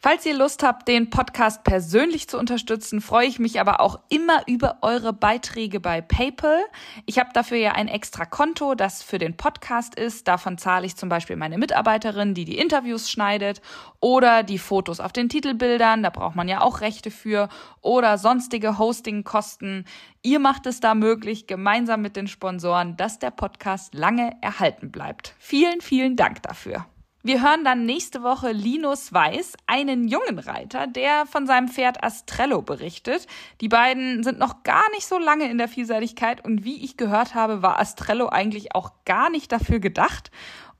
Falls 0.08 0.24
ihr 0.24 0.36
Lust 0.36 0.62
habt, 0.62 0.86
den 0.86 1.10
Podcast 1.10 1.64
persönlich 1.64 2.28
zu 2.28 2.38
unterstützen, 2.38 3.00
freue 3.00 3.26
ich 3.26 3.40
mich 3.40 3.58
aber 3.58 3.80
auch 3.80 3.98
immer 4.08 4.46
über 4.46 4.78
eure 4.82 5.12
Beiträge 5.12 5.80
bei 5.80 6.00
PayPal. 6.00 6.60
Ich 7.06 7.18
habe 7.18 7.30
dafür 7.34 7.56
ja 7.56 7.72
ein 7.72 7.88
extra 7.88 8.24
Konto, 8.24 8.76
das 8.76 9.02
für 9.02 9.18
den 9.18 9.36
Podcast 9.36 9.96
ist. 9.96 10.28
Davon 10.28 10.58
zahle 10.58 10.86
ich 10.86 10.94
zum 10.94 11.08
Beispiel 11.08 11.34
meine 11.34 11.58
Mitarbeiterin, 11.58 12.34
die 12.34 12.44
die 12.44 12.56
Interviews 12.56 13.10
schneidet 13.10 13.60
oder 13.98 14.44
die 14.44 14.58
Fotos 14.58 15.00
auf 15.00 15.12
den 15.12 15.28
Titelbildern. 15.28 16.04
Da 16.04 16.10
braucht 16.10 16.36
man 16.36 16.46
ja 16.46 16.60
auch 16.60 16.82
Rechte 16.82 17.10
für 17.10 17.48
oder 17.80 18.16
sonstige 18.16 18.78
Hostingkosten. 18.78 19.86
Ihr 20.22 20.38
macht 20.38 20.66
es 20.66 20.78
da 20.78 20.94
möglich, 20.94 21.48
gemeinsam 21.48 22.00
mit 22.00 22.14
den 22.14 22.28
Sponsoren, 22.28 22.96
dass 22.96 23.18
der 23.18 23.32
Podcast 23.32 23.92
lange 23.92 24.36
erhalten 24.40 24.92
bleibt. 24.92 25.34
Vielen, 25.40 25.80
vielen 25.80 26.14
Dank 26.14 26.44
dafür. 26.44 26.86
Wir 27.26 27.42
hören 27.42 27.64
dann 27.64 27.86
nächste 27.86 28.22
Woche 28.22 28.52
Linus 28.52 29.12
Weiß, 29.12 29.54
einen 29.66 30.06
jungen 30.06 30.38
Reiter, 30.38 30.86
der 30.86 31.26
von 31.26 31.44
seinem 31.48 31.66
Pferd 31.66 32.04
Astrello 32.04 32.62
berichtet. 32.62 33.26
Die 33.60 33.66
beiden 33.66 34.22
sind 34.22 34.38
noch 34.38 34.62
gar 34.62 34.88
nicht 34.92 35.08
so 35.08 35.18
lange 35.18 35.50
in 35.50 35.58
der 35.58 35.66
Vielseitigkeit 35.66 36.44
und 36.44 36.62
wie 36.62 36.84
ich 36.84 36.96
gehört 36.96 37.34
habe, 37.34 37.62
war 37.62 37.80
Astrello 37.80 38.28
eigentlich 38.28 38.76
auch 38.76 38.92
gar 39.04 39.28
nicht 39.28 39.50
dafür 39.50 39.80
gedacht. 39.80 40.30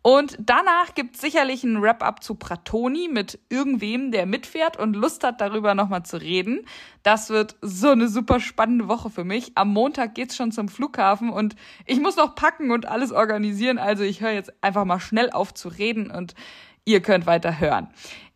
Und 0.06 0.36
danach 0.38 0.94
gibt 0.94 1.16
sicherlich 1.16 1.64
ein 1.64 1.82
Wrap-up 1.82 2.22
zu 2.22 2.36
Pratoni 2.36 3.08
mit 3.10 3.40
irgendwem, 3.48 4.12
der 4.12 4.24
mitfährt 4.24 4.76
und 4.76 4.94
Lust 4.94 5.24
hat, 5.24 5.40
darüber 5.40 5.74
nochmal 5.74 6.04
zu 6.04 6.18
reden. 6.18 6.64
Das 7.02 7.28
wird 7.28 7.56
so 7.60 7.88
eine 7.88 8.06
super 8.06 8.38
spannende 8.38 8.86
Woche 8.86 9.10
für 9.10 9.24
mich. 9.24 9.50
Am 9.56 9.72
Montag 9.72 10.14
geht's 10.14 10.36
schon 10.36 10.52
zum 10.52 10.68
Flughafen 10.68 11.30
und 11.30 11.56
ich 11.86 11.98
muss 11.98 12.14
noch 12.14 12.36
packen 12.36 12.70
und 12.70 12.86
alles 12.86 13.10
organisieren. 13.10 13.78
Also 13.78 14.04
ich 14.04 14.20
höre 14.20 14.30
jetzt 14.30 14.52
einfach 14.62 14.84
mal 14.84 15.00
schnell 15.00 15.30
auf 15.30 15.52
zu 15.54 15.66
reden 15.66 16.12
und 16.12 16.36
ihr 16.84 17.02
könnt 17.02 17.26
weiter 17.26 17.58
hören. 17.58 17.88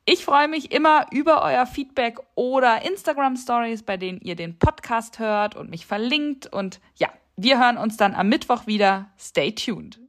Ich 0.06 0.24
freue 0.24 0.48
mich 0.48 0.72
immer 0.72 1.06
über 1.12 1.40
euer 1.44 1.66
Feedback 1.66 2.18
oder 2.34 2.84
Instagram 2.84 3.36
Stories, 3.36 3.84
bei 3.84 3.96
denen 3.96 4.20
ihr 4.22 4.34
den 4.34 4.58
Podcast 4.58 5.20
hört 5.20 5.54
und 5.54 5.70
mich 5.70 5.86
verlinkt. 5.86 6.52
Und 6.52 6.80
ja, 6.96 7.10
wir 7.36 7.60
hören 7.60 7.76
uns 7.76 7.96
dann 7.96 8.14
am 8.14 8.28
Mittwoch 8.28 8.66
wieder. 8.66 9.12
Stay 9.16 9.52
tuned. 9.52 10.00